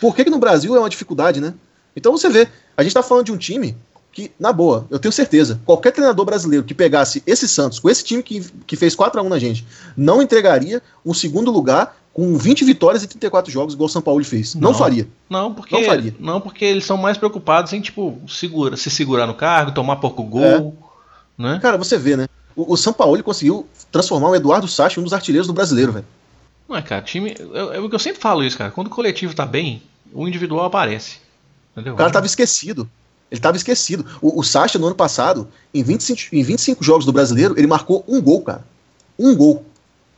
Por 0.02 0.16
que, 0.16 0.24
que 0.24 0.30
no 0.30 0.40
Brasil 0.40 0.76
é 0.76 0.80
uma 0.80 0.90
dificuldade, 0.90 1.40
né? 1.40 1.54
Então 1.96 2.12
você 2.12 2.30
vê, 2.30 2.48
a 2.76 2.84
gente 2.84 2.94
tá 2.94 3.04
falando 3.04 3.26
de 3.26 3.32
um 3.32 3.38
time 3.38 3.78
que, 4.14 4.32
na 4.40 4.54
boa, 4.54 4.86
eu 4.92 5.00
tenho 5.00 5.12
certeza, 5.12 5.60
qualquer 5.66 5.92
treinador 5.92 6.24
brasileiro 6.24 6.64
que 6.64 6.74
pegasse 6.74 7.24
esse 7.26 7.48
Santos, 7.48 7.80
com 7.80 7.90
esse 7.90 8.04
time 8.04 8.22
que, 8.22 8.46
que 8.68 8.76
fez 8.76 8.94
4 8.94 9.20
a 9.20 9.24
1 9.24 9.28
na 9.28 9.40
gente, 9.40 9.66
não 9.98 10.22
entregaria 10.22 10.82
um 11.04 11.16
segundo 11.16 11.52
lugar 11.52 11.98
com 12.14 12.38
20 12.38 12.64
vitórias 12.64 13.02
e 13.02 13.08
34 13.08 13.52
jogos, 13.52 13.74
igual 13.74 13.88
o 13.88 13.90
São 13.90 14.04
Paulo 14.04 14.24
fez. 14.24 14.54
Não, 14.54 14.70
não 14.70 14.74
faria. 14.78 15.08
Não, 15.28 15.52
porque 15.52 15.76
não 15.76 15.84
faria. 15.84 16.16
Não, 16.20 16.40
porque 16.40 16.64
eles 16.64 16.86
são 16.86 16.96
mais 16.96 17.18
preocupados 17.18 17.74
em, 17.74 17.82
tipo, 17.82 18.22
segura, 18.30 18.78
se 18.78 18.92
segurar 18.92 19.26
no 19.26 19.34
cargo, 19.34 19.72
tomar 19.72 19.96
pouco 19.96 20.22
gol. 20.22 20.78
É. 21.40 21.42
Né? 21.42 21.60
Cara, 21.60 21.76
você 21.76 21.98
vê, 21.98 22.16
né? 22.16 22.28
O, 22.56 22.74
o 22.74 22.78
São 22.78 22.94
Paulo 22.94 23.22
conseguiu 23.24 23.68
transformar 23.92 24.30
o 24.30 24.36
Eduardo 24.36 24.68
Sacha 24.68 25.00
em 25.00 25.02
um 25.02 25.04
dos 25.04 25.14
artilheiros 25.14 25.48
do 25.48 25.54
brasileiro, 25.54 25.92
velho. 25.92 26.06
Não 26.70 26.78
é, 26.78 26.84
cara, 26.84 27.02
time. 27.02 27.36
Eu, 27.40 27.74
eu, 27.74 27.90
eu 27.92 28.00
sempre 28.00 28.22
falo 28.22 28.44
isso, 28.44 28.60
cara. 28.60 28.70
Quando 28.70 28.88
o 28.88 28.92
coletivo 28.92 29.34
tá 29.34 29.46
bem, 29.46 29.82
o 30.14 30.28
individual 30.28 30.66
aparece. 30.66 31.18
Entendeu? 31.72 31.96
O 31.96 31.98
cara 31.98 32.12
tava 32.12 32.28
esquecido. 32.28 32.88
Ele 33.34 33.40
estava 33.40 33.58
esquecido. 33.58 34.06
O, 34.22 34.40
o 34.40 34.44
Sacha, 34.44 34.78
no 34.78 34.86
ano 34.86 34.96
passado, 34.96 35.48
em 35.74 35.82
25, 35.82 36.36
em 36.36 36.44
25 36.44 36.84
jogos 36.84 37.04
do 37.04 37.12
brasileiro, 37.12 37.56
ele 37.58 37.66
marcou 37.66 38.06
um 38.08 38.22
gol, 38.22 38.44
cara. 38.44 38.64
Um 39.18 39.36
gol. 39.36 39.66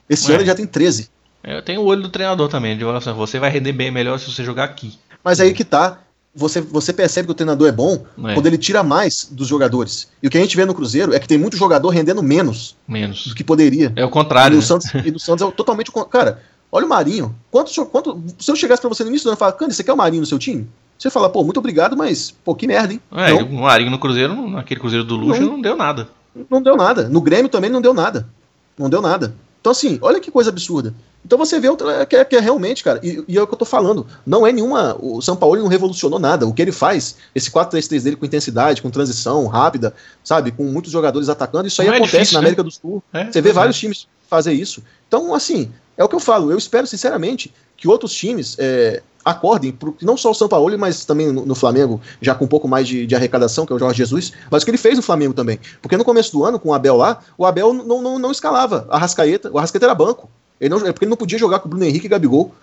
Esse 0.10 0.25
é. 0.25 0.34
ano 0.34 0.41
ele 0.41 0.47
já 0.47 0.54
tem 0.54 0.67
13. 0.67 1.10
Eu 1.41 1.62
tenho 1.62 1.80
o 1.80 1.86
olho 1.86 2.01
do 2.01 2.10
treinador 2.10 2.49
também. 2.49 2.78
De 2.78 2.84
assim, 2.84 3.13
você 3.13 3.39
vai 3.39 3.49
render 3.49 3.71
bem 3.71 3.89
melhor 3.89 4.19
se 4.19 4.30
você 4.30 4.43
jogar 4.43 4.65
aqui. 4.65 4.99
Mas 5.23 5.39
aí 5.39 5.54
que 5.54 5.63
tá. 5.63 5.99
Você, 6.36 6.60
você 6.60 6.91
percebe 6.91 7.28
que 7.28 7.32
o 7.32 7.36
treinador 7.36 7.69
é 7.69 7.71
bom 7.71 8.04
é. 8.25 8.34
quando 8.34 8.47
ele 8.47 8.58
tira 8.58 8.84
mais 8.84 9.30
dos 9.32 9.47
jogadores. 9.47 10.10
E 10.21 10.28
o 10.28 10.30
que 10.30 10.38
a 10.38 10.41
gente 10.41 10.58
vê 10.58 10.65
no 10.65 10.75
Cruzeiro 10.75 11.13
é 11.13 11.19
que 11.19 11.28
tem 11.30 11.38
muito 11.38 11.56
jogador 11.56 11.88
rendendo 11.88 12.21
menos, 12.21 12.75
menos. 12.86 13.28
do 13.28 13.34
que 13.34 13.45
poderia. 13.45 13.93
É 13.95 14.04
o 14.04 14.10
contrário. 14.10 14.56
E 14.56 14.58
no, 14.58 14.62
né? 14.62 14.67
Santos, 14.67 14.93
e 14.93 15.12
no 15.12 15.19
Santos 15.19 15.47
é 15.47 15.51
totalmente. 15.51 15.89
Cara, 16.12 16.43
olha 16.69 16.86
o 16.86 16.89
Marinho. 16.89 17.34
Quanto, 17.49 17.86
quanto, 17.86 18.21
se 18.38 18.51
eu 18.51 18.58
chegasse 18.58 18.82
pra 18.82 18.89
você 18.89 19.06
no 19.06 19.10
início 19.10 19.23
do 19.23 19.30
ano 19.30 19.38
e 19.38 19.39
falar, 19.39 19.54
Cândido, 19.54 19.75
você 19.75 19.84
quer 19.86 19.93
o 19.93 19.97
Marinho 19.97 20.19
no 20.19 20.28
seu 20.28 20.38
time? 20.38 20.67
Você 21.06 21.12
fala, 21.12 21.30
pô, 21.30 21.44
muito 21.44 21.60
obrigado, 21.60 21.96
mas, 21.96 22.32
pô, 22.32 22.56
que 22.56 22.65
merda, 22.65 22.91
hein? 22.91 23.00
É, 23.12 23.30
não. 23.30 23.44
o 23.44 23.62
Marinho 23.62 23.91
no 23.91 24.00
Cruzeiro, 24.00 24.50
naquele 24.50 24.80
Cruzeiro 24.80 25.06
do 25.06 25.15
Luxo, 25.15 25.39
não, 25.39 25.52
não, 25.52 25.62
deu 25.62 25.76
nada. 25.76 26.10
Não 26.50 26.60
deu 26.60 26.76
nada. 26.76 27.08
No 27.08 27.22
Grêmio 27.22 27.48
também 27.48 27.70
não 27.70 27.80
deu 27.80 27.94
nada. 27.94 28.28
Não 28.76 28.89
deu 28.89 29.04
nada. 29.04 29.36
Então, 29.62 29.72
assim, 29.72 30.00
olha 30.02 30.20
que 30.20 30.32
coisa 30.32 30.50
absurda. 30.50 30.96
Então 31.24 31.38
você 31.38 31.60
vê 31.60 31.68
que 32.10 32.15
é, 32.15 32.26
que 32.26 32.36
é 32.36 32.39
realmente, 32.39 32.84
cara, 32.84 33.00
e, 33.04 33.24
e, 33.28 33.38
é 33.38 33.41
o 33.41 33.46
que 33.46 33.54
eu 33.54 33.58
tô 33.58 33.65
falando, 33.65 34.08
não 34.26 34.48
é 34.48 34.52
nenhuma. 34.52 34.98
O 35.00 35.22
São 35.22 35.36
Paulo 35.36 35.62
não 35.62 35.68
revolucionou 35.68 36.18
nada. 36.18 36.48
O 36.48 36.54
que 36.54 36.62
ele 36.63 36.72
faz, 36.72 37.18
esse 37.36 37.52
4-3-3 37.52 38.02
dele 38.02 38.15
com 38.15 38.26
intensidade, 38.26 38.82
com 38.82 38.89
transição 38.89 39.46
rápida, 39.46 39.94
sabe, 40.24 40.52
com 40.52 40.63
muitos 40.63 40.91
jogadores 40.91 41.30
atacando, 41.30 41.68
isso 41.68 41.84
aí 41.84 41.88
não 41.88 41.94
é 41.94 41.98
acontece 41.98 42.15
é 42.15 42.20
difícil, 42.22 42.34
na 42.34 42.39
América 42.39 42.63
né? 42.63 42.70
do 42.70 42.74
Sul. 42.74 43.04
É, 43.13 43.32
você 43.32 43.41
vê 43.41 43.52
vários 43.52 43.78
times 43.78 44.08
fazer 44.28 44.54
isso. 44.54 44.84
Então, 45.08 45.36
assim, 45.36 45.72
é 45.96 46.04
o 46.04 46.10
que 46.10 46.15
eu 46.15 46.20
falo. 46.20 46.52
Eu 46.52 46.58
espero, 46.58 46.88
sinceramente, 46.88 47.54
que 47.78 47.88
outros 47.88 48.12
times 48.12 48.56
é, 48.58 49.04
acordem, 49.26 49.76
não 50.04 50.16
só 50.16 50.30
o 50.30 50.36
São 50.36 50.48
Paulo, 50.48 50.78
mas 50.78 51.04
também 51.04 51.32
no, 51.32 51.44
no, 51.44 51.56
Flamengo, 51.56 52.00
já 52.22 52.36
com 52.36 52.46
um 52.46 52.48
pouco 52.48 52.68
mais 52.68 52.88
de, 52.88 53.08
de, 53.08 53.16
arrecadação, 53.16 53.66
que 53.66 53.74
é 53.74 53.76
o 53.76 53.80
Jorge 53.80 53.98
Jesus, 53.98 54.32
mas 54.52 54.62
o 54.62 54.66
que 54.66 54.70
ele 54.70 54.78
fez 54.78 54.96
no 54.96 55.02
Flamengo 55.02 55.34
também. 55.34 55.60
Porque 55.82 55.98
no 55.98 56.06
começo 56.06 56.32
do 56.32 56.46
ano, 56.46 56.60
com 56.60 56.70
o 56.70 56.74
Abel 56.76 56.96
lá, 56.96 57.20
o 57.36 57.44
Abel 57.44 57.74
não, 57.74 58.04
não, 58.04 58.20
não 58.20 58.32
escalava 58.32 58.86
a 58.88 59.00
Rascaeta, 59.00 59.50
o 59.52 59.58
Rascaeta 59.58 59.88
era 59.88 59.96
banco. 59.96 60.30
Ele 60.62 60.70
não, 60.70 60.86
é 60.86 60.92
porque 60.92 61.06
ele 61.06 61.10
não 61.10 61.18
podia 61.18 61.40
jogar 61.40 61.58
com 61.60 61.68
o 61.68 61.70
Bruno 61.70 61.84
Henrique 61.84 62.06
e 62.06 62.10
Gabigol. 62.10 62.54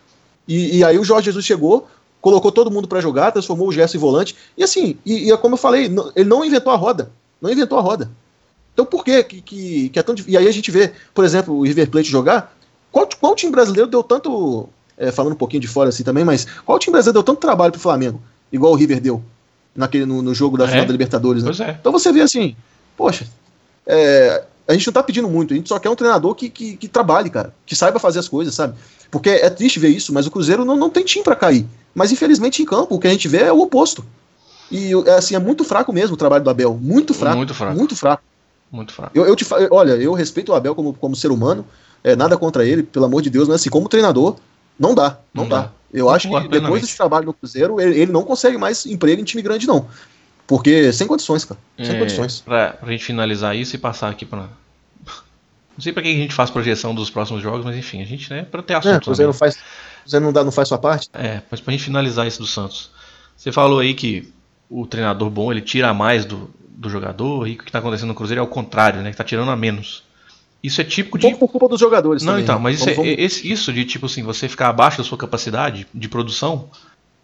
E, 0.47 0.79
e 0.79 0.85
aí 0.85 0.97
o 0.99 1.05
Jorge 1.05 1.27
Jesus 1.27 1.45
chegou, 1.45 1.89
colocou 2.21 2.53
todo 2.53 2.71
mundo 2.71 2.87
para 2.87 3.01
jogar, 3.01 3.33
transformou 3.33 3.67
o 3.67 3.73
Gerson 3.73 3.97
em 3.97 4.01
volante. 4.01 4.37
E 4.57 4.63
assim, 4.63 4.97
e, 5.05 5.31
e, 5.31 5.37
como 5.39 5.55
eu 5.55 5.59
falei, 5.59 5.93
ele 6.15 6.29
não 6.29 6.45
inventou 6.45 6.73
a 6.73 6.77
roda. 6.77 7.11
Não 7.41 7.51
inventou 7.51 7.77
a 7.77 7.83
roda. 7.83 8.09
Então 8.73 8.87
por 8.87 9.05
que, 9.05 9.23
que, 9.25 9.89
que 9.89 9.99
é 9.99 10.03
tão 10.03 10.15
difícil? 10.15 10.35
E 10.35 10.43
aí 10.43 10.49
a 10.49 10.53
gente 10.53 10.71
vê, 10.71 10.93
por 11.13 11.25
exemplo, 11.25 11.55
o 11.55 11.63
River 11.63 11.91
Plate 11.91 12.09
jogar. 12.09 12.57
Qual, 12.93 13.09
qual 13.21 13.35
time 13.35 13.51
brasileiro 13.51 13.91
deu 13.91 14.03
tanto 14.03 14.69
é, 15.03 15.11
falando 15.11 15.33
um 15.33 15.37
pouquinho 15.37 15.61
de 15.61 15.67
fora 15.67 15.89
assim 15.89 16.05
também, 16.05 16.25
mas 16.25 16.47
qual 16.65 16.79
time 16.79 16.93
brasileiro 16.93 17.15
deu 17.15 17.23
tanto 17.25 17.41
trabalho 17.41 17.73
pro 17.73 17.81
Flamengo, 17.81 18.23
igual 18.53 18.73
o 18.73 18.77
River 18.77 19.01
deu 19.01 19.23
naquele, 19.75 20.07
no, 20.07 20.23
no 20.23 20.33
jogo 20.33 20.57
da 20.57 20.65
é. 20.65 20.69
final 20.69 20.87
da 20.87 20.93
Libertadores, 20.93 21.43
né? 21.43 21.51
É. 21.59 21.77
Então 21.81 21.91
você 21.91 22.13
vê 22.13 22.21
assim, 22.21 22.55
poxa, 22.97 23.27
é, 23.85 24.45
a 24.69 24.73
gente 24.73 24.87
não 24.87 24.93
tá 24.93 25.03
pedindo 25.03 25.29
muito, 25.29 25.53
a 25.53 25.57
gente 25.57 25.69
só 25.69 25.79
quer 25.81 25.91
um 25.91 25.97
treinador 25.97 26.37
que, 26.37 26.49
que, 26.49 26.77
que, 26.77 26.87
trabalhe, 26.87 27.29
cara, 27.31 27.53
que 27.67 27.75
saiba 27.75 27.99
fazer 27.99 28.21
as 28.21 28.29
coisas, 28.29 28.55
sabe? 28.55 28.75
Porque 29.11 29.29
é 29.29 29.51
triste 29.51 29.81
ver 29.81 29.89
isso, 29.89 30.13
mas 30.13 30.27
o 30.27 30.31
Cruzeiro 30.31 30.65
não, 30.65 30.77
não 30.77 30.89
tem 30.89 31.05
time 31.05 31.25
para 31.25 31.35
cair. 31.35 31.67
Mas 31.93 32.13
infelizmente 32.13 32.63
em 32.63 32.65
campo, 32.65 32.95
o 32.95 32.99
que 33.01 33.09
a 33.09 33.11
gente 33.11 33.27
vê 33.27 33.43
é 33.43 33.53
o 33.53 33.61
oposto. 33.61 34.05
E 34.71 34.93
é, 35.07 35.15
assim, 35.15 35.35
é 35.35 35.39
muito 35.39 35.65
fraco 35.65 35.93
mesmo 35.93 36.15
o 36.15 36.17
trabalho 36.17 36.45
do 36.45 36.49
Abel. 36.49 36.79
Muito 36.81 37.13
fraco. 37.13 37.37
Muito 37.37 37.55
fraco. 37.55 37.77
Muito 37.77 37.97
fraco. 37.97 38.23
Muito 38.71 38.93
fraco. 38.93 39.11
Eu, 39.15 39.27
eu 39.27 39.37
te, 39.37 39.45
olha, 39.71 39.93
eu 39.93 40.15
respeito 40.15 40.53
o 40.53 40.55
Abel 40.55 40.75
como, 40.75 40.95
como 40.95 41.15
ser 41.15 41.31
humano, 41.31 41.67
é, 42.03 42.17
nada 42.17 42.39
contra 42.39 42.65
ele, 42.65 42.83
pelo 42.83 43.05
amor 43.05 43.21
de 43.21 43.29
Deus, 43.29 43.49
mas 43.49 43.57
assim, 43.57 43.69
como 43.69 43.89
treinador, 43.89 44.37
não 44.79 44.95
dá, 44.95 45.19
não, 45.33 45.45
não 45.45 45.49
dá. 45.49 45.61
dá. 45.63 45.71
Eu 45.93 46.09
acho 46.09 46.29
que 46.29 46.49
depois 46.49 46.83
desse 46.83 46.97
trabalho 46.97 47.27
no 47.27 47.35
Cruzeiro, 47.35 47.79
ele, 47.81 48.01
ele, 48.01 48.13
não 48.13 48.23
consegue 48.23 48.57
mais 48.57 48.87
emprego 48.87 49.21
em 49.21 49.25
time 49.25 49.43
grande, 49.43 49.67
não. 49.67 49.87
Porque 50.47 50.93
sem 50.93 51.07
condições, 51.07 51.45
cara. 51.45 51.61
Sem 51.77 51.95
é, 51.95 51.99
condições. 51.99 52.41
Pra, 52.41 52.71
pra 52.73 52.91
gente 52.91 53.05
finalizar 53.05 53.55
isso 53.55 53.77
e 53.77 53.79
passar 53.79 54.11
aqui 54.11 54.25
pra. 54.25 54.49
Não 55.75 55.81
sei 55.81 55.91
pra 55.93 56.03
que 56.03 56.09
a 56.09 56.13
gente 56.13 56.35
faz 56.35 56.51
projeção 56.51 56.95
dos 56.95 57.09
próximos 57.09 57.43
jogos, 57.43 57.65
mas 57.65 57.75
enfim, 57.75 58.03
a 58.03 58.05
gente, 58.05 58.29
né, 58.29 58.43
pra 58.43 58.63
ter 58.63 58.75
assunto. 58.75 58.93
É, 58.93 58.97
o 58.99 59.01
Cruzeiro 59.01 59.33
não 59.33 59.39
faz. 59.39 59.57
Você 60.05 60.21
não, 60.21 60.31
dá, 60.31 60.45
não 60.45 60.53
faz 60.53 60.69
sua 60.69 60.77
parte? 60.77 61.09
É, 61.15 61.41
mas 61.51 61.61
pra 61.61 61.73
gente 61.73 61.85
finalizar 61.85 62.27
isso 62.27 62.41
do 62.41 62.47
Santos. 62.47 62.91
Você 63.35 63.51
falou 63.51 63.79
aí 63.79 63.95
que 63.95 64.31
o 64.69 64.87
treinador 64.87 65.31
bom 65.31 65.51
ele 65.51 65.63
tira 65.63 65.95
mais 65.95 66.27
do, 66.27 66.51
do 66.69 66.91
jogador 66.91 67.47
e 67.47 67.55
o 67.55 67.59
que 67.59 67.65
está 67.65 67.79
acontecendo 67.79 68.09
no 68.09 68.15
Cruzeiro 68.15 68.41
é 68.41 68.45
o 68.45 68.47
contrário, 68.47 69.01
né? 69.01 69.11
Que 69.11 69.17
tá 69.17 69.25
tirando 69.25 69.51
a 69.51 69.57
menos. 69.57 70.03
Isso 70.63 70.81
é 70.81 70.85
típico 70.85 71.19
de. 71.19 71.27
Um 71.27 71.31
pouco 71.31 71.47
por 71.47 71.53
culpa 71.53 71.69
dos 71.69 71.81
jogadores 71.81 72.23
Não, 72.23 72.35
também, 72.35 72.45
então, 72.45 72.57
né? 72.57 72.63
mas 72.63 72.77
isso, 72.77 72.85
vamos, 72.85 73.11
é, 73.11 73.17
vamos... 73.17 73.45
isso 73.45 73.73
de 73.73 73.85
tipo 73.85 74.07
assim, 74.07 74.23
você 74.23 74.49
ficar 74.49 74.69
abaixo 74.69 74.99
da 74.99 75.05
sua 75.05 75.19
capacidade 75.19 75.87
de 75.93 76.09
produção 76.09 76.71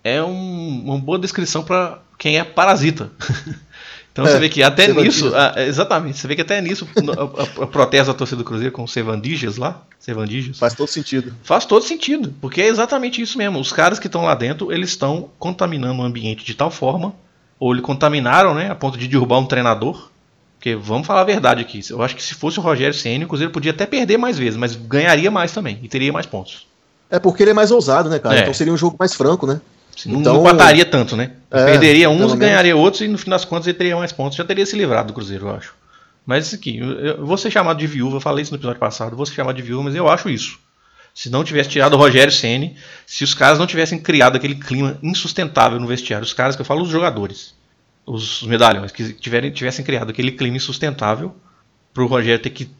é 0.02 0.22
um, 0.22 0.82
uma 0.86 0.98
boa 0.98 1.18
descrição 1.18 1.62
para 1.62 2.00
quem 2.18 2.38
é 2.38 2.42
parasita. 2.42 3.12
então 4.10 4.26
é, 4.26 4.30
você 4.30 4.40
vê 4.40 4.48
que 4.48 4.60
até 4.60 4.92
nisso. 4.92 5.30
exatamente, 5.56 6.18
você 6.18 6.26
vê 6.26 6.34
que 6.34 6.42
até 6.42 6.60
nisso 6.60 6.88
a, 7.16 7.62
a, 7.62 7.64
a 7.64 7.66
protesto 7.68 8.12
da 8.12 8.18
torcida 8.18 8.38
do 8.38 8.44
Cruzeiro 8.44 8.72
com 8.72 8.82
o 8.82 8.88
Sevandijas 8.88 9.56
lá. 9.56 9.82
Sevandijas. 10.00 10.58
Faz 10.58 10.74
todo 10.74 10.88
sentido. 10.88 11.32
Faz 11.44 11.64
todo 11.64 11.84
sentido, 11.84 12.34
porque 12.40 12.60
é 12.60 12.66
exatamente 12.66 13.22
isso 13.22 13.38
mesmo. 13.38 13.60
Os 13.60 13.72
caras 13.72 14.00
que 14.00 14.08
estão 14.08 14.22
lá 14.22 14.34
dentro, 14.34 14.72
eles 14.72 14.90
estão 14.90 15.30
contaminando 15.38 16.02
o 16.02 16.04
ambiente 16.04 16.44
de 16.44 16.54
tal 16.54 16.72
forma, 16.72 17.14
ou 17.60 17.72
eles 17.72 17.84
contaminaram, 17.84 18.52
né, 18.52 18.68
a 18.68 18.74
ponto 18.74 18.98
de 18.98 19.06
derrubar 19.06 19.38
um 19.38 19.46
treinador 19.46 20.10
porque 20.58 20.74
vamos 20.74 21.06
falar 21.06 21.20
a 21.20 21.24
verdade 21.24 21.60
aqui. 21.60 21.80
Eu 21.88 22.02
acho 22.02 22.16
que 22.16 22.22
se 22.22 22.34
fosse 22.34 22.58
o 22.58 22.62
Rogério 22.62 22.92
Senna, 22.92 23.24
o 23.24 23.28
Cruzeiro 23.28 23.52
podia 23.52 23.70
até 23.70 23.86
perder 23.86 24.18
mais 24.18 24.36
vezes, 24.36 24.56
mas 24.56 24.74
ganharia 24.74 25.30
mais 25.30 25.52
também 25.52 25.78
e 25.82 25.88
teria 25.88 26.12
mais 26.12 26.26
pontos. 26.26 26.66
É 27.08 27.20
porque 27.20 27.44
ele 27.44 27.52
é 27.52 27.54
mais 27.54 27.70
ousado, 27.70 28.10
né, 28.10 28.18
cara? 28.18 28.36
É. 28.36 28.40
Então 28.40 28.52
seria 28.52 28.72
um 28.72 28.76
jogo 28.76 28.96
mais 28.98 29.14
franco, 29.14 29.46
né? 29.46 29.60
Não, 30.04 30.20
então, 30.20 30.34
não 30.34 30.40
empataria 30.40 30.84
tanto, 30.84 31.16
né? 31.16 31.32
É, 31.50 31.64
Perderia 31.64 32.10
uns 32.10 32.32
e 32.32 32.36
ganharia 32.36 32.76
outros, 32.76 33.02
e 33.02 33.08
no 33.08 33.16
fim 33.16 33.30
das 33.30 33.44
contas 33.44 33.68
ele 33.68 33.78
teria 33.78 33.96
mais 33.96 34.10
pontos. 34.10 34.36
Já 34.36 34.44
teria 34.44 34.66
se 34.66 34.76
livrado 34.76 35.08
do 35.08 35.14
Cruzeiro, 35.14 35.46
eu 35.46 35.54
acho. 35.54 35.74
Mas 36.26 36.46
isso 36.46 36.56
aqui, 36.56 36.78
eu 36.78 37.24
vou 37.24 37.36
ser 37.36 37.50
chamado 37.52 37.78
de 37.78 37.86
viúva, 37.86 38.16
eu 38.16 38.20
falei 38.20 38.42
isso 38.42 38.50
no 38.50 38.58
episódio 38.58 38.80
passado, 38.80 39.16
vou 39.16 39.24
ser 39.24 39.34
chamado 39.34 39.56
de 39.56 39.62
viúva, 39.62 39.84
mas 39.84 39.94
eu 39.94 40.08
acho 40.08 40.28
isso. 40.28 40.58
Se 41.14 41.30
não 41.30 41.42
tivesse 41.42 41.70
tirado 41.70 41.94
o 41.94 41.96
Rogério 41.96 42.32
Ceni, 42.32 42.76
se 43.06 43.24
os 43.24 43.32
caras 43.32 43.58
não 43.58 43.66
tivessem 43.66 43.98
criado 43.98 44.36
aquele 44.36 44.56
clima 44.56 44.98
insustentável 45.02 45.80
no 45.80 45.86
vestiário, 45.86 46.24
os 46.24 46.32
caras 46.32 46.54
que 46.56 46.62
eu 46.62 46.66
falo, 46.66 46.82
os 46.82 46.88
jogadores, 46.88 47.54
os 48.08 48.42
medalhões 48.42 48.90
que 48.90 49.12
tiverem, 49.12 49.50
tivessem 49.50 49.84
criado 49.84 50.10
aquele 50.10 50.32
clima 50.32 50.56
insustentável 50.56 51.34
para 51.92 52.02
o 52.02 52.06
Rogério 52.06 52.40
ter 52.40 52.50
que 52.50 52.70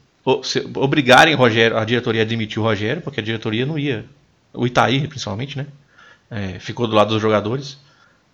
obrigarem 0.74 1.34
Rogério, 1.34 1.76
a 1.76 1.84
diretoria 1.84 2.22
a 2.22 2.24
demitir 2.24 2.58
o 2.58 2.62
Rogério, 2.62 3.02
porque 3.02 3.20
a 3.20 3.22
diretoria 3.22 3.66
não 3.66 3.78
ia. 3.78 4.04
O 4.52 4.66
Itaí, 4.66 5.06
principalmente, 5.06 5.56
né? 5.56 5.66
É, 6.30 6.58
ficou 6.58 6.86
do 6.86 6.94
lado 6.94 7.10
dos 7.10 7.22
jogadores. 7.22 7.78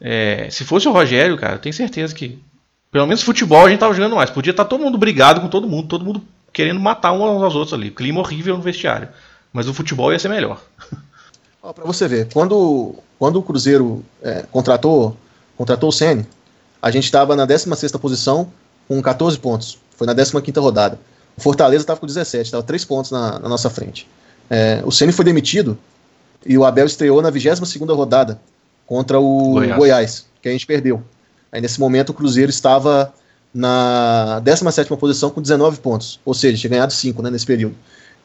É, 0.01 0.49
se 0.51 0.65
fosse 0.65 0.89
o 0.89 0.93
Rogério, 0.93 1.37
cara, 1.37 1.55
eu 1.55 1.59
tenho 1.59 1.75
certeza 1.75 2.15
que. 2.15 2.39
Pelo 2.91 3.07
menos 3.07 3.23
futebol 3.23 3.67
a 3.67 3.69
gente 3.69 3.81
tava 3.81 3.95
jogando 3.95 4.17
mais. 4.17 4.31
Podia 4.31 4.53
estar 4.53 4.65
tá 4.65 4.71
todo 4.71 4.83
mundo 4.83 4.97
brigado 4.97 5.41
com 5.41 5.49
todo 5.49 5.69
mundo, 5.69 5.89
todo 5.89 6.05
mundo 6.05 6.23
querendo 6.53 6.79
matar 6.79 7.13
uns 7.13 7.43
aos 7.43 7.55
outros 7.55 7.75
ali. 7.75 7.91
Clima 7.91 8.21
horrível 8.21 8.57
no 8.57 8.63
vestiário. 8.63 9.09
Mas 9.53 9.69
o 9.69 9.75
futebol 9.75 10.13
ia 10.13 10.19
ser 10.19 10.29
melhor. 10.29 10.61
Para 11.61 11.85
você 11.85 12.07
ver, 12.07 12.29
quando, 12.33 12.97
quando 13.19 13.37
o 13.37 13.43
Cruzeiro 13.43 14.05
é, 14.23 14.45
contratou, 14.51 15.17
contratou 15.57 15.89
o 15.89 15.93
Senna, 15.93 16.27
a 16.85 16.91
gente 16.91 17.05
estava 17.05 17.35
na 17.35 17.47
16 17.47 17.93
posição 17.93 18.53
com 18.87 19.01
14 19.01 19.39
pontos. 19.39 19.79
Foi 19.97 20.07
na 20.07 20.15
15 20.15 20.61
rodada. 20.61 21.01
O 21.35 21.41
Fortaleza 21.41 21.83
estava 21.83 21.99
com 21.99 22.07
17, 22.07 22.45
estava 22.45 22.63
3 22.63 22.85
pontos 22.85 23.11
na, 23.11 23.39
na 23.39 23.49
nossa 23.49 23.71
frente. 23.71 24.07
É, 24.51 24.83
o 24.85 24.93
Ceni 24.93 25.11
foi 25.11 25.25
demitido 25.25 25.79
e 26.45 26.59
o 26.59 26.63
Abel 26.63 26.85
estreou 26.85 27.23
na 27.23 27.31
22 27.31 27.75
rodada 27.89 28.39
contra 28.87 29.19
o 29.19 29.53
Goiás. 29.53 29.77
Goiás. 29.79 30.27
que 30.43 30.49
a 30.51 30.53
gente 30.53 30.67
perdeu. 30.67 31.03
Aí 31.51 31.59
nesse 31.59 31.81
momento 31.81 32.11
o 32.11 32.15
Cruzeiro 32.15 32.51
estava 32.51 33.15
na 33.55 34.41
17 34.41 34.95
posição 34.95 35.31
com 35.31 35.41
19 35.41 35.79
pontos, 35.79 36.21
ou 36.23 36.35
seja, 36.35 36.59
tinha 36.59 36.71
ganhado 36.71 36.93
5 36.93 37.23
né, 37.23 37.31
nesse 37.31 37.47
período. 37.47 37.77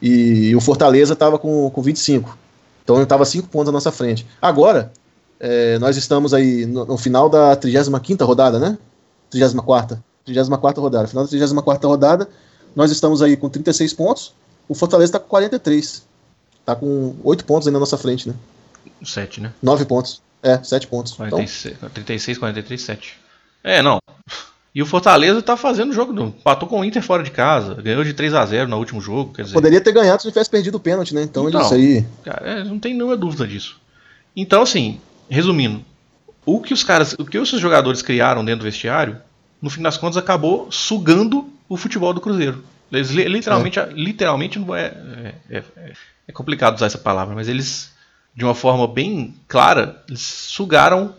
E, 0.01 0.49
e 0.49 0.55
o 0.57 0.59
Fortaleza 0.59 1.13
estava 1.13 1.39
com, 1.39 1.69
com 1.69 1.81
25. 1.81 2.37
Então 2.83 2.97
ele 2.97 3.03
estava 3.03 3.23
5 3.23 3.47
pontos 3.47 3.67
na 3.67 3.71
nossa 3.71 3.89
frente. 3.89 4.27
Agora, 4.41 4.91
é, 5.39 5.79
nós 5.79 5.95
estamos 5.95 6.33
aí 6.33 6.65
no, 6.65 6.85
no, 6.85 6.97
final 6.97 7.29
da 7.29 7.55
35 7.55 8.25
rodada, 8.25 8.59
né? 8.59 8.77
34. 9.29 10.03
34 10.25 10.81
rodada. 10.81 11.07
Final 11.07 11.23
da 11.23 11.29
34 11.29 11.87
rodada, 11.87 12.29
nós 12.75 12.91
estamos 12.91 13.21
aí 13.21 13.37
com 13.37 13.49
36 13.49 13.93
pontos. 13.93 14.33
O 14.67 14.75
Fortaleza 14.75 15.09
está 15.09 15.19
com 15.19 15.27
43. 15.27 16.05
Está 16.59 16.75
com 16.75 17.15
8 17.23 17.45
pontos 17.45 17.67
aí 17.67 17.73
na 17.73 17.79
nossa 17.79 17.97
frente, 17.97 18.27
né? 18.27 18.35
7, 19.03 19.41
né? 19.41 19.53
9 19.63 19.85
pontos. 19.85 20.21
É, 20.43 20.61
7 20.61 20.87
pontos. 20.87 21.13
46, 21.13 21.75
então... 21.77 21.89
36, 21.89 22.37
43, 22.37 22.81
7. 22.81 23.19
É, 23.63 23.81
não. 23.81 23.99
E 24.73 24.81
o 24.81 24.85
Fortaleza 24.85 25.41
tá 25.41 25.57
fazendo 25.57 25.89
o 25.89 25.93
jogo. 25.93 26.13
Do, 26.13 26.25
empatou 26.25 26.67
com 26.67 26.81
o 26.81 26.85
Inter 26.85 27.01
fora 27.01 27.23
de 27.23 27.31
casa. 27.31 27.75
Ganhou 27.75 28.03
de 28.03 28.13
3 28.13 28.33
a 28.33 28.45
0 28.45 28.69
no 28.69 28.77
último 28.77 29.01
jogo. 29.01 29.33
Quer 29.33 29.43
dizer... 29.43 29.53
Poderia 29.53 29.81
ter 29.81 29.91
ganhado 29.91 30.21
se 30.21 30.29
tivesse 30.29 30.49
perdido 30.49 30.75
o 30.75 30.79
pênalti, 30.79 31.15
né? 31.15 31.23
Então, 31.23 31.47
então 31.47 31.61
isso 31.61 31.73
aí. 31.73 32.05
Cara, 32.23 32.47
é, 32.47 32.63
não 32.63 32.77
tem 32.77 32.93
nenhuma 32.93 33.17
dúvida 33.17 33.47
disso. 33.47 33.77
Então, 34.35 34.61
assim, 34.61 35.01
resumindo, 35.29 35.83
o 36.45 36.61
que 36.61 36.73
os 36.73 36.83
caras, 36.83 37.13
o 37.13 37.25
que 37.25 37.37
os 37.37 37.49
jogadores 37.49 38.01
criaram 38.01 38.43
dentro 38.43 38.61
do 38.61 38.71
vestiário, 38.71 39.21
no 39.61 39.69
fim 39.69 39.81
das 39.81 39.97
contas 39.97 40.17
acabou 40.17 40.71
sugando 40.71 41.49
o 41.67 41.77
futebol 41.77 42.13
do 42.13 42.21
Cruzeiro. 42.21 42.63
Eles 42.91 43.11
literalmente, 43.11 43.79
é. 43.79 43.85
literalmente 43.93 44.57
não 44.57 44.75
é, 44.75 44.85
é, 45.49 45.57
é, 45.57 45.93
é, 46.27 46.31
complicado 46.31 46.75
usar 46.75 46.87
essa 46.87 46.97
palavra, 46.97 47.35
mas 47.35 47.47
eles 47.47 47.93
de 48.35 48.43
uma 48.43 48.55
forma 48.55 48.87
bem 48.87 49.35
clara, 49.47 50.01
eles 50.07 50.21
sugaram, 50.21 51.13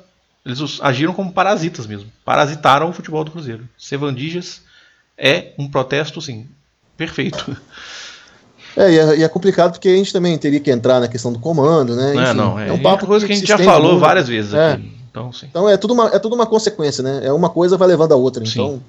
eles 0.44 0.80
agiram 0.80 1.12
como 1.12 1.32
parasitas 1.32 1.86
mesmo, 1.86 2.10
parasitaram 2.24 2.88
o 2.88 2.92
futebol 2.92 3.22
do 3.22 3.30
Cruzeiro. 3.30 3.68
Sevandijas 3.78 4.62
é 5.16 5.52
um 5.58 5.68
protesto, 5.68 6.20
sim, 6.20 6.48
perfeito. 6.96 7.56
É, 8.76 8.90
e 8.90 8.98
é, 8.98 9.18
e 9.18 9.22
é, 9.22 9.28
complicado 9.28 9.72
porque 9.72 9.88
a 9.88 9.96
gente 9.96 10.12
também 10.12 10.36
teria 10.38 10.60
que 10.60 10.70
entrar 10.70 11.00
na 11.00 11.08
questão 11.08 11.32
do 11.32 11.38
comando, 11.38 11.96
né? 11.96 12.10
É, 12.10 12.14
Enfim, 12.14 12.24
é, 12.24 12.34
não, 12.34 12.58
é, 12.58 12.68
é 12.68 12.72
um 12.72 12.78
papo 12.78 13.06
coisa 13.06 13.26
que 13.26 13.32
a 13.32 13.36
gente 13.36 13.48
já 13.48 13.58
falou 13.58 13.92
muito, 13.92 14.00
várias 14.00 14.28
vezes 14.28 14.54
é. 14.54 14.72
aqui. 14.72 14.92
Então, 15.10 15.32
sim. 15.32 15.46
então 15.50 15.68
é 15.68 15.76
tudo 15.76 15.92
uma, 15.92 16.08
é 16.08 16.18
tudo 16.18 16.34
uma 16.34 16.46
consequência, 16.46 17.02
né? 17.02 17.20
É 17.24 17.32
uma 17.32 17.50
coisa 17.50 17.76
vai 17.76 17.88
levando 17.88 18.12
a 18.12 18.16
outra. 18.16 18.44
Sim. 18.46 18.60
Então. 18.60 18.82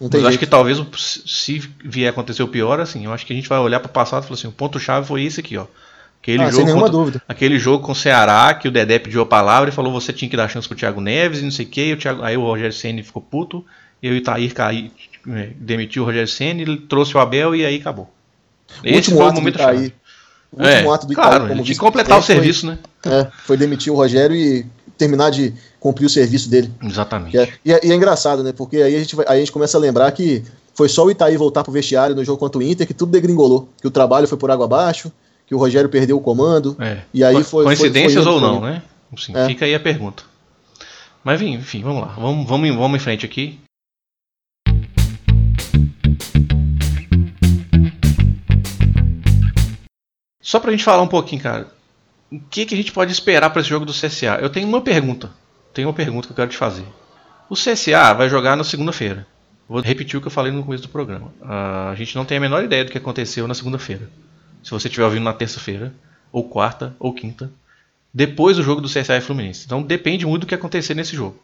Não 0.00 0.08
tem 0.08 0.20
Mas 0.20 0.28
jeito. 0.28 0.28
acho 0.28 0.38
que 0.38 0.46
talvez 0.46 0.82
se 1.26 1.58
vier 1.84 2.08
acontecer 2.08 2.42
o 2.42 2.48
pior, 2.48 2.80
assim, 2.80 3.04
eu 3.04 3.12
acho 3.12 3.26
que 3.26 3.34
a 3.34 3.36
gente 3.36 3.48
vai 3.48 3.58
olhar 3.58 3.80
para 3.80 3.90
o 3.90 3.92
passado 3.92 4.22
e 4.22 4.26
falar 4.26 4.38
assim, 4.38 4.48
o 4.48 4.52
ponto 4.52 4.80
chave 4.80 5.06
foi 5.06 5.22
esse 5.24 5.40
aqui, 5.40 5.58
ó. 5.58 5.66
Aquele 6.22 6.42
ah, 6.42 6.50
jogo 6.50 6.66
sem 6.66 6.74
contra, 6.74 6.90
dúvida. 6.90 7.22
Aquele 7.28 7.58
jogo 7.58 7.84
com 7.84 7.92
o 7.92 7.94
Ceará, 7.94 8.52
que 8.54 8.66
o 8.66 8.70
Dedé 8.70 8.98
pediu 8.98 9.20
a 9.20 9.26
palavra 9.26 9.68
e 9.68 9.72
falou 9.72 9.92
você 9.92 10.10
tinha 10.10 10.28
que 10.30 10.36
dar 10.36 10.48
chance 10.48 10.66
pro 10.66 10.76
Thiago 10.76 11.02
Neves 11.02 11.40
e 11.40 11.44
não 11.44 11.50
sei 11.50 11.66
o 11.66 11.68
que, 11.68 11.98
aí 12.22 12.36
o 12.36 12.44
Rogério 12.44 12.72
Senna 12.72 13.02
ficou 13.02 13.20
puto, 13.20 13.64
e 14.02 14.10
o 14.10 14.14
Itair 14.14 14.54
cai, 14.54 14.90
é, 15.28 15.50
demitiu 15.56 16.02
o 16.02 16.06
Rogério 16.06 16.28
Senna, 16.28 16.62
ele 16.62 16.78
trouxe 16.78 17.14
o 17.14 17.20
Abel 17.20 17.54
e 17.54 17.66
aí 17.66 17.76
acabou. 17.76 18.10
O 18.84 18.94
último 18.94 19.22
ato 19.24 19.40
do 19.40 19.48
Itaí. 19.48 19.92
O 20.52 20.62
último 20.62 20.90
é, 20.90 20.94
ato 20.94 21.06
do 21.06 21.12
Itaí 21.12 21.24
claro, 21.24 21.48
como 21.48 21.62
de 21.62 21.74
completar 21.76 22.18
o 22.18 22.22
serviço, 22.22 22.66
foi, 22.66 22.70
né? 22.70 22.78
É, 23.06 23.26
foi 23.44 23.56
demitir 23.56 23.92
o 23.92 23.96
Rogério 23.96 24.34
e 24.34 24.66
terminar 24.96 25.30
de 25.30 25.54
cumprir 25.78 26.06
o 26.06 26.10
serviço 26.10 26.50
dele. 26.50 26.70
Exatamente. 26.82 27.36
E 27.36 27.40
é, 27.40 27.48
e 27.64 27.72
é, 27.72 27.80
e 27.86 27.92
é 27.92 27.94
engraçado, 27.94 28.42
né? 28.42 28.52
Porque 28.52 28.76
aí 28.76 28.94
a, 28.94 28.98
gente 28.98 29.16
aí 29.20 29.26
a 29.28 29.38
gente 29.38 29.52
começa 29.52 29.78
a 29.78 29.80
lembrar 29.80 30.12
que 30.12 30.44
foi 30.74 30.88
só 30.88 31.04
o 31.04 31.10
Itaí 31.10 31.36
voltar 31.36 31.64
pro 31.64 31.72
vestiário 31.72 32.14
no 32.14 32.24
jogo 32.24 32.38
contra 32.38 32.58
o 32.58 32.62
Inter 32.62 32.86
que 32.86 32.94
tudo 32.94 33.12
degringolou. 33.12 33.68
Que 33.80 33.86
o 33.86 33.90
trabalho 33.90 34.28
foi 34.28 34.36
por 34.36 34.50
água 34.50 34.66
abaixo, 34.66 35.10
que 35.46 35.54
o 35.54 35.58
Rogério 35.58 35.88
perdeu 35.88 36.16
o 36.16 36.20
comando. 36.20 36.76
É. 36.78 36.98
E 37.14 37.24
aí 37.24 37.42
foi. 37.42 37.64
Coincidências 37.64 38.24
foi, 38.24 38.32
foi, 38.32 38.32
ou 38.32 38.40
não, 38.40 38.60
né? 38.60 38.82
Sim, 39.16 39.32
é. 39.34 39.46
Fica 39.46 39.64
aí 39.64 39.74
a 39.74 39.80
pergunta. 39.80 40.22
Mas 41.24 41.40
enfim, 41.40 41.82
vamos 41.82 42.02
lá. 42.02 42.14
Vamos, 42.18 42.46
vamos, 42.46 42.76
vamos 42.76 43.00
em 43.00 43.02
frente 43.02 43.24
aqui. 43.24 43.58
Só 50.50 50.58
pra 50.58 50.72
gente 50.72 50.82
falar 50.82 51.00
um 51.00 51.06
pouquinho, 51.06 51.40
cara. 51.40 51.68
O 52.28 52.40
que, 52.40 52.66
que 52.66 52.74
a 52.74 52.76
gente 52.76 52.90
pode 52.90 53.12
esperar 53.12 53.50
para 53.50 53.60
esse 53.60 53.70
jogo 53.70 53.86
do 53.86 53.92
CSA? 53.92 54.40
Eu 54.40 54.50
tenho 54.50 54.66
uma 54.66 54.80
pergunta. 54.80 55.30
Tenho 55.72 55.86
uma 55.86 55.94
pergunta 55.94 56.26
que 56.26 56.32
eu 56.32 56.36
quero 56.36 56.50
te 56.50 56.56
fazer. 56.56 56.84
O 57.48 57.54
CSA 57.54 58.12
vai 58.14 58.28
jogar 58.28 58.56
na 58.56 58.64
segunda-feira. 58.64 59.24
Vou 59.68 59.80
repetir 59.80 60.18
o 60.18 60.20
que 60.20 60.26
eu 60.26 60.32
falei 60.32 60.50
no 60.50 60.64
começo 60.64 60.82
do 60.82 60.88
programa. 60.88 61.28
Uh, 61.40 61.90
a 61.92 61.94
gente 61.94 62.16
não 62.16 62.24
tem 62.24 62.38
a 62.38 62.40
menor 62.40 62.64
ideia 62.64 62.84
do 62.84 62.90
que 62.90 62.98
aconteceu 62.98 63.46
na 63.46 63.54
segunda-feira. 63.54 64.10
Se 64.60 64.72
você 64.72 64.88
estiver 64.88 65.04
ouvindo 65.04 65.22
na 65.22 65.32
terça-feira, 65.32 65.94
ou 66.32 66.42
quarta, 66.42 66.96
ou 66.98 67.14
quinta, 67.14 67.48
depois 68.12 68.56
do 68.56 68.64
jogo 68.64 68.80
do 68.80 68.88
CSA 68.88 69.18
e 69.18 69.20
Fluminense. 69.20 69.66
Então 69.66 69.80
depende 69.80 70.26
muito 70.26 70.40
do 70.40 70.46
que 70.48 70.54
acontecer 70.56 70.94
nesse 70.94 71.14
jogo. 71.14 71.40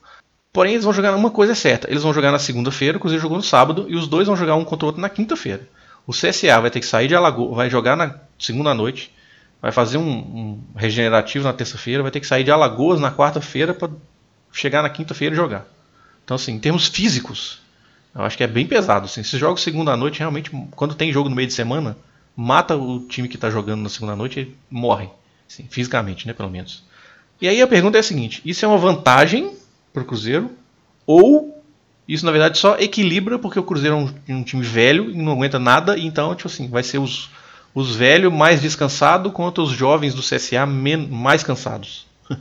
Porém, 0.53 0.73
eles 0.73 0.83
vão 0.85 0.93
jogar 0.93 1.15
uma 1.15 1.31
coisa 1.31 1.55
certa. 1.55 1.89
Eles 1.89 2.03
vão 2.03 2.13
jogar 2.13 2.33
na 2.33 2.41
segunda-feira, 2.41 2.99
o 2.99 3.01
Cruzeiro 3.01 3.23
jogou 3.23 3.37
no 3.37 3.45
sábado, 3.45 3.87
e 3.89 3.95
os 3.95 4.09
dois 4.09 4.27
vão 4.27 4.35
jogar 4.35 4.57
um 4.57 4.65
contra 4.65 4.85
o 4.85 4.89
outro 4.89 5.01
na 5.01 5.09
quinta-feira. 5.09 5.69
O 6.07 6.13
CSA 6.13 6.61
vai 6.61 6.71
ter 6.71 6.81
que 6.81 6.87
sair 6.87 7.09
de 7.09 7.15
Alagoas, 7.15 7.57
vai 7.57 7.69
jogar 7.69 7.97
na 7.97 8.15
segunda 8.39 8.73
noite, 8.73 9.13
vai 9.61 9.73
fazer 9.73 9.99
um, 9.99 10.09
um 10.09 10.61
regenerativo 10.77 11.45
na 11.45 11.53
terça-feira, 11.53 12.03
vai 12.03 12.13
ter 12.13 12.21
que 12.21 12.27
sair 12.27 12.45
de 12.45 12.51
Alagoas 12.51 13.01
na 13.01 13.11
quarta-feira 13.11 13.75
para 13.75 13.91
chegar 14.53 14.83
na 14.83 14.91
quinta-feira 14.91 15.35
e 15.35 15.37
jogar. 15.37 15.67
Então, 16.25 16.37
assim, 16.37 16.53
em 16.53 16.59
termos 16.59 16.87
físicos, 16.87 17.61
eu 18.15 18.23
acho 18.23 18.37
que 18.37 18.45
é 18.45 18.47
bem 18.47 18.67
pesado. 18.67 19.07
Assim. 19.07 19.21
Esses 19.21 19.39
jogos 19.39 19.63
segunda 19.63 19.97
noite, 19.97 20.21
realmente, 20.21 20.51
quando 20.73 20.95
tem 20.95 21.13
jogo 21.13 21.29
no 21.29 21.37
meio 21.37 21.49
de 21.49 21.55
semana, 21.55 21.97
mata 22.37 22.77
o 22.77 23.01
time 23.01 23.29
que 23.29 23.37
está 23.37 23.51
jogando 23.51 23.83
na 23.83 23.89
segunda 23.89 24.15
noite 24.15 24.41
e 24.41 24.55
morre. 24.71 25.09
Assim, 25.49 25.67
fisicamente, 25.69 26.27
né, 26.27 26.33
pelo 26.33 26.51
menos. 26.51 26.85
E 27.41 27.49
aí 27.49 27.61
a 27.61 27.67
pergunta 27.67 27.99
é 27.99 28.01
a 28.01 28.05
seguinte: 28.05 28.43
isso 28.45 28.65
é 28.65 28.69
uma 28.69 28.79
vantagem 28.79 29.57
para 29.93 30.03
o 30.03 30.07
Cruzeiro? 30.07 30.51
Ou 31.07 31.56
isso, 32.09 32.25
na 32.25 32.33
verdade, 32.33 32.59
só 32.59 32.77
equilibra 32.79 33.39
porque 33.39 33.59
o 33.59 33.63
Cruzeiro 33.63 33.97
é 33.97 34.35
um, 34.35 34.39
um 34.39 34.43
time 34.43 34.63
velho 34.63 35.11
e 35.11 35.17
não 35.17 35.33
aguenta 35.33 35.59
nada, 35.59 35.99
então, 35.99 36.35
tipo 36.35 36.49
assim, 36.49 36.69
vai 36.69 36.83
ser 36.83 36.99
os, 36.99 37.31
os 37.75 37.97
velhos 37.97 38.33
mais 38.33 38.61
descansados 38.61 39.33
contra 39.33 39.63
os 39.63 39.71
jovens 39.71 40.15
do 40.15 40.23
CSA 40.23 40.65
mais 40.65 41.43
cansados. 41.43 42.07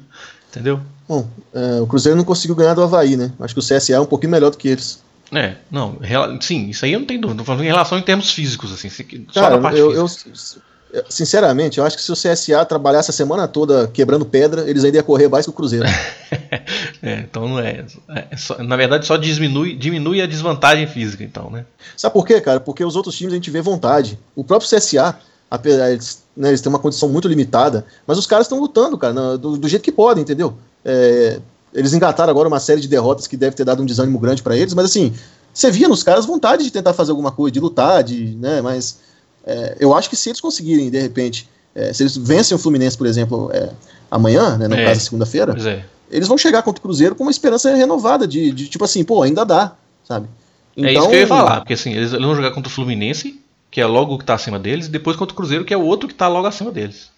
Entendeu? 0.49 0.80
Bom, 1.07 1.28
é, 1.53 1.82
o 1.82 1.88
Cruzeiro 1.88 2.18
não 2.18 2.24
conseguiu 2.24 2.55
ganhar 2.55 2.74
do 2.74 2.84
Havaí, 2.84 3.18
né? 3.18 3.32
Acho 3.39 3.53
que 3.53 3.59
o 3.59 3.63
CSA 3.63 3.93
é 3.93 3.99
um 3.99 4.05
pouquinho 4.05 4.32
melhor 4.32 4.51
do 4.51 4.57
que 4.57 4.68
eles. 4.68 5.03
É, 5.32 5.55
não, 5.72 5.97
sim, 6.39 6.70
isso 6.70 6.86
aí 6.86 6.93
eu 6.93 6.99
não 6.99 7.07
tenho 7.07 7.22
dúvida. 7.22 7.39
Tô 7.39 7.45
falando 7.45 7.63
em 7.63 7.68
relação 7.68 7.97
em 7.97 8.01
termos 8.03 8.32
físicos, 8.32 8.72
assim, 8.72 8.89
só 9.32 9.41
Cara, 9.41 9.57
parte 9.57 9.80
eu, 9.80 10.07
física. 10.07 10.30
Eu, 10.30 10.61
Sinceramente, 11.10 11.78
eu 11.78 11.84
acho 11.84 11.98
que 11.98 12.04
se 12.04 12.12
o 12.12 12.16
CSA 12.16 12.64
trabalhasse 12.66 13.12
a 13.12 13.14
semana 13.14 13.48
toda 13.48 13.88
quebrando 13.88 14.26
pedra, 14.26 14.70
eles 14.70 14.84
ainda 14.84 14.98
iam 14.98 15.04
correr 15.04 15.28
mais 15.28 15.46
que 15.46 15.50
o 15.50 15.54
Cruzeiro. 15.54 15.86
é, 17.02 17.20
então 17.20 17.48
não 17.50 17.60
é. 17.60 17.86
é 18.10 18.38
só, 18.38 18.62
na 18.64 18.78
verdade, 18.78 19.06
só 19.06 19.18
diminui, 19.18 19.76
diminui 19.76 20.22
a 20.22 20.26
desvantagem 20.26 20.88
física, 20.88 21.24
então, 21.24 21.50
né? 21.50 21.66
Sabe 21.98 22.14
por 22.14 22.26
quê, 22.26 22.40
cara? 22.40 22.60
Porque 22.60 22.84
os 22.84 22.96
outros 22.96 23.16
times 23.16 23.34
a 23.34 23.36
gente 23.36 23.52
vê 23.52 23.62
vontade. 23.62 24.18
O 24.36 24.44
próprio 24.44 24.70
CSA, 24.70 25.18
apesar, 25.50 25.92
eles, 25.92 26.24
né, 26.36 26.50
eles 26.50 26.62
têm 26.62 26.70
uma 26.70 26.80
condição 26.80 27.10
muito 27.10 27.28
limitada, 27.28 27.86
mas 28.08 28.18
os 28.18 28.28
caras 28.28 28.46
estão 28.46 28.60
lutando, 28.60 28.98
cara, 28.98 29.38
do, 29.38 29.58
do, 29.58 29.68
jeito 29.68 29.84
que 29.84 29.92
podem, 29.92 30.24
entendeu? 30.24 30.56
É, 30.84 31.40
eles 31.74 31.94
engataram 31.94 32.32
agora 32.32 32.48
uma 32.48 32.60
série 32.60 32.80
de 32.80 32.88
derrotas 32.88 33.28
que 33.28 33.36
deve 33.36 33.56
ter 33.56 33.66
dado 33.66 33.82
um 33.82 33.86
desânimo 33.86 34.18
grande 34.18 34.42
para 34.42 34.56
eles, 34.56 34.74
mas 34.74 34.86
assim, 34.86 35.14
você 35.54 35.70
via 35.70 35.90
nos 35.90 36.04
caras 36.04 36.26
vontade 36.26 36.64
de 36.64 36.72
tentar 36.72 36.94
fazer 36.94 37.12
alguma 37.12 37.32
coisa, 37.32 37.52
de 37.52 37.60
lutar, 37.60 38.04
de, 38.04 38.36
né, 38.36 38.62
mas 38.62 39.00
é, 39.46 39.78
eu 39.80 39.93
acho 39.93 40.10
que 40.10 40.16
se 40.16 40.30
eles 40.30 40.41
conseguirem, 40.41 40.89
de 40.89 41.00
repente, 41.00 41.48
é, 41.74 41.93
se 41.93 42.04
eles 42.04 42.18
vencem 42.18 42.56
o 42.56 42.60
Fluminense, 42.60 42.98
por 42.98 43.06
exemplo, 43.06 43.52
é, 43.54 43.70
amanhã, 44.10 44.58
né, 44.58 44.68
no 44.68 44.76
é, 44.76 44.86
caso 44.86 45.02
segunda-feira, 45.02 45.56
é. 45.70 45.84
eles 46.10 46.28
vão 46.28 46.38
chegar 46.38 46.64
contra 46.64 46.80
o 46.80 46.82
Cruzeiro 46.82 47.16
com 47.16 47.24
uma 47.24 47.32
esperança 47.32 47.74
renovada 47.76 48.28
de, 48.28 48.52
de 48.52 48.68
tipo 48.68 48.84
assim, 48.84 49.04
pô, 49.04 49.22
ainda 49.22 49.46
dá, 49.46 49.74
sabe? 50.04 50.28
Então, 50.76 50.89
é 50.89 50.93
isso 50.93 51.08
que 51.08 51.16
eu 51.16 51.20
ia 51.20 51.26
então, 51.26 51.38
falar, 51.38 51.58
porque 51.62 51.74
assim, 51.74 51.93
eles 51.93 52.12
vão 52.12 52.36
jogar 52.36 52.52
contra 52.52 52.70
o 52.70 52.72
Fluminense, 52.72 53.39
que 53.70 53.80
é 53.80 53.86
logo 53.86 54.16
o 54.16 54.18
que 54.18 54.24
está 54.24 54.34
acima 54.34 54.58
deles, 54.58 54.88
e 54.88 54.89
depois 54.89 55.16
contra 55.16 55.34
o 55.34 55.38
Cruzeiro, 55.38 55.64
que 55.64 55.74
é 55.74 55.78
o 55.78 55.86
outro 55.86 56.08
que 56.08 56.14
está 56.14 56.28
logo 56.28 56.48
acima 56.48 56.72
deles. 56.72 57.10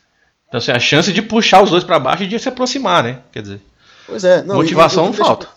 Então, 0.48 0.58
assim, 0.58 0.72
a 0.72 0.80
chance 0.80 1.12
de 1.12 1.22
puxar 1.22 1.62
os 1.64 1.70
dois 1.70 1.84
para 1.84 2.00
baixo 2.00 2.24
e 2.24 2.28
de 2.28 2.40
se 2.40 2.48
aproximar, 2.48 3.04
né? 3.04 3.20
Quer 3.32 3.42
dizer, 3.42 3.62
pois 4.06 4.24
é, 4.24 4.44
não, 4.44 4.56
motivação 4.56 5.06
não 5.06 5.14
falta. 5.14 5.48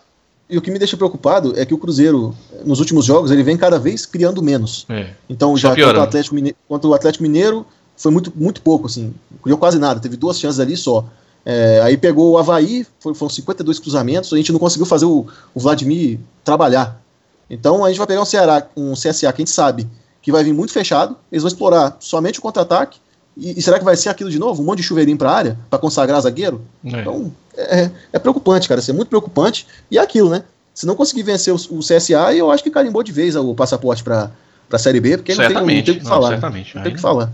E 0.51 0.59
o 0.59 0.61
que 0.61 0.71
me 0.71 0.79
deixa 0.79 0.97
preocupado 0.97 1.59
é 1.59 1.65
que 1.65 1.73
o 1.73 1.79
Cruzeiro, 1.79 2.35
nos 2.65 2.81
últimos 2.81 3.05
jogos, 3.05 3.31
ele 3.31 3.43
vem 3.43 3.57
cada 3.57 3.79
vez 3.79 4.05
criando 4.05 4.43
menos. 4.43 4.85
É. 4.89 5.11
Então, 5.29 5.57
já 5.57 5.71
contra 5.71 6.01
o, 6.01 6.03
Atlético 6.03 6.35
Mineiro, 6.35 6.57
contra 6.69 6.89
o 6.89 6.95
Atlético 6.95 7.23
Mineiro, 7.23 7.65
foi 7.97 8.11
muito, 8.11 8.33
muito 8.35 8.61
pouco, 8.61 8.87
assim. 8.87 9.15
Criou 9.43 9.57
quase 9.57 9.79
nada, 9.79 10.01
teve 10.01 10.17
duas 10.17 10.41
chances 10.41 10.59
ali 10.59 10.77
só. 10.77 11.05
É, 11.45 11.81
aí 11.83 11.97
pegou 11.97 12.33
o 12.33 12.39
Havaí, 12.39 12.87
foi, 12.99 13.15
foram 13.15 13.31
52 13.31 13.79
cruzamentos, 13.79 14.33
a 14.33 14.37
gente 14.37 14.53
não 14.53 14.59
conseguiu 14.59 14.87
fazer 14.87 15.07
o, 15.07 15.27
o 15.55 15.61
Vladimir 15.61 16.19
trabalhar. 16.45 17.01
Então 17.49 17.85
a 17.85 17.89
gente 17.89 17.99
vai 17.99 18.07
pegar 18.07 18.23
um 18.23 18.27
Ceará, 18.27 18.67
um 18.77 18.93
CSA 18.93 19.33
que 19.33 19.43
a 19.43 19.45
gente 19.45 19.51
sabe 19.51 19.89
que 20.23 20.31
vai 20.31 20.45
vir 20.45 20.53
muito 20.53 20.73
fechado, 20.73 21.17
eles 21.33 21.43
vão 21.43 21.49
explorar 21.49 21.97
somente 21.99 22.39
o 22.39 22.43
contra-ataque, 22.43 22.99
e, 23.37 23.59
e, 23.59 23.63
será 23.63 23.79
que 23.79 23.85
vai 23.85 23.97
ser 23.97 24.09
aquilo 24.09 24.31
de 24.31 24.39
novo? 24.39 24.63
Um 24.63 24.67
monte 24.67 24.79
de 24.79 24.85
chuveirinho 24.85 25.17
para 25.17 25.31
área, 25.31 25.59
para 25.69 25.79
consagrar 25.79 26.21
zagueiro? 26.21 26.65
É. 26.85 27.01
Então, 27.01 27.33
é, 27.57 27.91
é, 28.13 28.19
preocupante, 28.19 28.69
cara. 28.69 28.81
Isso 28.81 28.91
é 28.91 28.95
muito 28.95 29.09
preocupante. 29.09 29.67
E 29.91 29.99
é 29.99 30.01
aquilo, 30.01 30.31
né? 30.31 30.45
Se 30.75 30.87
não 30.87 30.95
conseguir 30.95 31.23
vencer 31.23 31.53
o, 31.53 31.57
o 31.57 31.81
CSA, 31.81 32.35
eu 32.35 32.51
acho 32.51 32.63
que 32.63 32.71
carimbou 32.71 33.03
de 33.03 33.13
vez 33.13 33.37
o 33.37 33.55
passaporte 33.55 34.03
para 34.03 34.31
a 34.71 34.79
Série 34.79 35.01
B, 35.01 35.17
porque 35.17 35.35
certamente, 35.35 35.55
não 35.55 35.67
tem, 35.67 35.77
não 35.77 35.85
tem 35.85 35.95
o 35.95 35.99
que 35.99 36.05
falar. 36.05 36.21
Não, 36.21 36.29
certamente. 36.29 36.77
Não 36.77 36.83
tem 36.83 36.93
o 36.93 36.95
que 36.95 37.01
falar. 37.01 37.33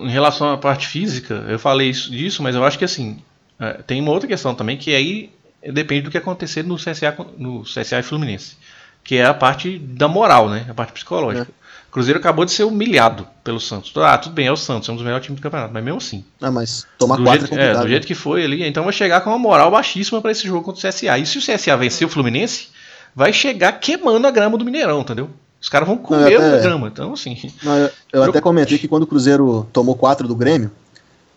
Em 0.00 0.10
relação 0.10 0.52
à 0.52 0.58
parte 0.58 0.88
física, 0.88 1.44
eu 1.48 1.58
falei 1.58 1.90
isso, 1.90 2.10
disso, 2.10 2.42
mas 2.42 2.54
eu 2.54 2.64
acho 2.64 2.78
que 2.78 2.84
assim, 2.84 3.22
é, 3.60 3.74
tem 3.86 4.00
uma 4.00 4.10
outra 4.10 4.26
questão 4.26 4.54
também, 4.54 4.76
que 4.76 4.94
aí 4.94 5.30
depende 5.72 6.02
do 6.02 6.10
que 6.10 6.18
acontecer 6.18 6.64
no 6.64 6.76
CSA, 6.76 7.14
no 7.38 7.62
CSA 7.62 8.00
e 8.00 8.02
Fluminense. 8.02 8.56
Que 9.04 9.16
é 9.16 9.24
a 9.24 9.34
parte 9.34 9.78
da 9.78 10.08
moral, 10.08 10.48
né? 10.48 10.66
A 10.68 10.74
parte 10.74 10.92
psicológica. 10.92 11.48
É. 11.48 11.61
Cruzeiro 11.92 12.18
acabou 12.18 12.46
de 12.46 12.52
ser 12.52 12.64
humilhado 12.64 13.28
pelo 13.44 13.60
Santos. 13.60 13.92
Ah, 13.96 14.16
tudo 14.16 14.32
bem, 14.32 14.46
é 14.46 14.52
o 14.52 14.56
Santos, 14.56 14.88
é 14.88 14.92
um 14.92 14.94
dos 14.94 15.04
melhores 15.04 15.26
times 15.26 15.38
do 15.38 15.42
campeonato, 15.42 15.74
mas 15.74 15.84
mesmo 15.84 15.98
assim. 15.98 16.24
Ah, 16.40 16.50
mas 16.50 16.86
tomar 16.98 17.16
do 17.16 17.22
quatro 17.22 17.46
jeito, 17.46 17.60
é, 17.60 17.70
é, 17.70 17.74
do 17.74 17.86
jeito 17.86 18.06
que 18.06 18.14
foi 18.14 18.42
ali, 18.42 18.66
então 18.66 18.82
vai 18.82 18.94
chegar 18.94 19.20
com 19.20 19.28
uma 19.28 19.38
moral 19.38 19.70
baixíssima 19.70 20.18
para 20.22 20.32
esse 20.32 20.46
jogo 20.46 20.62
contra 20.62 20.88
o 20.88 20.90
CSA. 20.90 21.18
E 21.18 21.26
se 21.26 21.36
o 21.36 21.40
CSA 21.42 21.76
vencer 21.76 22.06
o 22.06 22.10
Fluminense, 22.10 22.68
vai 23.14 23.30
chegar 23.30 23.72
queimando 23.72 24.26
a 24.26 24.30
grama 24.30 24.56
do 24.56 24.64
Mineirão, 24.64 25.02
entendeu? 25.02 25.28
Os 25.60 25.68
caras 25.68 25.86
vão 25.86 25.98
comer 25.98 26.40
a 26.40 26.58
grama, 26.62 26.88
então 26.88 27.12
assim. 27.12 27.36
Não, 27.62 27.76
eu, 27.76 27.90
eu 28.10 28.22
até 28.22 28.40
comentei 28.40 28.78
que 28.78 28.88
quando 28.88 29.02
o 29.02 29.06
Cruzeiro 29.06 29.68
tomou 29.70 29.94
quatro 29.94 30.26
do 30.26 30.34
Grêmio, 30.34 30.70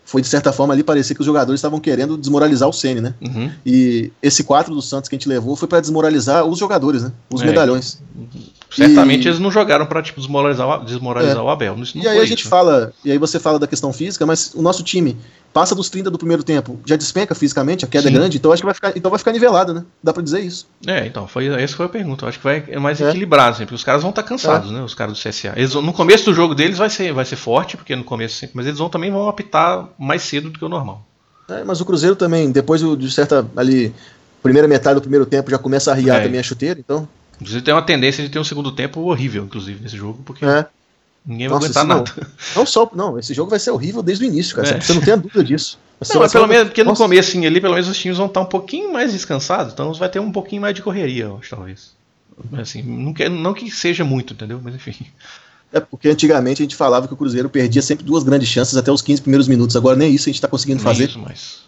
foi 0.06 0.22
de 0.22 0.28
certa 0.28 0.52
forma 0.52 0.72
ali 0.72 0.84
parecer 0.84 1.14
que 1.14 1.20
os 1.20 1.26
jogadores 1.26 1.58
estavam 1.58 1.80
querendo 1.80 2.16
desmoralizar 2.16 2.68
o 2.68 2.72
Ceni, 2.72 3.00
né? 3.00 3.14
Uhum. 3.20 3.50
E 3.66 4.12
esse 4.22 4.44
4 4.44 4.72
do 4.72 4.80
Santos 4.80 5.08
que 5.08 5.16
a 5.16 5.18
gente 5.18 5.28
levou 5.28 5.56
foi 5.56 5.66
para 5.66 5.80
desmoralizar 5.80 6.44
os 6.44 6.58
jogadores, 6.58 7.02
né? 7.02 7.12
Os 7.28 7.42
é. 7.42 7.46
medalhões. 7.46 8.00
Certamente 8.70 9.24
e... 9.24 9.28
eles 9.28 9.40
não 9.40 9.50
jogaram 9.50 9.84
para 9.84 10.00
tipo 10.02 10.20
desmoralizar, 10.20 10.84
desmoralizar 10.84 11.38
é. 11.38 11.40
o 11.40 11.48
Abel. 11.48 11.76
e 11.96 12.06
aí 12.06 12.20
a 12.20 12.24
gente 12.24 12.44
fala, 12.44 12.92
e 13.04 13.10
aí 13.10 13.18
você 13.18 13.40
fala 13.40 13.58
da 13.58 13.66
questão 13.66 13.92
física, 13.92 14.24
mas 14.24 14.52
o 14.54 14.62
nosso 14.62 14.84
time 14.84 15.16
passa 15.56 15.74
dos 15.74 15.88
30 15.88 16.10
do 16.10 16.18
primeiro 16.18 16.42
tempo, 16.42 16.78
já 16.84 16.96
despenca 16.96 17.34
fisicamente, 17.34 17.82
a 17.82 17.88
queda 17.88 18.08
é 18.08 18.10
Sim. 18.10 18.14
é 18.14 18.18
grande, 18.18 18.36
então 18.36 18.52
acho 18.52 18.60
que 18.60 18.66
vai 18.66 18.74
ficar, 18.74 18.92
então 18.94 19.10
vai 19.10 19.18
ficar 19.18 19.32
nivelado, 19.32 19.72
né? 19.72 19.84
Dá 20.02 20.12
para 20.12 20.22
dizer 20.22 20.40
isso. 20.40 20.68
É, 20.86 21.06
então, 21.06 21.26
foi, 21.26 21.46
essa 21.46 21.74
foi 21.74 21.86
a 21.86 21.88
pergunta. 21.88 22.26
Eu 22.26 22.28
acho 22.28 22.36
que 22.36 22.44
vai 22.44 22.62
é 22.68 22.78
mais 22.78 23.00
é. 23.00 23.08
equilibrado, 23.08 23.52
assim, 23.52 23.64
porque 23.64 23.74
os 23.74 23.82
caras 23.82 24.02
vão 24.02 24.10
estar 24.10 24.22
tá 24.22 24.28
cansados, 24.28 24.70
é. 24.70 24.74
né? 24.74 24.82
Os 24.82 24.92
caras 24.92 25.14
do 25.14 25.18
CSA. 25.18 25.54
Eles, 25.56 25.72
no 25.72 25.94
começo 25.94 26.26
do 26.26 26.34
jogo 26.34 26.54
deles 26.54 26.76
vai 26.76 26.90
ser, 26.90 27.10
vai 27.14 27.24
ser 27.24 27.36
forte, 27.36 27.74
porque 27.74 27.96
no 27.96 28.04
começo 28.04 28.36
sempre, 28.36 28.54
mas 28.54 28.66
eles 28.66 28.78
vão 28.78 28.90
também 28.90 29.10
vão 29.10 29.30
apitar 29.30 29.88
mais 29.98 30.20
cedo 30.20 30.50
do 30.50 30.58
que 30.58 30.64
o 30.66 30.68
normal. 30.68 31.06
É, 31.48 31.64
mas 31.64 31.80
o 31.80 31.86
Cruzeiro 31.86 32.16
também, 32.16 32.50
depois 32.50 32.82
de 32.82 33.10
certa 33.10 33.46
ali 33.56 33.94
primeira 34.42 34.68
metade 34.68 34.96
do 34.96 35.00
primeiro 35.00 35.24
tempo 35.24 35.50
já 35.50 35.56
começa 35.56 35.90
a 35.90 35.94
riar 35.94 36.20
é. 36.20 36.24
também 36.24 36.38
a 36.38 36.42
chuteira, 36.42 36.78
então. 36.78 37.08
Inclusive 37.36 37.62
tem 37.62 37.72
uma 37.72 37.80
tendência 37.80 38.22
de 38.22 38.28
ter 38.28 38.38
um 38.38 38.44
segundo 38.44 38.70
tempo 38.72 39.00
horrível, 39.00 39.44
inclusive, 39.44 39.82
nesse 39.82 39.96
jogo, 39.96 40.22
porque 40.22 40.44
é. 40.44 40.66
Ninguém 41.26 41.48
vai 41.48 41.56
Nossa, 41.56 41.66
aguentar 41.66 41.84
nada. 41.84 42.12
Não, 42.16 42.26
não, 42.56 42.66
só, 42.66 42.90
não, 42.94 43.18
esse 43.18 43.34
jogo 43.34 43.50
vai 43.50 43.58
ser 43.58 43.70
horrível 43.70 44.02
desde 44.02 44.24
o 44.24 44.26
início, 44.26 44.54
cara. 44.54 44.68
É. 44.68 44.80
Você 44.80 44.94
não 44.94 45.00
tem 45.00 45.14
a 45.14 45.16
dúvida 45.16 45.42
disso. 45.42 45.78
Não, 46.12 46.20
mas 46.20 46.32
pelo 46.32 46.46
menos, 46.46 46.68
porque 46.68 46.84
no 46.84 46.94
começo 46.94 47.30
assim, 47.30 47.46
ali, 47.46 47.60
pelo 47.60 47.74
menos 47.74 47.88
os 47.88 47.98
times 47.98 48.18
vão 48.18 48.26
estar 48.26 48.40
um 48.40 48.46
pouquinho 48.46 48.92
mais 48.92 49.12
descansados, 49.12 49.72
então 49.72 49.92
vai 49.94 50.08
ter 50.08 50.20
um 50.20 50.30
pouquinho 50.30 50.60
mais 50.60 50.74
de 50.74 50.82
correria, 50.82 51.24
eu 51.24 51.38
acho, 51.38 51.50
talvez. 51.50 51.96
Assim, 52.58 52.82
não, 52.82 53.14
que, 53.14 53.28
não 53.28 53.54
que 53.54 53.70
seja 53.70 54.04
muito, 54.04 54.34
entendeu? 54.34 54.60
Mas 54.62 54.74
enfim. 54.74 54.94
É 55.72 55.80
porque 55.80 56.08
antigamente 56.08 56.62
a 56.62 56.64
gente 56.64 56.76
falava 56.76 57.08
que 57.08 57.14
o 57.14 57.16
Cruzeiro 57.16 57.48
perdia 57.48 57.82
sempre 57.82 58.04
duas 58.04 58.22
grandes 58.22 58.48
chances 58.48 58.76
até 58.76 58.92
os 58.92 59.02
15 59.02 59.22
primeiros 59.22 59.48
minutos. 59.48 59.74
Agora 59.74 59.96
nem 59.96 60.14
isso 60.14 60.28
a 60.28 60.30
gente 60.30 60.36
está 60.36 60.48
conseguindo 60.48 60.82
nem 60.82 60.84
fazer. 60.84 61.10
Isso. 61.32 61.66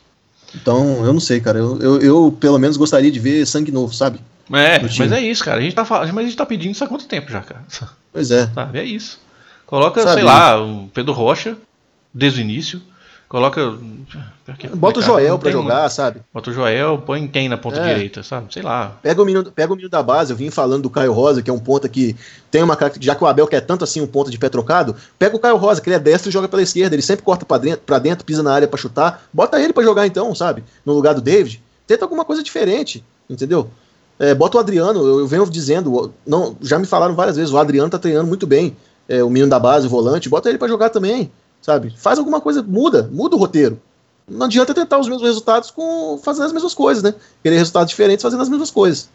Então, 0.55 1.05
eu 1.05 1.13
não 1.13 1.21
sei, 1.21 1.41
cara. 1.41 1.59
Eu, 1.59 1.79
eu, 1.81 2.01
eu, 2.01 2.37
pelo 2.39 2.59
menos 2.59 2.77
gostaria 2.77 3.11
de 3.11 3.19
ver 3.19 3.47
sangue 3.47 3.73
novo, 3.73 3.93
sabe? 3.95 4.21
É, 4.51 4.81
mas 4.81 5.13
é 5.13 5.21
isso, 5.21 5.45
cara. 5.45 5.59
A 5.59 5.63
gente 5.63 5.75
tá, 5.75 5.85
mas 5.89 6.17
a 6.17 6.23
gente 6.23 6.37
tá 6.37 6.47
pedindo 6.47 6.73
isso 6.73 6.85
há 6.85 6.87
quanto 6.87 7.07
tempo 7.07 7.31
já, 7.31 7.41
cara? 7.41 7.65
Pois 8.13 8.31
é. 8.31 8.47
Sabe, 8.55 8.79
é 8.79 8.85
isso. 8.85 9.21
Coloca, 9.69 10.03
sabe, 10.03 10.15
sei 10.15 10.25
lá, 10.25 10.59
o 10.65 10.89
Pedro 10.95 11.13
Rocha, 11.13 11.55
desde 12.13 12.41
o 12.41 12.43
início. 12.43 12.81
Coloca. 13.29 13.75
Bota 14.75 15.01
o 15.01 15.03
Joel 15.03 15.39
pra 15.39 15.51
jogar, 15.51 15.83
uma... 15.83 15.91
sabe? 15.91 16.23
Bota 16.33 16.49
o 16.49 16.53
Joel, 16.55 16.97
põe 17.05 17.29
quem 17.29 17.51
na 17.51 17.59
ponta 17.59 17.79
é. 17.79 17.93
direita, 17.93 18.23
sabe? 18.23 18.51
Sei 18.51 18.63
lá. 18.63 18.97
Pega 19.03 19.21
o, 19.21 19.27
menino, 19.27 19.53
pega 19.53 19.71
o 19.71 19.77
menino 19.77 19.91
da 19.91 20.03
base, 20.03 20.33
eu 20.33 20.37
vim 20.39 20.51
falando 20.51 20.85
do 20.85 20.91
Caio 20.91 21.13
Rosa, 21.13 21.43
que 21.43 21.51
é 21.51 21.53
um 21.53 21.59
ponta 21.59 21.87
que 21.87 22.17
tem 22.51 22.63
uma 22.63 22.79
Já 22.99 23.15
que 23.15 23.23
o 23.23 23.27
Abel 23.27 23.47
quer 23.47 23.61
tanto 23.61 23.85
assim 23.85 24.01
um 24.01 24.07
ponta 24.07 24.31
de 24.31 24.39
pé 24.39 24.49
trocado, 24.49 24.97
pega 25.19 25.37
o 25.37 25.39
Caio 25.39 25.59
Rosa, 25.59 25.83
que 25.83 25.91
ele 25.91 25.97
é 25.97 25.99
destro 25.99 26.31
e 26.31 26.33
joga 26.33 26.49
pela 26.49 26.63
esquerda. 26.63 26.95
Ele 26.95 27.03
sempre 27.03 27.23
corta 27.23 27.45
pra 27.45 27.59
dentro, 27.59 27.83
pra 27.85 27.99
dentro 27.99 28.25
pisa 28.25 28.43
na 28.43 28.55
área 28.55 28.67
para 28.67 28.81
chutar. 28.81 29.23
Bota 29.31 29.61
ele 29.61 29.75
para 29.75 29.85
jogar 29.85 30.07
então, 30.07 30.35
sabe? 30.35 30.65
No 30.87 30.95
lugar 30.95 31.15
do 31.15 31.21
David. 31.21 31.63
Tenta 31.87 32.07
alguma 32.07 32.25
coisa 32.25 32.43
diferente, 32.43 33.05
entendeu? 33.29 33.69
É, 34.19 34.35
bota 34.35 34.57
o 34.57 34.61
Adriano, 34.61 35.07
eu, 35.07 35.21
eu 35.21 35.27
venho 35.27 35.45
dizendo, 35.49 36.13
não, 36.27 36.57
já 36.63 36.79
me 36.79 36.87
falaram 36.87 37.15
várias 37.15 37.37
vezes, 37.37 37.53
o 37.53 37.59
Adriano 37.59 37.91
tá 37.91 37.99
treinando 37.99 38.27
muito 38.27 38.47
bem. 38.47 38.75
É, 39.09 39.25
o 39.25 39.31
menino 39.31 39.49
da 39.49 39.59
base, 39.59 39.87
o 39.87 39.91
volante, 39.91 40.29
bota 40.29 40.49
ele 40.49 40.59
para 40.59 40.69
jogar 40.69 40.91
também 40.91 41.31
sabe? 41.61 41.93
Faz 41.97 42.19
alguma 42.19 42.41
coisa, 42.41 42.63
muda, 42.63 43.09
muda 43.13 43.37
o 43.37 43.39
roteiro. 43.39 43.81
Não 44.27 44.47
adianta 44.47 44.75
tentar 44.75 44.99
os 44.99 45.09
mesmos 45.09 45.27
resultados 45.27 45.71
com 45.71 46.19
fazendo 46.23 46.47
as 46.47 46.53
mesmas 46.53 46.75
coisas, 46.75 47.03
né? 47.03 47.15
Querer 47.43 47.57
resultados 47.57 47.91
diferentes 47.91 48.23
fazendo 48.23 48.43
as 48.43 48.49
mesmas 48.49 48.71
coisas. 48.71 49.11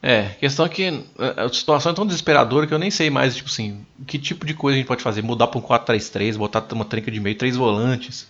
É, 0.00 0.28
questão 0.40 0.66
é 0.66 0.68
que 0.68 1.04
a 1.18 1.48
situação 1.48 1.90
é 1.92 1.94
tão 1.94 2.06
desesperadora 2.06 2.66
que 2.66 2.74
eu 2.74 2.78
nem 2.78 2.90
sei 2.90 3.10
mais, 3.10 3.34
tipo 3.34 3.48
assim, 3.48 3.84
que 4.06 4.16
tipo 4.16 4.46
de 4.46 4.54
coisa 4.54 4.76
a 4.76 4.78
gente 4.78 4.86
pode 4.86 5.02
fazer. 5.02 5.22
Mudar 5.22 5.48
para 5.48 5.58
um 5.58 5.62
4-3-3, 5.62 6.36
botar 6.36 6.64
uma 6.72 6.84
trinca 6.84 7.10
de 7.10 7.20
meio, 7.20 7.36
três 7.36 7.56
volantes. 7.56 8.26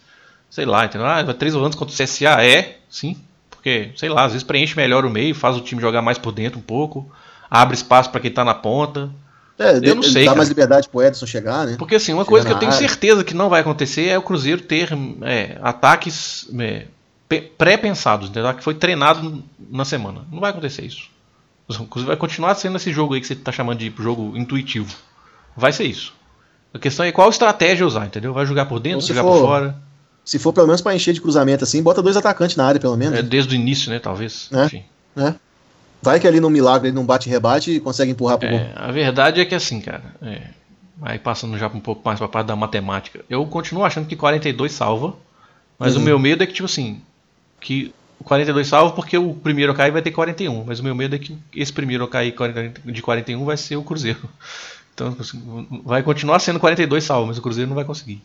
Sei 0.51 0.65
lá, 0.65 0.87
entendeu? 0.87 1.07
Ah, 1.07 1.23
três 1.35 1.53
volantes 1.53 1.79
contra 1.79 1.95
o 1.95 1.97
CSA? 1.97 2.43
É, 2.43 2.79
sim. 2.89 3.17
Porque, 3.51 3.91
sei 3.97 4.09
lá, 4.09 4.25
às 4.25 4.33
vezes 4.33 4.47
preenche 4.47 4.77
melhor 4.77 5.05
o 5.05 5.11
meio, 5.11 5.35
faz 5.35 5.57
o 5.57 5.61
time 5.61 5.81
jogar 5.81 6.01
mais 6.01 6.17
por 6.17 6.33
dentro 6.33 6.59
um 6.59 6.63
pouco, 6.63 7.11
abre 7.51 7.75
espaço 7.75 8.11
para 8.11 8.21
quem 8.21 8.31
tá 8.31 8.45
na 8.45 8.55
ponta. 8.55 9.11
É, 9.59 9.81
eu 9.83 9.95
não 9.97 10.03
sei. 10.03 10.25
Dá 10.25 10.31
cara. 10.31 10.37
mais 10.37 10.49
liberdade 10.49 10.89
pro 10.89 11.03
Edson 11.03 11.27
chegar, 11.27 11.67
né? 11.67 11.77
Porque 11.79 11.97
assim, 11.97 12.13
uma 12.13 12.23
chegar 12.23 12.31
coisa 12.31 12.47
que 12.47 12.53
eu 12.53 12.59
tenho 12.59 12.73
área. 12.73 12.89
certeza 12.89 13.25
que 13.25 13.35
não 13.35 13.49
vai 13.49 13.61
acontecer 13.61 14.07
é 14.07 14.17
o 14.17 14.23
Cruzeiro 14.23 14.63
ter 14.63 14.91
é, 15.23 15.59
ataques 15.61 16.49
é, 16.59 16.87
pré-pensados, 17.59 18.31
entendeu? 18.31 18.55
Que 18.55 18.63
foi 18.63 18.75
treinado 18.75 19.43
na 19.71 19.85
semana. 19.85 20.23
Não 20.31 20.39
vai 20.39 20.51
acontecer 20.51 20.85
isso. 20.85 21.09
O 21.69 21.75
Cruzeiro 21.87 22.07
vai 22.07 22.17
continuar 22.17 22.55
sendo 22.55 22.77
esse 22.77 22.93
jogo 22.93 23.15
aí 23.15 23.21
que 23.21 23.27
você 23.27 23.35
tá 23.35 23.51
chamando 23.51 23.79
de 23.79 23.93
jogo 23.99 24.37
intuitivo. 24.37 24.95
Vai 25.57 25.73
ser 25.73 25.85
isso. 25.85 26.15
A 26.73 26.79
questão 26.79 27.05
é 27.05 27.11
qual 27.11 27.29
estratégia 27.29 27.87
usar, 27.87 28.07
entendeu? 28.07 28.33
Vai 28.33 28.47
jogar 28.47 28.67
por 28.67 28.79
dentro, 28.79 29.05
jogar 29.07 29.23
for, 29.23 29.33
por 29.33 29.41
fora. 29.41 29.77
Se 30.25 30.39
for 30.39 30.53
pelo 30.53 30.67
menos 30.67 30.81
para 30.81 30.95
encher 30.95 31.13
de 31.13 31.21
cruzamento 31.21 31.65
assim, 31.65 31.83
bota 31.83 32.01
dois 32.01 32.17
atacantes 32.17 32.57
na 32.57 32.67
área, 32.67 32.81
pelo 32.81 32.97
menos. 32.97 33.19
É, 33.19 33.23
desde 33.23 33.55
o 33.55 33.57
início, 33.57 33.91
né? 33.91 33.99
Talvez. 33.99 34.49
É, 34.53 34.65
Enfim. 34.67 34.85
É. 35.17 35.35
Vai 36.01 36.21
que 36.21 36.27
ali 36.27 36.41
no 36.41 36.49
milagre 36.49 36.89
ele 36.89 36.95
não 36.95 37.05
bate 37.05 37.29
rebate 37.29 37.73
e 37.73 37.81
consegue 37.81 38.13
empurrar 38.13 38.39
pro 38.39 38.49
é, 38.49 38.51
gol. 38.51 38.61
A 38.77 38.93
verdade 38.93 39.41
é 39.41 39.45
que 39.45 39.55
assim, 39.55 39.81
cara. 39.81 40.03
É, 40.23 40.43
aí 41.03 41.19
passando 41.19 41.59
já 41.59 41.67
um 41.67 41.81
pouco 41.81 42.03
mais 42.05 42.19
pra 42.19 42.29
parte 42.29 42.47
da 42.47 42.57
matemática. 42.57 43.25
Eu 43.29 43.45
continuo 43.47 43.85
achando 43.85 44.07
que 44.07 44.17
42 44.17 44.73
salva. 44.73 45.15
Mas 45.79 45.95
uhum. 45.95 46.03
o 46.03 46.05
meu 46.05 46.19
medo 46.19 46.43
é 46.43 46.47
que, 46.47 46.53
tipo 46.53 46.67
assim. 46.67 47.01
Que 47.61 47.93
o 48.21 48.25
42 48.25 48.67
salva 48.67 48.93
porque 48.95 49.17
o 49.17 49.35
primeiro 49.35 49.73
a 49.73 49.75
cair 49.75 49.93
vai 49.93 50.03
ter 50.03 50.11
41. 50.11 50.65
Mas 50.65 50.81
o 50.81 50.85
meu 50.85 50.95
medo 50.95 51.17
é 51.17 51.19
que 51.19 51.37
esse 51.55 51.73
primeiro 51.73 52.05
a 52.05 52.09
cair 52.09 52.35
de 52.85 53.03
41 53.03 53.45
vai 53.45 53.57
ser 53.57 53.77
o 53.77 53.83
Cruzeiro. 53.83 54.21
Então 54.99 55.15
assim, 55.21 55.41
vai 55.85 56.03
continuar 56.03 56.41
sendo 56.41 56.59
42 56.59 57.05
salvo, 57.05 57.29
mas 57.29 57.39
o 57.39 57.41
Cruzeiro 57.41 57.69
não 57.69 57.77
vai 57.77 57.85
conseguir. 57.85 58.21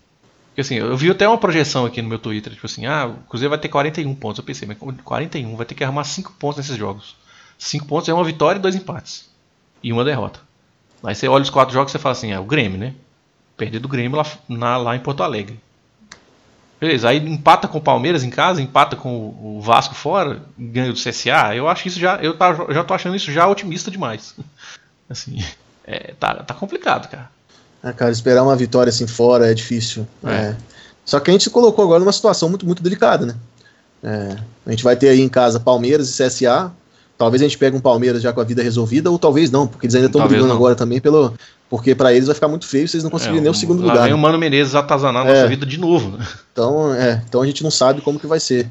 Porque 0.47 0.61
assim, 0.61 0.74
eu 0.74 0.97
vi 0.97 1.07
até 1.11 1.28
uma 1.28 1.38
projeção 1.38 1.86
aqui 1.86 2.01
no 2.01 2.09
meu 2.09 2.17
Twitter, 2.17 2.51
tipo 2.51 2.65
assim, 2.65 2.88
ah, 2.88 3.05
o 3.05 3.30
Cruzeiro 3.30 3.51
vai 3.51 3.59
ter 3.59 3.69
41 3.69 4.15
pontos. 4.15 4.39
Eu 4.39 4.43
pensei, 4.43 4.67
mas 4.67 4.80
41, 5.03 5.55
vai 5.55 5.67
ter 5.67 5.76
que 5.76 5.84
arrumar 5.84 6.03
5 6.03 6.34
pontos 6.39 6.57
nesses 6.57 6.76
jogos. 6.76 7.15
Cinco 7.58 7.86
pontos 7.86 8.10
é 8.10 8.14
uma 8.14 8.24
vitória 8.24 8.60
e 8.60 8.62
dois 8.62 8.76
empates. 8.76 9.30
E 9.82 9.91
uma 9.91 10.04
derrota. 10.04 10.39
Aí 11.04 11.14
você 11.14 11.28
olha 11.28 11.43
os 11.43 11.49
quatro 11.49 11.74
jogos 11.74 11.91
e 11.91 11.93
você 11.93 11.99
fala 11.99 12.14
assim, 12.14 12.32
é 12.32 12.39
o 12.39 12.45
Grêmio, 12.45 12.78
né? 12.78 12.93
Perder 13.58 13.80
do 13.80 13.88
Grêmio 13.88 14.18
lá, 14.18 14.26
na, 14.47 14.78
lá 14.78 14.95
em 14.95 14.99
Porto 14.99 15.24
Alegre. 15.24 15.60
Beleza, 16.80 17.10
aí 17.10 17.18
empata 17.18 17.68
com 17.68 17.78
o 17.78 17.82
Palmeiras 17.82 18.24
em 18.24 18.30
casa, 18.30 18.62
empata 18.62 18.95
com 18.95 19.30
o 19.41 19.62
Vasco 19.62 19.95
fora, 19.95 20.41
ganha 20.58 20.91
do 20.91 20.99
CSA. 20.99 21.56
Eu 21.56 21.70
acho 21.70 21.88
isso 21.88 21.99
já. 21.99 22.18
Eu 22.18 22.38
tá, 22.38 22.54
já 22.72 22.84
tô 22.84 22.93
achando 22.93 23.16
isso 23.16 23.32
já 23.32 23.47
otimista 23.47 23.89
demais. 23.89 24.36
Assim, 25.10 25.43
é, 25.86 26.14
tá, 26.20 26.36
tá 26.43 26.54
complicado, 26.54 27.10
cara. 27.10 27.30
É, 27.84 27.91
cara, 27.91 28.12
esperar 28.12 28.43
uma 28.43 28.56
vitória 28.56 28.89
assim 28.89 29.06
fora 29.06 29.51
é 29.51 29.54
difícil. 29.54 30.08
É. 30.24 30.32
É. 30.32 30.58
Só 31.06 31.20
que 31.20 31.30
a 31.30 31.34
gente 31.34 31.43
se 31.43 31.49
colocou 31.49 31.84
agora 31.84 31.99
numa 31.99 32.14
situação 32.14 32.49
muito, 32.49 32.66
muito 32.66 32.82
delicada, 32.82 33.26
né? 33.26 33.36
É, 34.01 34.38
a 34.66 34.72
gente 34.72 34.84
vai 34.84 34.95
ter 34.95 35.10
aí 35.10 35.22
em 35.22 35.30
casa 35.30 35.60
Palmeiras 35.60 36.10
e 36.10 36.24
CSA. 36.24 36.72
Talvez 37.18 37.41
a 37.41 37.45
gente 37.45 37.57
pegue 37.57 37.78
um 37.78 37.80
Palmeiras 37.80 38.22
já 38.22 38.34
com 38.34 38.41
a 38.41 38.43
vida 38.43 38.64
resolvida, 38.64 39.09
ou 39.11 39.20
talvez 39.20 39.51
não, 39.51 39.68
porque 39.68 39.86
eles 39.86 39.95
ainda 39.95 40.07
estão 40.07 40.26
brigando 40.28 40.47
não. 40.47 40.55
agora 40.55 40.76
também 40.76 40.99
pelo. 40.99 41.34
Porque 41.70 41.95
para 41.95 42.14
eles 42.14 42.28
vai 42.28 42.36
ficar 42.36 42.47
muito 42.47 42.68
feio 42.68 42.88
se 42.88 42.95
eles 42.95 43.03
não 43.03 43.11
conseguirem 43.11 43.39
é, 43.39 43.41
nem 43.43 43.51
o 43.51 43.53
segundo 43.53 43.82
lá 43.84 43.93
lugar. 43.93 44.05
Vem 44.05 44.14
o 44.14 44.18
Mano 44.18 44.38
Menezes 44.38 44.76
atazanar 44.76 45.24
a 45.24 45.26
nossa 45.26 45.45
é. 45.45 45.47
vida 45.47 45.66
de 45.66 45.80
novo. 45.80 46.18
Né? 46.18 46.28
Então, 46.51 46.93
é, 46.93 47.24
então 47.28 47.41
a 47.41 47.45
gente 47.45 47.64
não 47.64 47.72
sabe 47.72 48.01
como 48.01 48.20
que 48.20 48.28
vai 48.28 48.39
ser. 48.39 48.70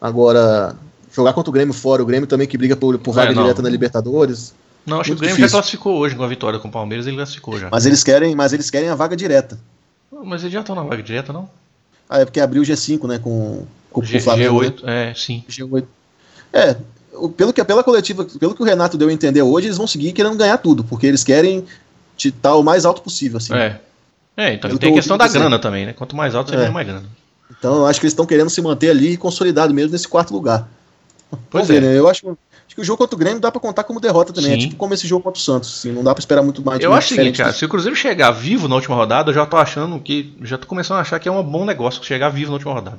Agora, 0.00 0.74
jogar 1.14 1.32
contra 1.32 1.50
o 1.50 1.52
Grêmio 1.52 1.72
fora, 1.72 2.02
o 2.02 2.06
Grêmio 2.06 2.26
também 2.26 2.46
que 2.46 2.58
briga 2.58 2.76
por, 2.76 2.98
por 2.98 3.14
vaga 3.14 3.30
é, 3.30 3.34
direta 3.34 3.62
na 3.62 3.68
Libertadores. 3.70 4.54
Não, 4.84 5.00
acho 5.00 5.10
que 5.10 5.16
o 5.16 5.18
Grêmio 5.18 5.36
difícil. 5.36 5.48
já 5.48 5.58
classificou 5.58 5.96
hoje 5.96 6.14
com 6.14 6.22
a 6.22 6.28
vitória 6.28 6.58
com 6.58 6.68
o 6.68 6.70
Palmeiras, 6.70 7.06
ele 7.06 7.16
classificou 7.16 7.58
já. 7.58 7.68
Mas 7.70 7.86
eles 7.86 8.04
querem, 8.04 8.34
mas 8.34 8.52
eles 8.52 8.70
querem 8.70 8.88
a 8.88 8.94
vaga 8.94 9.16
direta. 9.16 9.58
Mas 10.24 10.42
eles 10.42 10.52
já 10.52 10.60
estão 10.60 10.76
na 10.76 10.82
vaga 10.82 11.02
direta, 11.02 11.32
não? 11.32 11.48
Ah, 12.08 12.20
é 12.20 12.24
porque 12.24 12.38
abriu 12.38 12.62
o 12.62 12.64
G5, 12.64 13.08
né, 13.08 13.18
com, 13.18 13.64
com 13.90 14.02
G, 14.02 14.18
o 14.18 14.20
Flamengo. 14.20 14.60
G8, 14.60 14.84
né? 14.84 15.10
é, 15.10 15.14
sim. 15.14 15.44
G8. 15.48 15.84
É, 16.52 16.76
pelo 17.36 17.52
que, 17.52 17.62
pela 17.64 17.82
coletiva, 17.82 18.24
pelo 18.24 18.54
que 18.54 18.62
o 18.62 18.64
Renato 18.64 18.96
deu 18.96 19.08
a 19.08 19.12
entender 19.12 19.42
hoje, 19.42 19.66
eles 19.66 19.76
vão 19.76 19.86
seguir 19.86 20.12
querendo 20.12 20.36
ganhar 20.36 20.58
tudo, 20.58 20.84
porque 20.84 21.06
eles 21.06 21.24
querem 21.24 21.64
estar 22.16 22.54
o 22.54 22.62
mais 22.62 22.84
alto 22.84 23.02
possível. 23.02 23.38
Assim. 23.38 23.54
É. 23.54 23.80
É, 24.36 24.52
então 24.52 24.68
pelo 24.68 24.78
tem 24.78 24.92
a 24.92 24.94
questão 24.94 25.16
da 25.16 25.26
grana 25.26 25.58
também, 25.58 25.86
né? 25.86 25.92
Quanto 25.94 26.14
mais 26.14 26.34
alto, 26.34 26.50
você 26.50 26.56
é. 26.56 26.58
ganha 26.58 26.70
mais 26.70 26.86
grana. 26.86 27.06
Então 27.50 27.76
eu 27.76 27.86
acho 27.86 27.98
que 27.98 28.06
eles 28.06 28.12
estão 28.12 28.26
querendo 28.26 28.50
se 28.50 28.60
manter 28.60 28.90
ali 28.90 29.16
consolidado 29.16 29.72
mesmo 29.72 29.92
nesse 29.92 30.06
quarto 30.06 30.32
lugar. 30.32 30.68
Pois 31.50 31.66
Vamos 31.66 31.70
é. 31.70 31.72
Ver, 31.72 31.82
né? 31.82 31.98
Eu 31.98 32.08
acho, 32.08 32.28
acho, 32.28 32.74
que 32.74 32.80
o 32.80 32.84
jogo 32.84 32.98
contra 32.98 33.16
o 33.16 33.18
Grêmio 33.18 33.40
dá 33.40 33.50
pra 33.50 33.60
contar 33.60 33.84
como 33.84 33.98
derrota 33.98 34.32
também. 34.32 34.52
É 34.52 34.54
Sim. 34.54 34.60
É 34.60 34.64
tipo 34.66 34.76
como 34.76 34.92
esse 34.92 35.06
jogo 35.06 35.22
contra 35.22 35.38
o 35.38 35.42
Santos. 35.42 35.78
Assim, 35.78 35.92
não 35.92 36.04
dá 36.04 36.14
pra 36.14 36.20
esperar 36.20 36.42
muito 36.42 36.62
mais. 36.62 36.80
Eu 36.80 36.92
acho 36.92 37.12
o 37.12 37.16
seguinte, 37.16 37.38
cara, 37.38 37.52
se 37.52 37.64
o 37.64 37.68
Cruzeiro 37.68 37.96
chegar 37.96 38.30
vivo 38.30 38.68
na 38.68 38.74
última 38.74 38.94
rodada, 38.94 39.30
eu 39.30 39.34
já 39.34 39.46
tô 39.46 39.56
achando 39.56 39.98
que. 40.00 40.36
Já 40.42 40.58
tô 40.58 40.66
começando 40.66 40.98
a 40.98 41.00
achar 41.00 41.18
que 41.18 41.28
é 41.28 41.32
um 41.32 41.42
bom 41.42 41.64
negócio 41.64 42.04
chegar 42.04 42.28
vivo 42.28 42.50
na 42.50 42.54
última 42.54 42.74
rodada. 42.74 42.98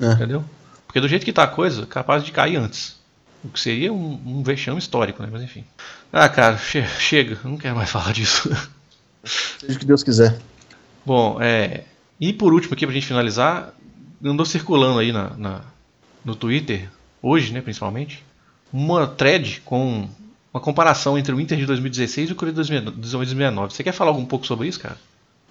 É. 0.00 0.12
Entendeu? 0.12 0.42
Porque 0.86 1.00
do 1.00 1.08
jeito 1.08 1.24
que 1.24 1.32
tá 1.32 1.44
a 1.44 1.48
coisa, 1.48 1.86
capaz 1.86 2.24
de 2.24 2.32
cair 2.32 2.56
antes. 2.56 2.96
O 3.44 3.48
que 3.48 3.60
seria 3.60 3.92
um, 3.92 4.20
um 4.24 4.42
vexame 4.42 4.78
histórico, 4.78 5.22
né? 5.22 5.28
Mas 5.30 5.42
enfim. 5.42 5.64
Ah, 6.12 6.28
cara, 6.28 6.56
che 6.56 6.84
chega, 6.98 7.38
não 7.44 7.56
quero 7.56 7.74
mais 7.74 7.90
falar 7.90 8.12
disso. 8.12 8.48
Seja 9.24 9.76
o 9.76 9.78
que 9.78 9.86
Deus 9.86 10.02
quiser. 10.02 10.38
Bom, 11.04 11.38
é. 11.40 11.84
E 12.20 12.32
por 12.32 12.52
último 12.52 12.74
aqui, 12.74 12.86
pra 12.86 12.94
gente 12.94 13.06
finalizar, 13.06 13.74
andou 14.24 14.46
circulando 14.46 14.98
aí 15.00 15.12
na, 15.12 15.30
na, 15.36 15.60
no 16.24 16.36
Twitter, 16.36 16.88
hoje, 17.20 17.52
né, 17.52 17.60
principalmente, 17.60 18.24
uma 18.72 19.06
thread 19.06 19.60
com 19.64 20.08
uma 20.54 20.60
comparação 20.60 21.18
entre 21.18 21.34
o 21.34 21.40
Inter 21.40 21.58
de 21.58 21.66
2016 21.66 22.30
e 22.30 22.32
o 22.32 22.36
Cruzeiro 22.36 22.92
de 22.92 23.10
2019. 23.10 23.74
Você 23.74 23.82
quer 23.82 23.92
falar 23.92 24.10
algum 24.10 24.24
pouco 24.24 24.46
sobre 24.46 24.68
isso, 24.68 24.78
cara? 24.78 24.96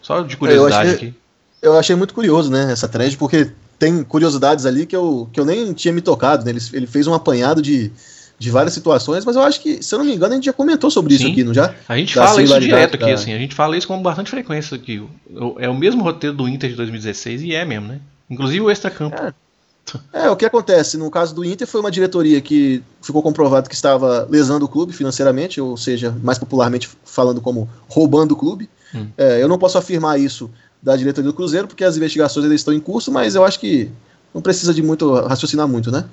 Só 0.02 0.22
de 0.22 0.38
curiosidade 0.38 0.88
eu 0.90 0.96
achei, 0.96 1.08
aqui. 1.10 1.18
Eu 1.62 1.78
achei 1.78 1.96
muito 1.96 2.14
curioso, 2.14 2.50
né, 2.50 2.72
essa 2.72 2.88
thread, 2.88 3.18
porque 3.18 3.52
tem 3.82 4.04
curiosidades 4.04 4.68
ali 4.68 4.86
que 4.86 4.96
eu, 4.96 5.28
que 5.34 5.40
eu 5.40 5.44
nem 5.44 5.74
tinha 5.74 5.92
me 5.92 6.02
tocado. 6.02 6.46
Né? 6.46 6.52
Ele, 6.52 6.60
ele 6.72 6.86
fez 6.86 7.08
um 7.08 7.16
apanhado 7.16 7.64
de, 7.64 7.92
de 8.38 8.52
várias 8.52 8.76
situações, 8.76 9.26
mas 9.26 9.36
eu 9.36 9.42
acho 9.42 9.60
que, 9.60 9.82
se 9.82 9.96
eu 9.96 9.98
não 9.98 10.06
me 10.06 10.14
engano, 10.14 10.34
a 10.34 10.36
gente 10.36 10.46
já 10.46 10.54
comentou 10.54 10.92
sobre 10.92 11.18
Sim. 11.18 11.24
isso 11.24 11.32
aqui, 11.32 11.44
não 11.44 11.52
já? 11.52 11.74
A 11.90 11.98
gente 11.98 12.14
da 12.14 12.28
fala 12.28 12.44
isso 12.44 12.60
direto 12.60 12.94
aqui, 12.94 13.08
da... 13.08 13.14
assim, 13.14 13.34
a 13.34 13.40
gente 13.40 13.56
fala 13.56 13.76
isso 13.76 13.88
com 13.88 14.00
bastante 14.00 14.30
frequência 14.30 14.76
aqui. 14.76 15.04
É 15.58 15.68
o 15.68 15.74
mesmo 15.74 16.04
roteiro 16.04 16.36
do 16.36 16.48
Inter 16.48 16.70
de 16.70 16.76
2016 16.76 17.42
e 17.42 17.56
é 17.56 17.66
mesmo, 17.66 17.88
né? 17.88 18.00
Inclusive 18.30 18.62
o 18.62 18.70
extra-campo. 18.70 19.16
É. 19.16 19.34
É, 20.14 20.30
o 20.30 20.36
que 20.36 20.46
acontece? 20.46 20.96
No 20.96 21.10
caso 21.10 21.34
do 21.34 21.44
Inter, 21.44 21.68
foi 21.68 21.82
uma 21.82 21.90
diretoria 21.90 22.40
que 22.40 22.84
ficou 23.02 23.24
comprovado 23.24 23.68
que 23.68 23.74
estava 23.74 24.28
lesando 24.30 24.64
o 24.64 24.70
clube 24.70 24.94
financeiramente, 24.94 25.60
ou 25.60 25.76
seja, 25.76 26.16
mais 26.22 26.38
popularmente 26.38 26.88
falando 27.04 27.42
como 27.42 27.68
roubando 27.90 28.34
o 28.34 28.36
clube. 28.36 28.70
Hum. 28.94 29.08
É, 29.18 29.42
eu 29.42 29.48
não 29.48 29.58
posso 29.58 29.80
afirmar 29.80 30.20
isso 30.20 30.52
da 30.82 30.96
diretoria 30.96 31.30
do 31.30 31.36
Cruzeiro, 31.36 31.68
porque 31.68 31.84
as 31.84 31.96
investigações 31.96 32.44
ainda 32.44 32.56
estão 32.56 32.74
em 32.74 32.80
curso, 32.80 33.12
mas 33.12 33.36
eu 33.36 33.44
acho 33.44 33.60
que 33.60 33.92
não 34.34 34.42
precisa 34.42 34.74
de 34.74 34.82
muito 34.82 35.14
raciocinar 35.14 35.68
muito, 35.68 35.92
né? 35.92 36.06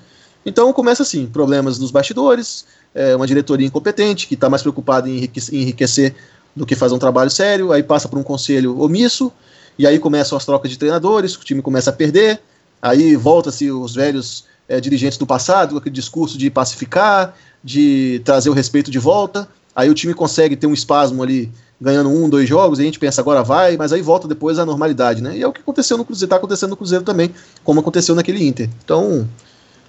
Então 0.45 0.73
começa 0.73 1.03
assim, 1.03 1.27
problemas 1.27 1.79
nos 1.79 1.91
bastidores, 1.91 2.65
é, 2.95 3.15
uma 3.17 3.27
diretoria 3.27 3.67
incompetente 3.67 4.27
que 4.27 4.35
está 4.35 4.49
mais 4.49 4.63
preocupada 4.63 5.09
em 5.09 5.29
enriquecer 5.53 6.15
do 6.55 6.67
que 6.67 6.75
fazer 6.75 6.95
um 6.95 6.99
trabalho 6.99 7.31
sério, 7.31 7.73
aí 7.73 7.83
passa 7.83 8.09
por 8.09 8.19
um 8.19 8.23
conselho 8.23 8.81
omisso, 8.81 9.33
e 9.79 9.87
aí 9.87 9.99
começam 9.99 10.37
as 10.37 10.45
trocas 10.45 10.71
de 10.71 10.79
treinadores, 10.79 11.35
o 11.35 11.41
time 11.41 11.63
começa 11.63 11.91
a 11.91 11.93
perder, 11.93 12.41
aí 12.81 13.15
volta-se 13.17 13.71
os 13.71 13.95
velhos 13.95 14.45
é, 14.69 14.81
dirigentes 14.81 15.19
do 15.19 15.27
passado, 15.27 15.77
aquele 15.77 15.95
discurso 15.95 16.37
de 16.37 16.51
pacificar, 16.51 17.35
de 17.63 18.21
trazer 18.25 18.51
o 18.51 18.53
respeito 18.53 18.91
de 18.91 18.99
volta, 18.99 19.49
aí 19.75 19.89
o 19.89 19.95
time 19.95 20.15
consegue 20.15 20.57
ter 20.57 20.67
um 20.67 20.75
espasmo 20.75 21.23
ali 21.23 21.51
ganhando 21.81 22.11
um, 22.11 22.29
dois 22.29 22.49
jogos, 22.49 22.79
e 22.79 22.83
a 22.83 22.85
gente 22.85 22.99
pensa 22.99 23.21
agora 23.21 23.43
vai, 23.43 23.77
mas 23.77 23.93
aí 23.93 24.03
volta 24.03 24.27
depois 24.27 24.59
à 24.59 24.67
normalidade, 24.67 25.23
né? 25.23 25.37
E 25.37 25.43
é 25.43 25.47
o 25.47 25.53
que 25.53 25.61
aconteceu 25.61 25.97
no 25.97 26.05
Cruzeiro, 26.05 26.31
tá 26.31 26.37
acontecendo 26.37 26.71
no 26.71 26.77
Cruzeiro 26.77 27.05
também, 27.05 27.33
como 27.63 27.81
aconteceu 27.81 28.15
naquele 28.15 28.45
Inter. 28.45 28.69
Então, 28.85 29.29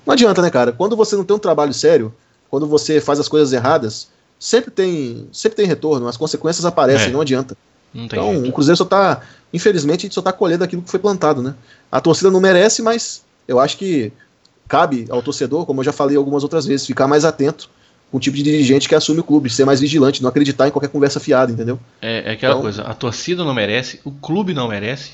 não 0.06 0.14
adianta, 0.14 0.42
né, 0.42 0.50
cara? 0.50 0.72
Quando 0.72 0.96
você 0.96 1.16
não 1.16 1.24
tem 1.24 1.36
um 1.36 1.40
trabalho 1.40 1.74
sério, 1.74 2.14
quando 2.50 2.68
você 2.68 3.02
faz 3.02 3.20
as 3.20 3.28
coisas 3.28 3.52
erradas, 3.54 4.08
sempre 4.40 4.70
tem, 4.70 5.28
sempre 5.32 5.56
tem 5.56 5.66
retorno, 5.66 6.08
as 6.08 6.18
consequências 6.18 6.64
aparecem, 6.64 7.10
é. 7.10 7.12
não 7.12 7.22
adianta. 7.22 7.58
então, 7.94 8.34
jeito. 8.34 8.50
o 8.50 8.54
Cruzeiro 8.54 8.78
só 8.78 8.86
tá. 8.86 9.22
Infelizmente, 9.52 10.02
a 10.02 10.04
gente 10.04 10.14
só 10.14 10.22
tá 10.22 10.32
colhendo 10.32 10.64
aquilo 10.64 10.84
que 10.84 10.92
foi 10.92 11.00
plantado, 11.00 11.42
né? 11.42 11.56
A 11.92 12.00
torcida 12.00 12.30
não 12.30 12.40
merece, 12.40 12.84
mas 12.84 13.24
eu 13.48 13.60
acho 13.60 13.78
que 13.78 14.14
cabe 14.68 15.08
ao 15.10 15.24
torcedor, 15.24 15.66
como 15.66 15.80
eu 15.80 15.86
já 15.86 15.92
falei 15.92 16.16
algumas 16.16 16.44
outras 16.44 16.68
vezes, 16.68 16.86
ficar 16.86 17.08
mais 17.08 17.26
atento 17.26 17.68
o 18.12 18.20
tipo 18.20 18.36
de 18.36 18.44
dirigente 18.44 18.88
que 18.88 18.96
assume 18.96 19.20
o 19.20 19.24
clube, 19.24 19.50
ser 19.50 19.66
mais 19.66 19.80
vigilante, 19.80 20.22
não 20.22 20.30
acreditar 20.30 20.68
em 20.68 20.72
qualquer 20.72 20.90
conversa 20.90 21.20
fiada, 21.20 21.52
entendeu? 21.52 21.80
É, 22.02 22.30
é 22.30 22.32
aquela 22.34 22.54
então, 22.54 22.62
coisa, 22.62 22.82
a 22.84 22.94
torcida 22.94 23.44
não 23.44 23.54
merece, 23.54 24.00
o 24.04 24.12
clube 24.12 24.54
não 24.54 24.68
merece, 24.68 25.12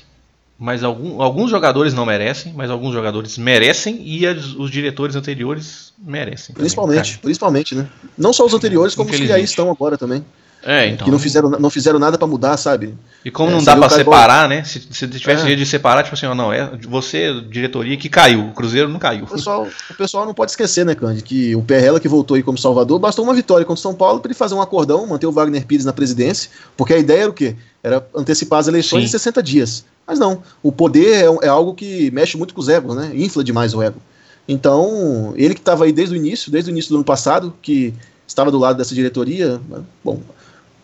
mas 0.58 0.82
algum, 0.82 1.20
alguns 1.20 1.50
jogadores 1.50 1.92
não 1.92 2.06
merecem, 2.06 2.52
mas 2.54 2.70
alguns 2.70 2.94
jogadores 2.94 3.36
merecem 3.36 4.00
e 4.02 4.26
as, 4.26 4.54
os 4.54 4.70
diretores 4.70 5.14
anteriores 5.14 5.92
merecem. 5.98 6.54
Principalmente, 6.54 7.18
principalmente, 7.18 7.74
né? 7.74 7.86
Não 8.16 8.32
só 8.32 8.46
os 8.46 8.54
anteriores, 8.54 8.94
como 8.94 9.10
os 9.10 9.16
que 9.16 9.30
aí 9.30 9.44
estão 9.44 9.70
agora 9.70 9.98
também. 9.98 10.24
É, 10.66 10.88
então. 10.88 11.04
Que 11.04 11.10
não 11.12 11.18
fizeram, 11.18 11.48
não 11.50 11.70
fizeram 11.70 11.96
nada 11.96 12.18
para 12.18 12.26
mudar, 12.26 12.56
sabe? 12.56 12.92
E 13.24 13.30
como 13.30 13.50
é, 13.50 13.52
não 13.54 13.62
dá 13.62 13.76
para 13.76 13.88
separar, 13.88 14.48
né? 14.48 14.64
Se, 14.64 14.80
se 14.80 15.06
tivesse 15.06 15.44
é. 15.44 15.46
jeito 15.46 15.58
de 15.60 15.66
separar, 15.66 16.02
tipo 16.02 16.14
assim, 16.14 16.26
não, 16.34 16.52
é 16.52 16.76
você, 16.88 17.40
diretoria, 17.48 17.96
que 17.96 18.08
caiu, 18.08 18.48
o 18.48 18.52
Cruzeiro 18.52 18.88
não 18.88 18.98
caiu. 18.98 19.24
O 19.24 19.28
pessoal, 19.28 19.68
o 19.88 19.94
pessoal 19.94 20.26
não 20.26 20.34
pode 20.34 20.50
esquecer, 20.50 20.84
né, 20.84 20.96
Cândido, 20.96 21.22
que 21.22 21.54
o 21.54 21.62
Perrella 21.62 22.00
que 22.00 22.08
voltou 22.08 22.34
aí 22.34 22.42
como 22.42 22.58
Salvador, 22.58 22.98
bastou 22.98 23.24
uma 23.24 23.32
vitória 23.32 23.64
contra 23.64 23.78
o 23.78 23.82
São 23.82 23.94
Paulo 23.94 24.18
para 24.18 24.28
ele 24.28 24.38
fazer 24.38 24.56
um 24.56 24.60
acordão, 24.60 25.06
manter 25.06 25.26
o 25.26 25.32
Wagner 25.32 25.64
Pires 25.64 25.84
na 25.84 25.92
presidência, 25.92 26.50
porque 26.76 26.94
a 26.94 26.98
ideia 26.98 27.22
era 27.22 27.30
o 27.30 27.34
quê? 27.34 27.54
Era 27.80 28.04
antecipar 28.12 28.58
as 28.58 28.66
eleições 28.66 29.02
Sim. 29.02 29.06
em 29.06 29.10
60 29.10 29.42
dias. 29.44 29.84
Mas 30.04 30.18
não, 30.18 30.42
o 30.64 30.72
poder 30.72 31.24
é, 31.24 31.46
é 31.46 31.48
algo 31.48 31.74
que 31.74 32.10
mexe 32.10 32.36
muito 32.36 32.52
com 32.52 32.60
os 32.60 32.68
egos, 32.68 32.96
né? 32.96 33.12
Infla 33.14 33.44
demais 33.44 33.72
o 33.72 33.82
ego. 33.82 34.00
Então, 34.48 35.32
ele 35.36 35.54
que 35.54 35.60
estava 35.60 35.84
aí 35.84 35.92
desde 35.92 36.14
o 36.14 36.16
início, 36.16 36.50
desde 36.50 36.70
o 36.70 36.72
início 36.72 36.90
do 36.90 36.96
ano 36.96 37.04
passado, 37.04 37.54
que 37.62 37.94
estava 38.26 38.50
do 38.50 38.58
lado 38.58 38.76
dessa 38.76 38.94
diretoria, 38.94 39.60
bom, 40.04 40.20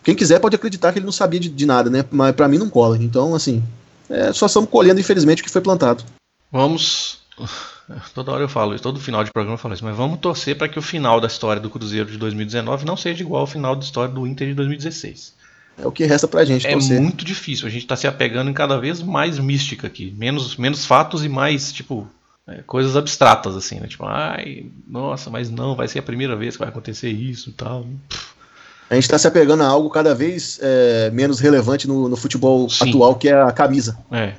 quem 0.03 0.15
quiser 0.15 0.41
pode 0.41 0.57
acreditar 0.57 0.93
que 0.93 0.99
ele 0.99 1.07
não 1.07 1.13
sabia 1.13 1.39
de, 1.39 1.49
de 1.49 1.67
nada, 1.67 1.89
né? 1.89 2.05
Mas 2.11 2.35
para 2.35 2.49
mim 2.49 2.59
não 2.59 2.69
cola. 2.69 2.97
Então, 2.97 3.35
assim, 3.35 3.63
é, 4.11 4.33
só 4.33 4.47
estamos 4.47 4.69
colhendo, 4.69 5.01
infelizmente, 5.01 5.43
o 5.43 5.45
que 5.45 5.51
foi 5.51 5.61
plantado. 5.61 6.05
Vamos. 6.51 7.21
Toda 8.15 8.33
hora 8.33 8.45
eu 8.45 8.49
falo 8.49 8.75
isso, 8.75 8.83
todo 8.83 9.01
final 9.01 9.23
de 9.23 9.31
programa 9.31 9.55
eu 9.55 9.59
falo 9.59 9.75
isso, 9.75 9.85
mas 9.85 9.95
vamos 9.95 10.19
torcer 10.21 10.57
para 10.57 10.69
que 10.69 10.79
o 10.79 10.83
final 10.83 11.21
da 11.21 11.27
história 11.27 11.61
do 11.61 11.69
Cruzeiro 11.69 12.11
de 12.11 12.17
2019 12.17 12.87
não 12.87 12.97
seja 12.97 13.23
igual 13.23 13.41
ao 13.43 13.47
final 13.47 13.75
da 13.75 13.85
história 13.85 14.15
do 14.15 14.27
Inter 14.27 14.49
de 14.49 14.55
2016. 14.55 15.35
É 15.77 15.87
o 15.87 15.93
que 15.93 16.05
resta 16.05 16.29
pra 16.29 16.45
gente. 16.45 16.67
É 16.67 16.73
torcer. 16.73 17.01
muito 17.01 17.25
difícil. 17.25 17.67
A 17.67 17.71
gente 17.71 17.87
tá 17.87 17.97
se 17.97 18.07
apegando 18.07 18.49
em 18.49 18.55
cada 18.55 18.79
vez 18.79 19.03
mais 19.03 19.39
mística 19.39 19.89
aqui. 19.89 20.15
Menos, 20.17 20.57
menos 20.57 20.87
fatos 20.87 21.25
e 21.25 21.29
mais, 21.29 21.73
tipo, 21.73 22.09
é, 22.47 22.63
coisas 22.63 22.97
abstratas, 22.97 23.57
assim, 23.57 23.81
né? 23.81 23.89
Tipo, 23.89 24.07
ai, 24.07 24.67
nossa, 24.87 25.29
mas 25.29 25.51
não, 25.51 25.75
vai 25.75 25.89
ser 25.89 25.99
a 25.99 26.03
primeira 26.03 26.37
vez 26.37 26.55
que 26.55 26.61
vai 26.61 26.69
acontecer 26.69 27.11
isso 27.11 27.51
e 27.51 27.53
tal. 27.53 27.87
Pff 28.09 28.42
a 28.91 28.95
gente 28.95 29.05
está 29.05 29.19
se 29.19 29.27
apegando 29.27 29.63
a 29.63 29.67
algo 29.67 29.89
cada 29.89 30.15
vez 30.15 30.59
é, 30.63 31.11
menos 31.11 31.41
relevante 31.41 31.89
no, 31.89 32.09
no 32.09 32.17
futebol 32.17 32.69
Sim. 32.69 32.91
atual, 32.91 33.15
que 33.15 33.29
é 33.29 33.41
a 33.41 33.51
camisa. 33.51 33.97
É. 34.11 34.35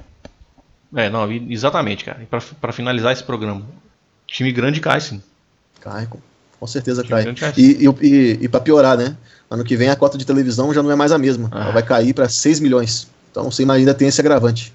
É, 0.95 1.09
não, 1.09 1.31
exatamente, 1.31 2.05
cara. 2.05 2.21
E 2.21 2.25
para 2.25 2.71
finalizar 2.71 3.11
esse 3.11 3.23
programa, 3.23 3.63
time 4.27 4.51
grande 4.51 4.79
cai, 4.79 5.01
sim. 5.01 5.21
Cai, 5.81 6.05
com, 6.05 6.19
com 6.59 6.67
certeza 6.67 7.03
cai. 7.03 7.33
cai. 7.33 7.53
E, 7.57 7.87
e, 7.87 8.07
e, 8.07 8.39
e 8.43 8.47
para 8.47 8.59
piorar, 8.59 8.95
né? 8.95 9.17
Ano 9.49 9.63
que 9.63 9.75
vem 9.75 9.89
a 9.89 9.95
cota 9.95 10.17
de 10.17 10.25
televisão 10.25 10.73
já 10.73 10.83
não 10.83 10.91
é 10.91 10.95
mais 10.95 11.11
a 11.11 11.17
mesma. 11.17 11.49
Ah. 11.51 11.63
Ela 11.63 11.71
vai 11.71 11.83
cair 11.83 12.13
para 12.13 12.29
6 12.29 12.59
milhões. 12.59 13.07
Então 13.31 13.49
você 13.49 13.63
imagina 13.63 13.93
tem 13.93 14.07
esse 14.07 14.21
agravante. 14.21 14.73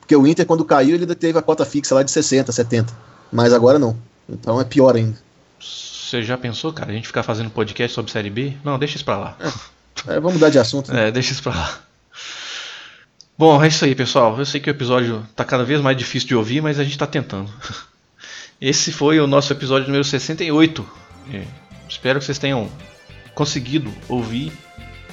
Porque 0.00 0.16
o 0.16 0.26
Inter, 0.26 0.46
quando 0.46 0.64
caiu, 0.64 0.94
ele 0.94 1.14
teve 1.14 1.38
a 1.38 1.42
cota 1.42 1.66
fixa 1.66 1.94
lá 1.94 2.02
de 2.02 2.10
60, 2.10 2.50
70. 2.50 2.92
Mas 3.30 3.52
agora 3.52 3.78
não. 3.78 3.94
Então 4.26 4.58
é 4.58 4.64
pior 4.64 4.96
ainda. 4.96 5.16
Você 6.08 6.22
já 6.22 6.38
pensou, 6.38 6.72
cara, 6.72 6.90
a 6.90 6.94
gente 6.94 7.06
ficar 7.06 7.22
fazendo 7.22 7.50
podcast 7.50 7.94
sobre 7.94 8.10
Série 8.10 8.30
B? 8.30 8.54
Não, 8.64 8.78
deixa 8.78 8.96
isso 8.96 9.04
pra 9.04 9.18
lá. 9.18 9.36
É, 10.08 10.14
é 10.14 10.20
vamos 10.20 10.34
mudar 10.34 10.48
de 10.48 10.58
assunto. 10.58 10.90
Né? 10.90 11.08
É, 11.08 11.10
deixa 11.10 11.32
isso 11.32 11.42
pra 11.42 11.52
lá. 11.52 11.78
Bom, 13.36 13.62
é 13.62 13.68
isso 13.68 13.84
aí, 13.84 13.94
pessoal. 13.94 14.38
Eu 14.38 14.46
sei 14.46 14.58
que 14.58 14.70
o 14.70 14.72
episódio 14.72 15.26
tá 15.36 15.44
cada 15.44 15.64
vez 15.64 15.82
mais 15.82 15.94
difícil 15.98 16.28
de 16.28 16.34
ouvir, 16.34 16.62
mas 16.62 16.80
a 16.80 16.84
gente 16.84 16.96
tá 16.96 17.06
tentando. 17.06 17.52
Esse 18.58 18.90
foi 18.90 19.20
o 19.20 19.26
nosso 19.26 19.52
episódio 19.52 19.86
número 19.86 20.02
68. 20.02 20.88
É, 21.34 21.42
espero 21.86 22.18
que 22.20 22.24
vocês 22.24 22.38
tenham 22.38 22.70
conseguido 23.34 23.92
ouvir. 24.08 24.50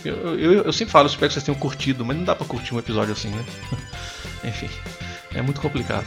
Eu, 0.06 0.40
eu, 0.40 0.54
eu 0.64 0.72
sempre 0.74 0.94
falo, 0.94 1.10
espero 1.10 1.28
que 1.28 1.34
vocês 1.34 1.44
tenham 1.44 1.60
curtido, 1.60 2.06
mas 2.06 2.16
não 2.16 2.24
dá 2.24 2.34
pra 2.34 2.48
curtir 2.48 2.74
um 2.74 2.80
episódio 2.80 3.12
assim, 3.12 3.32
né? 3.32 3.46
Enfim, 4.46 4.70
é 5.34 5.42
muito 5.42 5.60
complicado. 5.60 6.06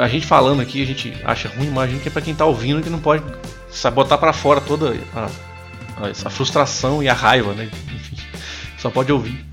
A 0.00 0.08
gente 0.08 0.26
falando 0.26 0.60
aqui, 0.60 0.82
a 0.82 0.86
gente 0.86 1.14
acha 1.24 1.48
ruim, 1.50 1.68
imagina 1.68 2.00
que 2.00 2.08
é 2.08 2.10
pra 2.10 2.20
quem 2.20 2.34
tá 2.34 2.44
ouvindo 2.44 2.82
que 2.82 2.90
não 2.90 3.00
pode 3.00 3.22
sabe 3.72 3.96
botar 3.96 4.18
para 4.18 4.32
fora 4.32 4.60
toda 4.60 4.94
a, 5.14 5.28
a, 6.26 6.30
frustração 6.30 7.02
e 7.02 7.08
a 7.08 7.14
raiva, 7.14 7.52
né? 7.54 7.70
Enfim, 7.94 8.16
só 8.78 8.90
pode 8.90 9.12
ouvir. 9.12 9.44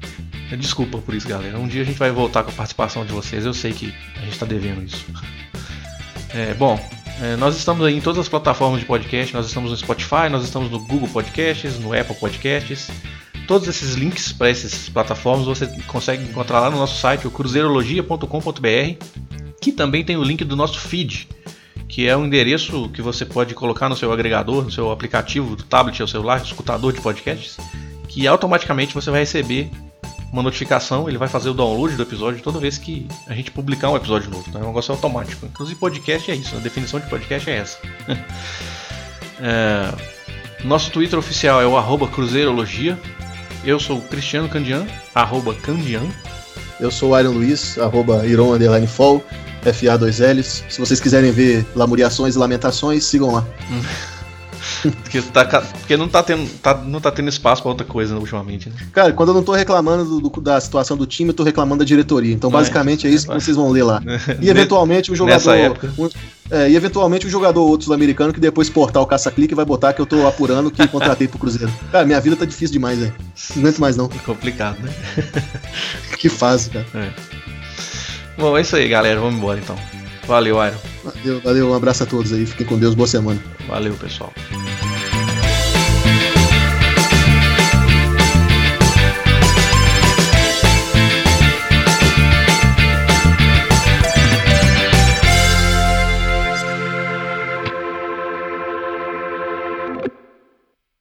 Desculpa 0.57 0.97
por 0.97 1.13
isso, 1.13 1.27
galera. 1.27 1.59
Um 1.59 1.67
dia 1.67 1.83
a 1.83 1.85
gente 1.85 1.99
vai 1.99 2.11
voltar 2.11 2.43
com 2.43 2.49
a 2.49 2.53
participação 2.53 3.05
de 3.05 3.11
vocês. 3.11 3.45
Eu 3.45 3.53
sei 3.53 3.71
que 3.71 3.93
a 4.15 4.21
gente 4.21 4.33
está 4.33 4.45
devendo 4.45 4.83
isso. 4.83 5.05
É, 6.33 6.55
bom, 6.55 6.79
é, 7.21 7.35
nós 7.35 7.55
estamos 7.55 7.85
aí 7.85 7.95
em 7.95 8.01
todas 8.01 8.19
as 8.19 8.27
plataformas 8.27 8.79
de 8.79 8.85
podcast. 8.85 9.33
Nós 9.33 9.45
estamos 9.45 9.69
no 9.69 9.77
Spotify, 9.77 10.27
nós 10.31 10.43
estamos 10.43 10.71
no 10.71 10.79
Google 10.79 11.07
Podcasts, 11.07 11.77
no 11.79 11.93
Apple 11.93 12.15
Podcasts. 12.15 12.89
Todos 13.47 13.67
esses 13.67 13.93
links 13.95 14.31
para 14.31 14.49
essas 14.49 14.89
plataformas 14.89 15.45
você 15.45 15.67
consegue 15.87 16.23
encontrar 16.23 16.59
lá 16.61 16.69
no 16.69 16.77
nosso 16.77 16.99
site, 16.99 17.27
o 17.27 17.31
cruzeirologia.com.br, 17.31 19.05
que 19.61 19.71
também 19.71 20.03
tem 20.03 20.17
o 20.17 20.23
link 20.23 20.43
do 20.43 20.55
nosso 20.55 20.79
feed 20.79 21.27
que 21.89 22.07
é 22.07 22.15
um 22.15 22.25
endereço 22.25 22.87
que 22.89 23.01
você 23.01 23.25
pode 23.25 23.55
colocar 23.55 23.89
no 23.89 23.97
seu 23.97 24.13
agregador, 24.13 24.63
no 24.63 24.71
seu 24.71 24.91
aplicativo 24.91 25.55
do 25.55 25.63
tablet 25.63 25.99
ou 26.01 26.07
celular, 26.07 26.39
escutador 26.39 26.93
de 26.93 27.01
podcasts, 27.01 27.57
que 28.07 28.27
automaticamente 28.27 28.93
você 28.93 29.09
vai 29.09 29.21
receber 29.21 29.71
uma 30.31 30.43
notificação, 30.43 31.09
ele 31.09 31.17
vai 31.17 31.27
fazer 31.27 31.49
o 31.49 31.53
download 31.53 31.95
do 31.95 32.03
episódio 32.03 32.41
toda 32.43 32.59
vez 32.59 32.77
que 32.77 33.07
a 33.27 33.33
gente 33.33 33.49
publicar 33.49 33.89
um 33.89 33.95
episódio 33.95 34.29
novo. 34.29 34.45
Então 34.47 34.61
é 34.61 34.63
um 34.63 34.67
negócio 34.67 34.93
automático. 34.93 35.47
Inclusive 35.47 35.79
podcast 35.79 36.29
é 36.29 36.35
isso, 36.35 36.55
a 36.55 36.59
definição 36.59 36.99
de 36.99 37.09
podcast 37.09 37.49
é 37.49 37.57
essa. 37.57 37.79
é, 39.41 39.91
nosso 40.63 40.91
Twitter 40.91 41.17
oficial 41.17 41.59
é 41.59 41.65
o 41.65 42.07
Cruzeirologia. 42.07 42.99
Eu 43.65 43.79
sou 43.79 43.97
o 43.97 44.01
Cristiano 44.01 44.47
Candian, 44.47 44.85
arroba 45.15 45.55
Candian. 45.55 46.03
Eu 46.79 46.91
sou 46.91 47.11
o 47.11 47.19
Iron 47.19 47.31
Luiz, 47.31 47.79
arroba 47.79 48.25
Iron 48.27 48.55
Fall. 48.87 49.23
FA2Ls. 49.65 50.63
Se 50.69 50.79
vocês 50.79 50.99
quiserem 50.99 51.31
ver 51.31 51.65
lamuriações 51.75 52.35
e 52.35 52.37
lamentações, 52.37 53.03
sigam 53.03 53.31
lá. 53.31 53.45
porque, 55.03 55.21
tá, 55.21 55.45
porque 55.45 55.97
não, 55.97 56.07
tá 56.07 56.23
tendo, 56.23 56.49
tá, 56.59 56.75
não 56.75 57.01
tá 57.01 57.11
tendo 57.11 57.29
espaço 57.29 57.61
pra 57.61 57.71
outra 57.71 57.85
coisa 57.85 58.17
ultimamente, 58.17 58.69
né? 58.69 58.75
Cara, 58.91 59.13
quando 59.13 59.29
eu 59.29 59.35
não 59.35 59.43
tô 59.43 59.53
reclamando 59.53 60.19
do, 60.19 60.41
da 60.41 60.59
situação 60.59 60.95
do 60.95 61.05
time, 61.05 61.29
eu 61.29 61.33
tô 61.33 61.43
reclamando 61.43 61.79
da 61.79 61.85
diretoria. 61.85 62.33
Então, 62.33 62.49
basicamente, 62.49 63.07
é, 63.07 63.09
é 63.09 63.13
isso 63.13 63.27
que 63.27 63.33
vocês 63.33 63.55
vão 63.55 63.69
ler 63.69 63.83
lá. 63.83 64.01
E 64.41 64.49
eventualmente 64.49 65.11
o 65.11 65.15
jogador. 65.15 65.77
Um, 65.97 66.09
é, 66.51 66.69
e 66.69 66.75
eventualmente 66.75 67.27
um 67.27 67.29
jogador 67.29 67.61
outro 67.61 67.85
sul-americano 67.85 68.33
que 68.33 68.39
depois 68.39 68.69
portar 68.69 69.03
o 69.03 69.05
caça-clique 69.05 69.53
vai 69.53 69.65
botar 69.65 69.93
que 69.93 70.01
eu 70.01 70.05
tô 70.05 70.25
apurando 70.27 70.71
que 70.71 70.87
contratei 70.87 71.27
pro 71.27 71.37
Cruzeiro. 71.37 71.71
Cara, 71.91 72.05
minha 72.05 72.19
vida 72.19 72.35
tá 72.35 72.45
difícil 72.45 72.73
demais, 72.73 72.97
velho. 72.97 73.13
Não 73.55 73.63
aguento 73.63 73.79
mais, 73.79 73.97
não. 73.97 74.05
É 74.05 74.19
complicado, 74.25 74.77
né? 74.81 74.91
que 76.17 76.29
fase, 76.29 76.69
cara. 76.69 76.85
É. 76.95 77.38
Bom, 78.39 78.57
é 78.57 78.61
isso 78.61 78.77
aí, 78.77 78.87
galera. 78.87 79.19
Vamos 79.19 79.35
embora 79.35 79.59
então. 79.59 79.75
Valeu, 80.25 80.55
Iron. 80.65 80.77
Valeu, 81.03 81.41
valeu. 81.41 81.69
Um 81.71 81.73
abraço 81.73 82.03
a 82.03 82.05
todos 82.05 82.31
aí. 82.31 82.45
Fiquem 82.45 82.65
com 82.65 82.79
Deus. 82.79 82.95
Boa 82.95 83.07
semana. 83.07 83.41
Valeu, 83.67 83.93
pessoal. 83.95 84.31